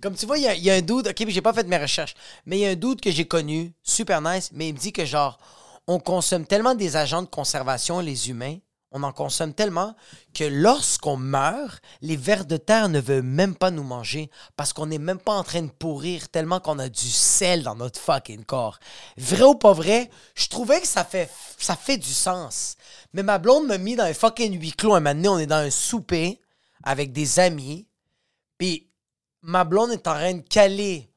Comme 0.00 0.16
tu 0.16 0.24
vois, 0.24 0.38
il 0.38 0.64
y, 0.64 0.70
a 0.70 0.74
un 0.74 0.80
doute, 0.80 1.08
ok, 1.08 1.28
j'ai 1.28 1.42
pas 1.42 1.52
fait 1.52 1.66
mes 1.66 1.76
recherches, 1.76 2.14
mais 2.46 2.56
il 2.56 2.60
y 2.62 2.66
a 2.66 2.70
un 2.70 2.76
doute 2.76 3.02
que 3.02 3.10
j'ai 3.10 3.28
connu, 3.28 3.74
super 3.82 4.22
nice, 4.22 4.50
mais 4.52 4.68
il 4.70 4.74
me 4.74 4.78
dit 4.78 4.92
que 4.92 5.04
genre, 5.04 5.38
on 5.86 6.00
consomme 6.00 6.46
tellement 6.46 6.74
des 6.74 6.96
agents 6.96 7.22
de 7.22 7.28
conservation, 7.28 8.00
les 8.00 8.30
humains, 8.30 8.58
on 8.92 9.02
en 9.02 9.12
consomme 9.12 9.54
tellement 9.54 9.96
que 10.34 10.44
lorsqu'on 10.44 11.16
meurt, 11.16 11.82
les 12.02 12.16
vers 12.16 12.44
de 12.44 12.56
terre 12.56 12.88
ne 12.88 13.00
veulent 13.00 13.22
même 13.22 13.56
pas 13.56 13.70
nous 13.70 13.82
manger 13.82 14.30
parce 14.56 14.72
qu'on 14.72 14.86
n'est 14.86 14.98
même 14.98 15.18
pas 15.18 15.32
en 15.32 15.44
train 15.44 15.62
de 15.62 15.70
pourrir 15.70 16.28
tellement 16.28 16.60
qu'on 16.60 16.78
a 16.78 16.88
du 16.88 17.08
sel 17.08 17.62
dans 17.62 17.74
notre 17.74 17.98
fucking 17.98 18.44
corps. 18.44 18.78
Vrai 19.16 19.44
ou 19.44 19.54
pas 19.54 19.72
vrai, 19.72 20.10
je 20.34 20.48
trouvais 20.48 20.80
que 20.80 20.86
ça 20.86 21.04
fait, 21.04 21.96
du 21.96 22.12
sens. 22.12 22.76
Mais 23.12 23.22
ma 23.22 23.38
blonde 23.38 23.66
m'a 23.66 23.78
mis 23.78 23.96
dans 23.96 24.04
un 24.04 24.14
fucking 24.14 24.60
huis 24.60 24.72
clos 24.72 24.94
un 24.94 25.00
moment 25.00 25.34
on 25.34 25.38
est 25.38 25.46
dans 25.46 25.56
un 25.56 25.70
souper 25.70 26.40
avec 26.84 27.12
des 27.12 27.38
amis, 27.38 27.88
puis 28.58 28.90
ma 29.40 29.64
blonde 29.64 29.92
est 29.92 30.06
en 30.06 30.14
train 30.14 30.34
de 30.34 30.40
caler 30.40 31.10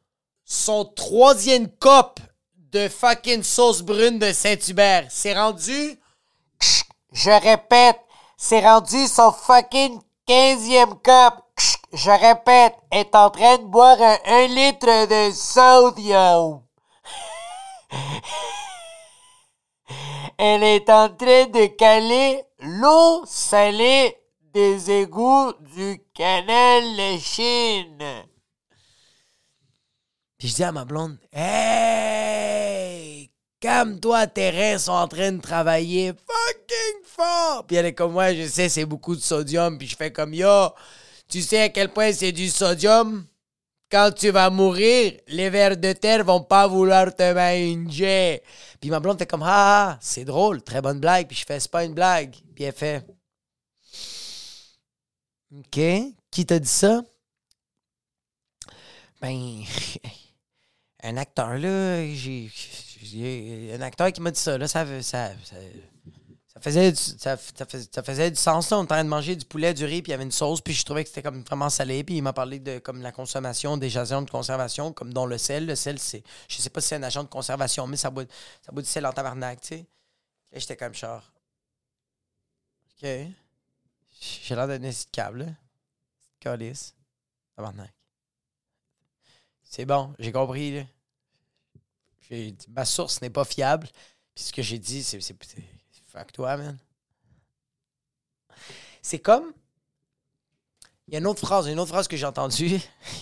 son 0.45 0.85
troisième 0.85 1.67
cop 1.67 2.19
de 2.71 2.87
fucking 2.87 3.43
sauce 3.43 3.81
brune 3.81 4.19
de 4.19 4.31
Saint-Hubert. 4.31 5.07
C'est 5.09 5.33
rendu 5.33 5.99
je 7.11 7.31
répète, 7.31 7.99
c'est 8.37 8.59
rendu 8.59 9.07
son 9.07 9.31
fucking 9.31 9.99
15e 10.27 11.01
cup. 11.01 11.35
Je 11.93 12.09
répète, 12.09 12.75
est 12.91 13.15
en 13.15 13.29
train 13.29 13.57
de 13.57 13.63
boire 13.63 13.97
un, 14.25 14.47
litre 14.47 15.07
de 15.07 15.31
sodium. 15.31 16.61
Elle 20.37 20.63
est 20.63 20.89
en 20.89 21.07
train 21.09 21.45
de 21.45 21.67
caler 21.67 22.43
l'eau 22.59 23.23
salée 23.25 24.17
des 24.53 24.91
égouts 24.91 25.53
du 25.61 26.01
canal 26.13 26.83
de 26.83 27.17
Chine. 27.19 28.25
Puis 30.37 30.49
je 30.49 30.55
dis 30.55 30.63
à 30.63 30.71
ma 30.71 30.83
blonde, 30.83 31.17
Hey! 31.31 32.84
Calme-toi, 33.65 34.27
tes 34.27 34.51
reins 34.51 34.77
sont 34.77 34.91
en 34.91 35.07
train 35.07 35.31
de 35.31 35.41
travailler 35.41 36.13
fucking 36.13 37.03
fort. 37.03 37.65
Puis 37.65 37.75
elle 37.75 37.87
est 37.87 37.95
comme, 37.95 38.15
ouais, 38.15 38.35
je 38.35 38.47
sais, 38.47 38.69
c'est 38.69 38.85
beaucoup 38.85 39.15
de 39.15 39.21
sodium. 39.21 39.75
Puis 39.79 39.87
je 39.87 39.95
fais 39.95 40.11
comme, 40.11 40.35
yo, 40.35 40.69
tu 41.27 41.41
sais 41.41 41.63
à 41.63 41.69
quel 41.69 41.89
point 41.89 42.13
c'est 42.13 42.31
du 42.31 42.47
sodium? 42.51 43.25
Quand 43.89 44.11
tu 44.15 44.29
vas 44.29 44.51
mourir, 44.51 45.13
les 45.29 45.49
vers 45.49 45.75
de 45.75 45.93
terre 45.93 46.23
vont 46.23 46.43
pas 46.43 46.67
vouloir 46.67 47.15
te 47.15 47.33
manger. 47.33 48.43
Puis 48.79 48.91
ma 48.91 48.99
blonde 48.99 49.17
fait 49.17 49.25
comme, 49.25 49.41
ah, 49.41 49.93
ah, 49.93 49.97
c'est 49.99 50.25
drôle, 50.25 50.61
très 50.61 50.79
bonne 50.79 50.99
blague. 50.99 51.25
Puis 51.25 51.37
je 51.37 51.45
fais, 51.47 51.59
c'est 51.59 51.71
pas 51.71 51.85
une 51.85 51.95
blague. 51.95 52.35
Puis 52.53 52.65
elle 52.65 52.71
fait, 52.71 53.03
OK, 55.57 55.79
qui 56.29 56.45
t'a 56.45 56.59
dit 56.59 56.67
ça? 56.67 57.01
Ben, 59.19 59.63
un 61.01 61.17
acteur, 61.17 61.57
là, 61.57 62.05
j'ai 62.13 62.51
un 63.13 63.81
acteur 63.81 64.11
qui 64.11 64.21
m'a 64.21 64.31
dit 64.31 64.39
ça, 64.39 64.57
là, 64.57 64.67
ça, 64.67 64.85
ça, 65.01 65.31
ça, 65.43 66.59
faisait, 66.59 66.91
du, 66.91 66.97
ça, 66.97 67.37
faisait, 67.37 68.31
du 68.31 68.37
sens. 68.37 68.69
Là. 68.69 68.79
On 68.79 68.83
était 68.83 68.93
en 68.93 68.95
train 68.95 69.03
de 69.03 69.09
manger 69.09 69.35
du 69.35 69.45
poulet, 69.45 69.73
du 69.73 69.85
riz, 69.85 70.01
puis 70.01 70.09
il 70.09 70.13
y 70.13 70.15
avait 70.15 70.23
une 70.23 70.31
sauce, 70.31 70.61
puis 70.61 70.73
je 70.73 70.85
trouvais 70.85 71.03
que 71.03 71.09
c'était 71.09 71.21
comme 71.21 71.41
vraiment 71.43 71.69
salé. 71.69 72.03
Puis 72.03 72.17
il 72.17 72.21
m'a 72.21 72.33
parlé 72.33 72.59
de 72.59 72.79
comme 72.79 73.01
la 73.01 73.11
consommation 73.11 73.77
des 73.77 73.97
agents 73.97 74.21
de 74.21 74.29
conservation, 74.29 74.93
comme 74.93 75.13
dont 75.13 75.25
le 75.25 75.37
sel. 75.37 75.65
Le 75.65 75.75
sel, 75.75 75.99
c'est. 75.99 76.23
Je 76.47 76.57
sais 76.57 76.69
pas 76.69 76.81
si 76.81 76.89
c'est 76.89 76.95
un 76.95 77.03
agent 77.03 77.23
de 77.23 77.29
conservation, 77.29 77.87
mais 77.87 77.97
ça 77.97 78.09
boit, 78.09 78.25
ça 78.65 78.71
du 78.73 78.85
sel 78.85 79.05
en 79.05 79.13
tabarnak. 79.13 79.59
Là, 79.69 79.77
j'étais 80.53 80.77
comme 80.77 80.93
genre. 80.93 81.23
OK. 83.01 83.09
J'ai 84.43 84.55
l'air 84.55 84.67
d'un 84.67 84.79
câble, 85.11 85.39
là. 85.39 85.45
Calice. 86.39 86.95
Tabarnak. 87.55 87.93
C'est 89.63 89.85
bon, 89.85 90.13
j'ai 90.19 90.31
compris, 90.31 90.77
là 90.77 90.83
ma 92.69 92.85
source 92.85 93.21
n'est 93.21 93.29
pas 93.29 93.45
fiable. 93.45 93.87
Puis 94.33 94.45
ce 94.45 94.53
que 94.53 94.61
j'ai 94.61 94.79
dit, 94.79 95.03
c'est, 95.03 95.19
fuck 96.07 96.31
toi, 96.31 96.57
man. 96.57 96.77
C'est 99.01 99.19
comme. 99.19 99.53
Il 101.07 101.13
y 101.13 101.17
a 101.17 101.19
une 101.19 101.27
autre 101.27 101.41
phrase, 101.41 101.67
une 101.67 101.79
autre 101.79 101.89
phrase 101.89 102.07
que 102.07 102.17
j'ai 102.17 102.25
entendue. 102.25 102.79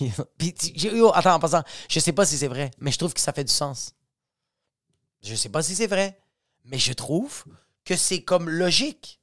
attends, 1.14 1.34
en 1.34 1.38
passant, 1.38 1.62
je 1.88 2.00
sais 2.00 2.12
pas 2.12 2.24
si 2.24 2.38
c'est 2.38 2.48
vrai, 2.48 2.70
mais 2.78 2.90
je 2.90 2.98
trouve 2.98 3.12
que 3.12 3.20
ça 3.20 3.34
fait 3.34 3.44
du 3.44 3.52
sens. 3.52 3.94
Je 5.22 5.34
sais 5.34 5.50
pas 5.50 5.62
si 5.62 5.74
c'est 5.74 5.86
vrai, 5.86 6.18
mais 6.64 6.78
je 6.78 6.94
trouve 6.94 7.44
que 7.84 7.94
c'est 7.96 8.22
comme 8.22 8.48
logique. 8.48 9.20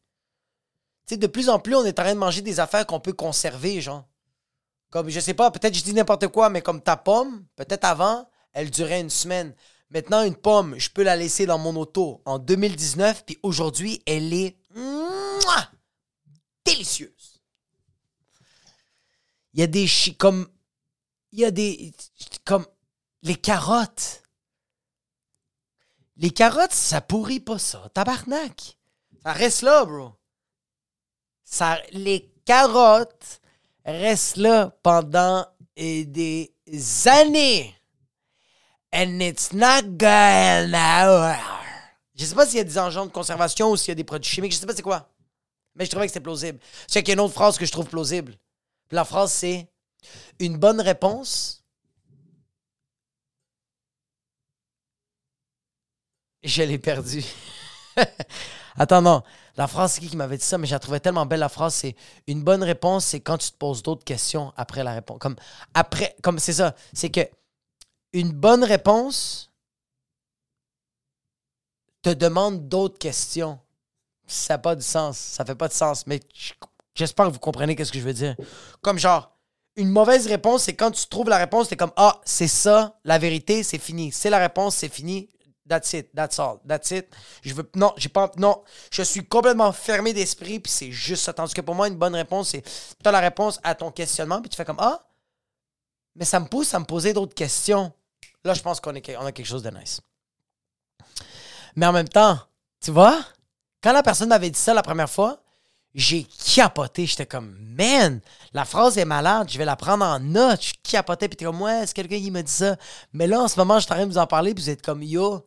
Tu 1.07 1.15
sais, 1.15 1.17
de 1.17 1.27
plus 1.27 1.49
en 1.49 1.59
plus, 1.59 1.75
on 1.75 1.83
est 1.85 1.99
en 1.99 2.03
train 2.03 2.13
de 2.13 2.19
manger 2.19 2.41
des 2.41 2.59
affaires 2.59 2.85
qu'on 2.85 2.99
peut 2.99 3.13
conserver, 3.13 3.81
genre. 3.81 4.07
Comme, 4.91 5.09
je 5.09 5.19
sais 5.19 5.33
pas, 5.33 5.49
peut-être 5.49 5.73
je 5.73 5.83
dis 5.83 5.93
n'importe 5.93 6.27
quoi, 6.27 6.49
mais 6.49 6.61
comme 6.61 6.81
ta 6.81 6.97
pomme, 6.97 7.45
peut-être 7.55 7.85
avant, 7.85 8.29
elle 8.53 8.69
durait 8.69 9.01
une 9.01 9.09
semaine. 9.09 9.55
Maintenant, 9.91 10.23
une 10.23 10.35
pomme, 10.35 10.79
je 10.79 10.89
peux 10.89 11.03
la 11.03 11.17
laisser 11.17 11.45
dans 11.45 11.57
mon 11.57 11.75
auto 11.75 12.21
en 12.25 12.39
2019, 12.39 13.25
puis 13.25 13.37
aujourd'hui, 13.43 14.01
elle 14.05 14.33
est 14.33 14.57
délicieuse. 16.65 17.41
Il 19.53 19.59
y 19.59 19.63
a 19.63 19.67
des 19.67 19.87
comme 20.17 20.47
il 21.33 21.39
y 21.39 21.45
a 21.45 21.51
des 21.51 21.93
comme 22.45 22.65
les 23.21 23.35
carottes. 23.35 24.23
Les 26.15 26.31
carottes, 26.31 26.71
ça 26.71 27.01
pourrit 27.01 27.41
pas 27.41 27.59
ça, 27.59 27.89
tabarnak. 27.93 28.77
Ça 29.23 29.33
reste 29.33 29.61
là, 29.61 29.83
bro. 29.83 30.13
Les 31.91 32.33
carottes 32.45 33.41
restent 33.83 34.37
là 34.37 34.69
pendant 34.83 35.45
des 35.75 36.53
années. 37.07 37.75
And 38.93 39.21
it's 39.21 39.53
not 39.53 39.83
good 39.97 40.75
Je 42.15 42.25
sais 42.25 42.35
pas 42.35 42.45
s'il 42.45 42.57
y 42.57 42.61
a 42.61 42.65
des 42.65 42.77
engins 42.77 43.05
de 43.05 43.11
conservation 43.11 43.71
ou 43.71 43.77
s'il 43.77 43.89
y 43.89 43.91
a 43.93 43.95
des 43.95 44.03
produits 44.03 44.29
chimiques. 44.29 44.51
Je 44.51 44.57
sais 44.57 44.65
pas 44.65 44.75
c'est 44.75 44.81
quoi. 44.81 45.09
Mais 45.75 45.85
je 45.85 45.89
trouvais 45.89 46.07
que 46.07 46.11
c'était 46.11 46.23
plausible. 46.23 46.59
C'est 46.87 47.01
qu'il 47.01 47.09
y 47.09 47.11
a 47.11 47.15
une 47.15 47.21
autre 47.21 47.33
phrase 47.33 47.57
que 47.57 47.65
je 47.65 47.71
trouve 47.71 47.87
plausible. 47.87 48.35
La 48.91 49.05
phrase, 49.05 49.31
c'est 49.31 49.67
Une 50.39 50.57
bonne 50.57 50.81
réponse. 50.81 51.63
Je 56.43 56.63
l'ai 56.63 56.79
perdu. 56.79 57.23
Attends, 58.77 59.01
non. 59.01 59.21
La 59.57 59.67
phrase, 59.67 59.93
c'est 59.93 60.01
qui 60.01 60.09
qui 60.09 60.17
m'avait 60.17 60.37
dit 60.37 60.43
ça, 60.43 60.57
mais 60.57 60.65
j'ai 60.65 60.79
trouvé 60.79 60.99
tellement 60.99 61.25
belle. 61.25 61.41
La 61.41 61.49
phrase, 61.49 61.75
c'est 61.75 61.95
Une 62.27 62.43
bonne 62.43 62.63
réponse, 62.63 63.05
c'est 63.05 63.19
quand 63.19 63.37
tu 63.37 63.51
te 63.51 63.57
poses 63.57 63.83
d'autres 63.83 64.03
questions 64.03 64.53
après 64.57 64.83
la 64.83 64.93
réponse. 64.93 65.19
Comme, 65.19 65.35
après, 65.73 66.15
comme 66.23 66.39
c'est 66.39 66.53
ça. 66.53 66.75
C'est 66.93 67.09
que 67.09 67.21
une 68.13 68.31
bonne 68.31 68.63
réponse 68.63 69.51
te 72.01 72.09
demande 72.09 72.67
d'autres 72.67 72.97
questions. 72.97 73.59
Ça 74.27 74.55
n'a 74.55 74.57
pas 74.59 74.75
de 74.75 74.81
sens. 74.81 75.17
Ça 75.17 75.45
fait 75.45 75.55
pas 75.55 75.67
de 75.67 75.73
sens. 75.73 76.07
Mais 76.07 76.19
j'espère 76.95 77.27
que 77.27 77.31
vous 77.31 77.39
comprenez 77.39 77.75
ce 77.83 77.91
que 77.91 77.99
je 77.99 78.03
veux 78.03 78.13
dire. 78.13 78.35
Comme 78.81 78.97
genre, 78.97 79.37
une 79.75 79.89
mauvaise 79.89 80.27
réponse, 80.27 80.63
c'est 80.63 80.75
quand 80.75 80.91
tu 80.91 81.05
trouves 81.07 81.29
la 81.29 81.37
réponse, 81.37 81.67
tu 81.67 81.75
es 81.75 81.77
comme 81.77 81.93
Ah, 81.95 82.19
c'est 82.25 82.47
ça, 82.47 82.99
la 83.03 83.17
vérité, 83.17 83.63
c'est 83.63 83.77
fini. 83.77 84.11
C'est 84.11 84.29
la 84.29 84.39
réponse, 84.39 84.75
c'est 84.75 84.89
fini. 84.89 85.29
That's 85.69 85.93
it, 85.93 86.13
that's 86.13 86.37
all, 86.39 86.57
that's 86.67 86.91
it. 86.91 87.07
Je 87.43 87.53
veux. 87.53 87.69
Non, 87.75 87.93
j'ai 87.95 88.09
pas. 88.09 88.31
Non, 88.37 88.63
je 88.91 89.03
suis 89.03 89.25
complètement 89.25 89.71
fermé 89.71 90.11
d'esprit, 90.11 90.59
puis 90.59 90.71
c'est 90.71 90.91
juste 90.91 91.23
ça. 91.23 91.33
Tandis 91.33 91.53
que 91.53 91.61
pour 91.61 91.75
moi, 91.75 91.87
une 91.87 91.95
bonne 91.95 92.15
réponse, 92.15 92.49
c'est 92.49 92.61
tu 92.61 93.11
la 93.11 93.19
réponse 93.19 93.59
à 93.63 93.75
ton 93.75 93.91
questionnement, 93.91 94.41
puis 94.41 94.49
tu 94.49 94.57
fais 94.57 94.65
comme 94.65 94.79
Ah, 94.79 95.07
mais 96.15 96.25
ça 96.25 96.39
me 96.39 96.47
pousse 96.47 96.73
à 96.73 96.79
me 96.79 96.85
poser 96.85 97.13
d'autres 97.13 97.35
questions. 97.35 97.93
Là, 98.43 98.53
je 98.53 98.61
pense 98.61 98.79
qu'on 98.79 98.91
on 98.91 99.25
a 99.25 99.31
quelque 99.31 99.45
chose 99.45 99.63
de 99.63 99.69
nice. 99.69 100.01
Mais 101.75 101.85
en 101.85 101.93
même 101.93 102.09
temps, 102.09 102.39
tu 102.81 102.91
vois, 102.91 103.19
quand 103.81 103.93
la 103.93 104.03
personne 104.03 104.29
m'avait 104.29 104.49
dit 104.49 104.59
ça 104.59 104.73
la 104.73 104.81
première 104.81 105.09
fois, 105.09 105.41
j'ai 105.93 106.25
capoté. 106.55 107.05
J'étais 107.05 107.25
comme, 107.25 107.55
man, 107.59 108.21
la 108.53 108.65
phrase 108.65 108.97
est 108.97 109.05
malade, 109.05 109.49
je 109.51 109.57
vais 109.57 109.65
la 109.65 109.75
prendre 109.75 110.05
en 110.05 110.19
note. 110.19 110.63
Je 110.63 110.73
capotais, 110.83 111.27
puis 111.27 111.37
t'es 111.37 111.45
comme, 111.45 111.61
ouais, 111.61 111.85
c'est 111.85 111.93
quelqu'un 111.93 112.19
qui 112.19 112.31
m'a 112.31 112.41
dit 112.41 112.51
ça. 112.51 112.75
Mais 113.13 113.27
là, 113.27 113.41
en 113.41 113.47
ce 113.47 113.59
moment, 113.59 113.75
je 113.75 113.85
suis 113.85 113.91
en 113.91 113.95
train 113.95 114.05
de 114.05 114.11
vous 114.11 114.17
en 114.17 114.27
parler, 114.27 114.53
puis 114.53 114.63
vous 114.63 114.69
êtes 114.69 114.81
comme, 114.81 115.03
yo, 115.03 115.45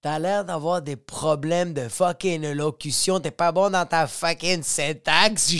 t'as 0.00 0.18
l'air 0.18 0.44
d'avoir 0.44 0.82
des 0.82 0.96
problèmes 0.96 1.74
de 1.74 1.88
fucking 1.88 2.44
élocution, 2.44 3.20
t'es 3.20 3.30
pas 3.30 3.52
bon 3.52 3.70
dans 3.70 3.86
ta 3.86 4.06
fucking 4.06 4.62
syntaxe. 4.62 5.52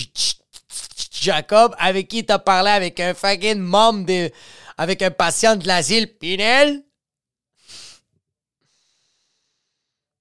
Jacob, 1.11 1.75
avec 1.79 2.09
qui 2.09 2.25
t'as 2.25 2.39
parlé 2.39 2.71
avec 2.71 3.01
un 3.01 3.15
fucking 3.15 3.59
membre 3.59 4.07
de 4.07 4.31
avec 4.77 5.03
un 5.03 5.11
patient 5.11 5.57
de 5.57 5.67
l'asile 5.67 6.17
Pinel? 6.19 6.85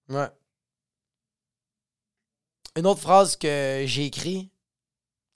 Ouais. 0.09 0.29
Une 2.75 2.85
autre 2.87 3.01
phrase 3.01 3.35
que 3.35 3.83
j'ai 3.85 4.05
écrite 4.05 4.51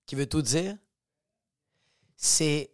qui 0.05 0.15
veut 0.15 0.28
tout 0.28 0.41
dire, 0.41 0.78
c'est 2.17 2.72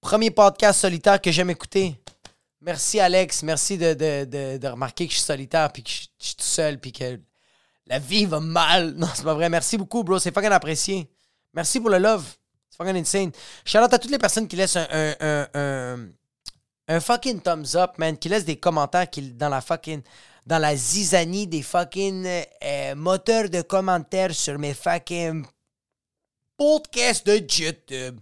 Premier 0.00 0.30
podcast 0.30 0.80
solitaire 0.80 1.20
que 1.20 1.30
j'aime 1.30 1.50
écouter. 1.50 2.00
Merci, 2.60 2.98
Alex. 2.98 3.42
Merci 3.42 3.78
de, 3.78 4.66
remarquer 4.66 5.06
que 5.06 5.12
je 5.12 5.18
suis 5.18 5.26
solitaire, 5.26 5.72
puis 5.72 5.82
que 5.82 5.90
je, 5.90 6.08
suis 6.18 6.34
tout 6.36 6.44
seul, 6.44 6.78
puis 6.78 6.92
que 6.92 7.20
la 7.86 7.98
vie 7.98 8.26
va 8.26 8.40
mal. 8.40 8.94
Non, 8.96 9.08
c'est 9.14 9.24
pas 9.24 9.34
vrai. 9.34 9.48
Merci 9.48 9.78
beaucoup, 9.78 10.02
bro. 10.02 10.18
C'est 10.18 10.34
fucking 10.34 10.50
apprécié. 10.50 11.08
Merci 11.54 11.80
pour 11.80 11.90
le 11.90 11.98
love. 11.98 12.24
C'est 12.68 12.76
fucking 12.76 12.96
insane. 12.96 13.32
Shout 13.64 13.78
out 13.78 13.92
à 13.92 13.98
toutes 13.98 14.10
les 14.10 14.18
personnes 14.18 14.48
qui 14.48 14.56
laissent 14.56 14.76
un, 14.76 15.46
un, 16.88 17.00
fucking 17.00 17.40
thumbs 17.40 17.76
up, 17.76 17.92
man. 17.98 18.18
Qui 18.18 18.28
laissent 18.28 18.44
des 18.44 18.56
commentaires 18.56 19.08
qui, 19.08 19.32
dans 19.32 19.48
la 19.48 19.60
fucking. 19.60 20.02
Dans 20.44 20.58
la 20.58 20.74
zizanie 20.74 21.46
des 21.46 21.62
fucking 21.62 22.26
euh, 22.64 22.94
moteurs 22.94 23.50
de 23.50 23.60
commentaires 23.60 24.34
sur 24.34 24.58
mes 24.58 24.72
fucking 24.72 25.44
podcasts 26.56 27.26
de 27.26 27.36
YouTube. 27.36 28.18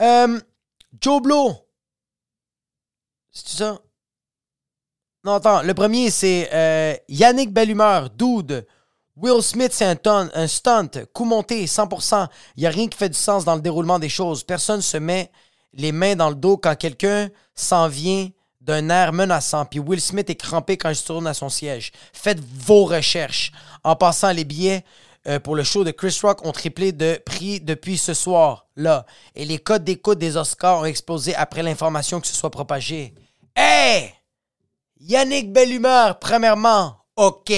Euh, 0.00 0.40
Joe 1.00 1.22
Blow. 1.22 1.56
C'est 3.30 3.58
ça? 3.58 3.78
Non, 5.24 5.34
attends. 5.34 5.62
Le 5.62 5.74
premier, 5.74 6.10
c'est 6.10 6.48
euh, 6.52 6.94
Yannick 7.08 7.52
Bellumeur. 7.52 8.10
Dude. 8.10 8.66
Will 9.16 9.42
Smith, 9.42 9.72
c'est 9.72 10.06
un, 10.06 10.46
stunt. 10.46 10.90
Coup 11.12 11.24
monté, 11.24 11.64
100%. 11.66 12.28
Il 12.56 12.60
n'y 12.60 12.66
a 12.66 12.70
rien 12.70 12.86
qui 12.86 12.96
fait 12.96 13.08
du 13.08 13.18
sens 13.18 13.44
dans 13.44 13.56
le 13.56 13.60
déroulement 13.60 13.98
des 13.98 14.08
choses. 14.08 14.44
Personne 14.44 14.80
se 14.80 14.96
met 14.96 15.30
les 15.72 15.90
mains 15.90 16.14
dans 16.14 16.28
le 16.28 16.36
dos 16.36 16.56
quand 16.56 16.76
quelqu'un 16.76 17.28
s'en 17.54 17.88
vient 17.88 18.28
d'un 18.60 18.88
air 18.90 19.12
menaçant. 19.12 19.64
Puis 19.64 19.80
Will 19.80 20.00
Smith 20.00 20.30
est 20.30 20.36
crampé 20.36 20.76
quand 20.76 20.90
il 20.90 20.96
se 20.96 21.06
tourne 21.06 21.26
à 21.26 21.34
son 21.34 21.48
siège. 21.48 21.90
Faites 22.12 22.40
vos 22.40 22.84
recherches. 22.84 23.50
En 23.82 23.96
passant 23.96 24.30
les 24.30 24.44
billets, 24.44 24.84
euh, 25.28 25.38
pour 25.38 25.54
le 25.54 25.62
show 25.62 25.84
de 25.84 25.90
Chris 25.90 26.18
Rock 26.22 26.44
ont 26.46 26.52
triplé 26.52 26.92
de 26.92 27.20
prix 27.24 27.60
depuis 27.60 27.98
ce 27.98 28.14
soir-là. 28.14 29.04
Et 29.34 29.44
les 29.44 29.58
codes 29.58 29.84
d'écoute 29.84 30.18
des 30.18 30.36
Oscars 30.36 30.80
ont 30.80 30.84
explosé 30.84 31.34
après 31.34 31.62
l'information 31.62 32.20
que 32.20 32.26
ce 32.26 32.34
soit 32.34 32.50
propagée. 32.50 33.14
Hey! 33.54 34.14
Yannick 35.00 35.52
Bellumeur, 35.52 36.18
premièrement, 36.18 36.96
OK. 37.16 37.52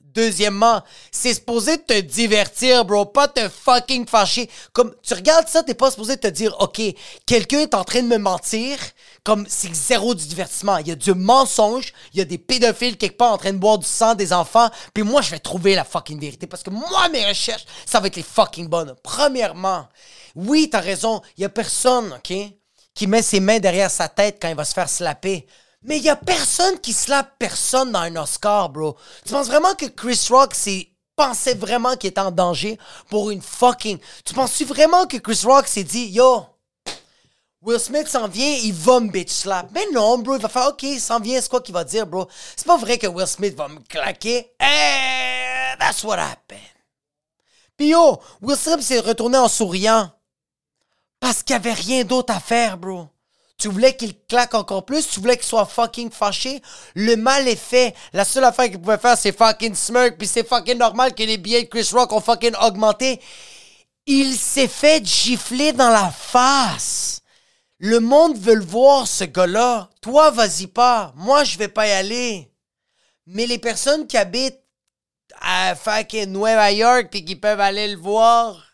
Deuxièmement, 0.00 0.82
c'est 1.10 1.32
supposé 1.32 1.78
te 1.78 1.98
divertir, 1.98 2.84
bro, 2.84 3.06
pas 3.06 3.28
te 3.28 3.48
fucking 3.48 4.06
fâcher. 4.06 4.50
Comme 4.74 4.94
tu 5.02 5.14
regardes 5.14 5.48
ça, 5.48 5.62
t'es 5.62 5.72
pas 5.72 5.90
supposé 5.90 6.18
te 6.18 6.26
dire, 6.26 6.54
OK, 6.60 6.82
quelqu'un 7.24 7.60
est 7.60 7.74
en 7.74 7.82
train 7.82 8.02
de 8.02 8.08
me 8.08 8.18
mentir. 8.18 8.76
Comme 9.24 9.46
c'est 9.48 9.72
zéro 9.72 10.14
du 10.14 10.26
divertissement. 10.26 10.78
Il 10.78 10.88
y 10.88 10.90
a 10.90 10.96
du 10.96 11.14
mensonge, 11.14 11.92
il 12.12 12.18
y 12.18 12.22
a 12.22 12.24
des 12.24 12.38
pédophiles 12.38 12.96
quelque 12.96 13.16
part 13.16 13.32
en 13.32 13.38
train 13.38 13.52
de 13.52 13.58
boire 13.58 13.78
du 13.78 13.86
sang 13.86 14.14
des 14.14 14.32
enfants. 14.32 14.68
Puis 14.92 15.04
moi, 15.04 15.22
je 15.22 15.30
vais 15.30 15.38
trouver 15.38 15.74
la 15.74 15.84
fucking 15.84 16.18
vérité 16.18 16.46
parce 16.46 16.62
que 16.62 16.70
moi, 16.70 17.08
mes 17.10 17.24
recherches, 17.24 17.64
ça 17.86 18.00
va 18.00 18.08
être 18.08 18.16
les 18.16 18.24
fucking 18.24 18.68
bonnes. 18.68 18.94
Premièrement, 19.02 19.88
oui, 20.34 20.68
t'as 20.70 20.80
raison, 20.80 21.22
il 21.36 21.42
y 21.42 21.44
a 21.44 21.48
personne, 21.48 22.12
OK, 22.12 22.36
qui 22.94 23.06
met 23.06 23.22
ses 23.22 23.40
mains 23.40 23.60
derrière 23.60 23.90
sa 23.90 24.08
tête 24.08 24.38
quand 24.40 24.48
il 24.48 24.56
va 24.56 24.64
se 24.64 24.74
faire 24.74 24.88
slapper. 24.88 25.46
Mais 25.84 25.98
il 25.98 26.04
y 26.04 26.10
a 26.10 26.16
personne 26.16 26.78
qui 26.78 26.92
slappe 26.92 27.32
personne 27.38 27.90
dans 27.92 28.00
un 28.00 28.16
Oscar, 28.16 28.70
bro. 28.70 28.96
Tu 29.24 29.32
penses 29.32 29.48
vraiment 29.48 29.74
que 29.74 29.86
Chris 29.86 30.26
Rock 30.30 30.54
pensait 31.16 31.54
vraiment 31.54 31.96
qu'il 31.96 32.10
était 32.10 32.20
en 32.20 32.30
danger 32.30 32.78
pour 33.10 33.30
une 33.30 33.42
fucking. 33.42 33.98
Tu 34.24 34.34
penses-tu 34.34 34.64
vraiment 34.64 35.06
que 35.06 35.16
Chris 35.16 35.40
Rock 35.44 35.66
s'est 35.66 35.84
dit, 35.84 36.06
yo, 36.06 36.46
Will 37.64 37.78
Smith 37.78 38.08
s'en 38.08 38.26
vient, 38.26 38.56
il 38.64 38.72
va 38.72 38.98
me 38.98 39.08
bitch 39.08 39.30
slap. 39.30 39.68
Mais 39.72 39.86
non, 39.92 40.18
bro, 40.18 40.34
il 40.34 40.42
va 40.42 40.48
faire, 40.48 40.66
ok, 40.70 40.82
il 40.82 41.00
s'en 41.00 41.20
vient, 41.20 41.40
c'est 41.40 41.48
quoi 41.48 41.60
qu'il 41.60 41.72
va 41.72 41.84
dire, 41.84 42.08
bro? 42.08 42.26
C'est 42.56 42.66
pas 42.66 42.76
vrai 42.76 42.98
que 42.98 43.06
Will 43.06 43.26
Smith 43.28 43.54
va 43.54 43.68
me 43.68 43.78
claquer. 43.88 44.52
Eh, 44.60 45.78
that's 45.78 46.02
what 46.02 46.18
happened. 46.18 46.58
Puis 47.76 47.90
yo, 47.90 48.18
Will 48.40 48.56
Smith 48.56 48.82
s'est 48.82 48.98
retourné 48.98 49.38
en 49.38 49.46
souriant. 49.46 50.10
Parce 51.20 51.44
qu'il 51.44 51.54
n'y 51.54 51.60
avait 51.60 51.72
rien 51.72 52.02
d'autre 52.02 52.34
à 52.34 52.40
faire, 52.40 52.78
bro. 52.78 53.06
Tu 53.58 53.68
voulais 53.68 53.94
qu'il 53.94 54.18
claque 54.26 54.54
encore 54.54 54.84
plus, 54.84 55.08
tu 55.08 55.20
voulais 55.20 55.36
qu'il 55.36 55.46
soit 55.46 55.64
fucking 55.64 56.10
fâché. 56.10 56.60
Le 56.96 57.14
mal 57.14 57.46
est 57.46 57.54
fait. 57.54 57.94
La 58.12 58.24
seule 58.24 58.42
affaire 58.42 58.68
qu'il 58.68 58.80
pouvait 58.80 58.98
faire, 58.98 59.16
c'est 59.16 59.30
fucking 59.30 59.76
smirk, 59.76 60.18
puis 60.18 60.26
c'est 60.26 60.48
fucking 60.48 60.78
normal 60.78 61.14
que 61.14 61.22
les 61.22 61.38
billets 61.38 61.62
de 61.62 61.68
Chris 61.68 61.88
Rock 61.92 62.12
ont 62.12 62.20
fucking 62.20 62.56
augmenté. 62.60 63.20
Il 64.04 64.34
s'est 64.34 64.66
fait 64.66 65.06
gifler 65.06 65.72
dans 65.72 65.90
la 65.90 66.10
face. 66.10 67.11
Le 67.84 67.98
monde 67.98 68.38
veut 68.38 68.54
le 68.54 68.64
voir, 68.64 69.08
ce 69.08 69.24
gars-là. 69.24 69.90
Toi, 70.00 70.30
vas-y 70.30 70.68
pas. 70.68 71.12
Moi, 71.16 71.42
je 71.42 71.58
vais 71.58 71.66
pas 71.66 71.88
y 71.88 71.90
aller. 71.90 72.54
Mais 73.26 73.44
les 73.44 73.58
personnes 73.58 74.06
qui 74.06 74.16
habitent 74.16 74.62
à 75.40 75.74
fucking 75.74 76.30
Nueva 76.30 76.70
York 76.70 77.08
puis 77.10 77.24
qui 77.24 77.34
peuvent 77.34 77.58
aller 77.58 77.88
le 77.88 77.98
voir, 77.98 78.64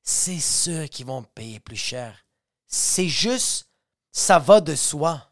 c'est 0.00 0.38
ceux 0.38 0.86
qui 0.86 1.02
vont 1.02 1.24
payer 1.24 1.58
plus 1.58 1.74
cher. 1.74 2.24
C'est 2.68 3.08
juste 3.08 3.66
ça 4.12 4.38
va 4.38 4.60
de 4.60 4.76
soi. 4.76 5.28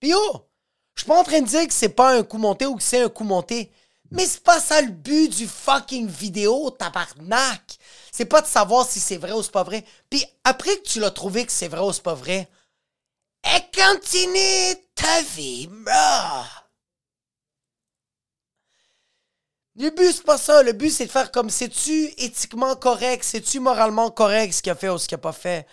Puis 0.00 0.12
oh, 0.12 0.50
je 0.96 1.02
suis 1.02 1.08
pas 1.08 1.20
en 1.20 1.24
train 1.24 1.40
de 1.40 1.46
dire 1.46 1.68
que 1.68 1.72
c'est 1.72 1.88
pas 1.88 2.18
un 2.18 2.24
coup 2.24 2.38
monté 2.38 2.66
ou 2.66 2.74
que 2.74 2.82
c'est 2.82 3.00
un 3.00 3.08
coup 3.08 3.22
monté. 3.22 3.70
Mais 4.10 4.26
c'est 4.26 4.42
pas 4.42 4.58
ça 4.58 4.82
le 4.82 4.90
but 4.90 5.28
du 5.36 5.46
fucking 5.46 6.08
vidéo, 6.08 6.70
tabarnak. 6.70 7.77
C'est 8.18 8.24
pas 8.24 8.40
de 8.42 8.48
savoir 8.48 8.84
si 8.84 8.98
c'est 8.98 9.16
vrai 9.16 9.30
ou 9.30 9.44
c'est 9.44 9.52
pas 9.52 9.62
vrai. 9.62 9.84
Puis 10.10 10.24
après 10.42 10.76
que 10.78 10.88
tu 10.88 10.98
l'as 10.98 11.12
trouvé 11.12 11.46
que 11.46 11.52
c'est 11.52 11.68
vrai 11.68 11.82
ou 11.82 11.92
c'est 11.92 12.02
pas 12.02 12.14
vrai, 12.14 12.48
et 13.44 13.80
continue 13.80 14.74
ta 14.96 15.22
vie. 15.36 15.68
Le 19.76 19.90
but, 19.90 20.12
c'est 20.12 20.24
pas 20.24 20.36
ça. 20.36 20.64
Le 20.64 20.72
but, 20.72 20.90
c'est 20.90 21.06
de 21.06 21.12
faire 21.12 21.30
comme 21.30 21.48
c'est-tu 21.48 22.12
éthiquement 22.16 22.74
correct, 22.74 23.22
c'est-tu 23.22 23.60
moralement 23.60 24.10
correct 24.10 24.52
ce 24.52 24.62
qu'il 24.62 24.72
a 24.72 24.74
fait 24.74 24.88
ou 24.88 24.98
ce 24.98 25.06
qu'il 25.06 25.14
a 25.14 25.18
pas 25.18 25.30
fait? 25.30 25.64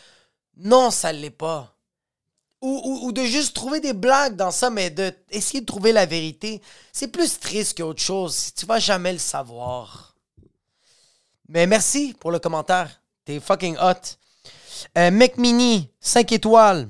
Non, 0.55 0.91
ça 0.91 1.11
l'est 1.11 1.31
pas 1.31 1.71
ou, 2.61 3.11
de 3.11 3.23
juste 3.23 3.55
trouver 3.55 3.79
des 3.79 3.93
blagues 3.93 4.35
dans 4.35 4.51
ça, 4.51 4.69
mais 4.69 4.89
de 4.89 5.13
essayer 5.29 5.61
de 5.61 5.65
trouver 5.65 5.91
la 5.91 6.05
vérité, 6.05 6.61
c'est 6.93 7.07
plus 7.09 7.39
triste 7.39 7.77
qu'autre 7.77 8.01
chose. 8.01 8.51
Tu 8.55 8.65
vas 8.65 8.79
jamais 8.79 9.13
le 9.13 9.19
savoir. 9.19 10.14
Mais 11.49 11.67
merci 11.67 12.15
pour 12.19 12.31
le 12.31 12.39
commentaire. 12.39 13.01
T'es 13.23 13.39
fucking 13.39 13.77
hot. 13.77 14.17
Euh, 14.97 15.11
Mec 15.11 15.37
Mini, 15.37 15.91
5 15.99 16.31
étoiles. 16.31 16.89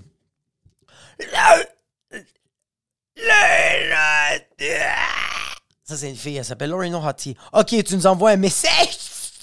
Ça, 5.84 5.98
c'est 5.98 6.10
une 6.10 6.16
fille, 6.16 6.38
elle 6.38 6.46
s'appelle 6.46 6.72
Lorino 6.72 7.00
Hottie. 7.00 7.38
Ok, 7.54 7.84
tu 7.84 7.96
nous 7.96 8.08
envoies 8.08 8.32
un 8.32 8.38
message 8.38 8.98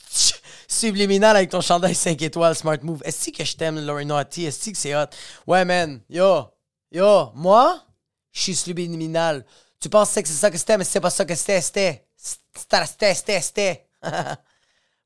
subliminal 0.69 1.37
avec 1.37 1.51
ton 1.51 1.61
chandail 1.61 1.95
5 1.95 2.21
étoiles, 2.21 2.55
smart 2.55 2.79
move. 2.83 3.01
Est-ce 3.05 3.31
que 3.31 3.45
je 3.45 3.57
t'aime, 3.57 3.79
Laurie 3.85 4.07
Naughty? 4.07 4.47
Est-ce 4.47 4.71
que 4.71 4.77
c'est 4.77 4.95
hot? 4.95 5.07
Ouais, 5.47 5.65
man. 5.65 6.01
Yo. 6.11 6.49
Yo. 6.91 7.31
Moi, 7.35 7.81
je 8.33 8.41
suis 8.41 8.57
subliminal. 8.57 9.45
Tu 9.81 9.89
penses 9.89 10.15
que 10.15 10.27
c'est 10.27 10.35
ça 10.35 10.51
que 10.51 10.59
c'était, 10.59 10.79
mais 10.79 10.85
c'est 10.85 11.01
pas 11.01 11.11
ça 11.11 11.25
que 11.25 11.35
c'était. 11.35 11.61
C'était. 11.61 12.07
C'était, 12.55 13.15
c'était, 13.15 13.41
c'était. 13.41 13.87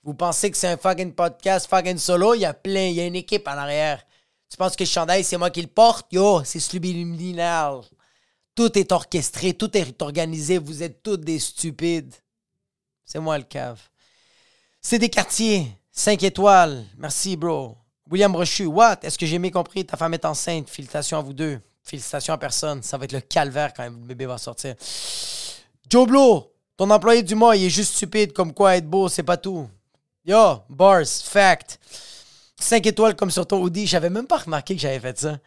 Vous 0.07 0.15
pensez 0.15 0.53
que 0.53 0.57
c'est 0.57 0.69
un 0.69 0.77
fucking 0.77 1.15
podcast, 1.15 1.69
fucking 1.69 1.99
solo? 1.99 2.35
Il 2.35 2.43
y 2.43 2.45
a 2.45 2.55
plein, 2.55 2.87
il 2.87 2.95
y 2.95 3.01
a 3.01 3.07
une 3.07 3.17
équipe 3.17 3.49
en 3.49 3.59
arrière. 3.59 4.01
Tu 4.49 4.57
penses 4.57 4.77
que 4.77 4.85
le 4.85 4.89
chandail, 4.89 5.25
c'est 5.25 5.37
moi 5.37 5.51
qui 5.51 5.61
le 5.61 5.67
porte? 5.67 6.07
Yo, 6.13 6.45
c'est 6.45 6.61
subliminal. 6.61 7.81
Tout 8.55 8.79
est 8.79 8.93
orchestré, 8.93 9.53
tout 9.55 9.77
est 9.77 10.01
organisé. 10.01 10.59
Vous 10.59 10.85
êtes 10.85 11.03
tous 11.03 11.17
des 11.17 11.41
stupides. 11.41 12.15
C'est 13.05 13.19
moi 13.19 13.37
le 13.37 13.43
cave. 13.43 13.81
C'est 14.81 15.01
des 15.01 15.09
quartiers. 15.09 15.67
5 15.91 16.23
étoiles. 16.23 16.85
Merci, 16.97 17.37
bro. 17.37 17.77
William 18.09 18.31
Brochu, 18.31 18.67
what? 18.67 19.01
Est-ce 19.03 19.19
que 19.19 19.27
j'ai 19.27 19.41
bien 19.41 19.51
compris? 19.51 19.85
Ta 19.85 19.97
femme 19.97 20.15
est 20.15 20.25
enceinte. 20.25 20.71
Félicitations 20.71 21.19
à 21.19 21.23
vous 21.23 21.33
deux. 21.33 21.59
Félicitations 21.83 22.35
à 22.35 22.39
personne. 22.39 22.81
Ça 22.81 22.97
va 22.97 23.07
être 23.07 23.13
le 23.13 23.23
calvaire 23.23 23.75
quand 23.75 23.83
le 23.83 23.91
bébé 23.91 24.27
va 24.27 24.39
sortir. 24.39 24.77
Joe 25.91 26.07
Blow, 26.07 26.53
ton 26.77 26.89
employé 26.91 27.25
du 27.25 27.35
mois, 27.35 27.57
il 27.57 27.65
est 27.65 27.71
juste 27.71 27.95
stupide. 27.95 28.33
Comme 28.33 28.55
quoi, 28.55 28.77
être 28.77 28.89
beau, 28.89 29.09
c'est 29.09 29.25
pas 29.25 29.37
tout. 29.37 29.69
Yo, 30.27 30.65
bars, 30.69 31.07
fact. 31.23 31.79
5 32.59 32.85
étoiles 32.85 33.15
comme 33.15 33.31
sur 33.31 33.47
ton 33.47 33.63
Audi. 33.63 33.87
J'avais 33.87 34.11
même 34.11 34.27
pas 34.27 34.39
remarqué 34.39 34.75
que 34.75 34.81
j'avais 34.81 34.99
fait 34.99 35.17
ça. 35.17 35.39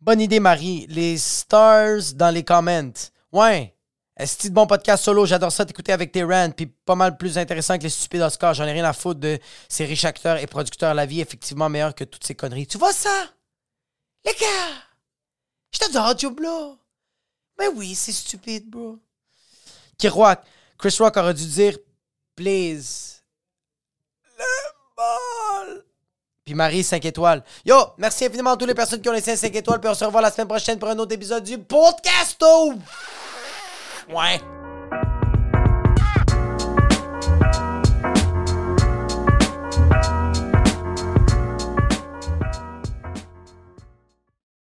Bonne 0.00 0.22
idée, 0.22 0.40
Marie. 0.40 0.86
Les 0.88 1.18
stars 1.18 2.14
dans 2.14 2.30
les 2.30 2.42
comments. 2.42 2.94
Ouais. 3.30 3.74
Est-ce 4.16 4.48
de 4.48 4.54
bon 4.54 4.66
podcast 4.66 5.04
solo? 5.04 5.26
J'adore 5.26 5.52
ça 5.52 5.66
t'écouter 5.66 5.92
avec 5.92 6.12
tes 6.12 6.24
rants, 6.24 6.50
puis 6.50 6.64
pas 6.66 6.94
mal 6.94 7.18
plus 7.18 7.36
intéressant 7.36 7.76
que 7.76 7.82
les 7.82 7.90
stupides 7.90 8.22
Oscars. 8.22 8.54
J'en 8.54 8.64
ai 8.64 8.72
rien 8.72 8.84
à 8.86 8.94
foutre 8.94 9.20
de 9.20 9.38
ces 9.68 9.84
riches 9.84 10.06
acteurs 10.06 10.38
et 10.38 10.46
producteurs. 10.46 10.94
La 10.94 11.04
vie 11.04 11.20
effectivement 11.20 11.68
meilleure 11.68 11.94
que 11.94 12.04
toutes 12.04 12.24
ces 12.24 12.34
conneries. 12.34 12.66
Tu 12.66 12.78
vois 12.78 12.94
ça? 12.94 13.26
Les 14.24 14.32
gars! 14.32 14.82
J'étais 15.72 15.90
du 15.90 16.18
job 16.18 16.40
là. 16.40 16.74
Ben 17.58 17.68
oui, 17.74 17.94
c'est 17.94 18.12
stupide, 18.12 18.70
bro. 18.70 18.98
Kiroak. 19.98 20.42
Chris 20.78 20.96
Rock 21.00 21.18
aurait 21.18 21.34
dû 21.34 21.46
dire 21.46 21.76
Please. 22.34 23.21
Puis 26.44 26.54
Marie, 26.54 26.82
5 26.82 27.04
étoiles. 27.04 27.42
Yo, 27.64 27.76
merci 27.98 28.26
infiniment 28.26 28.52
à 28.52 28.56
toutes 28.56 28.68
les 28.68 28.74
personnes 28.74 29.00
qui 29.00 29.08
ont 29.08 29.12
laissé 29.12 29.36
5 29.36 29.54
étoiles. 29.54 29.80
Puis 29.80 29.90
on 29.90 29.94
se 29.94 30.04
revoit 30.04 30.20
la 30.20 30.30
semaine 30.30 30.48
prochaine 30.48 30.78
pour 30.78 30.88
un 30.88 30.98
autre 30.98 31.14
épisode 31.14 31.44
du 31.44 31.58
podcast. 31.58 32.44
Ouais. 34.08 34.61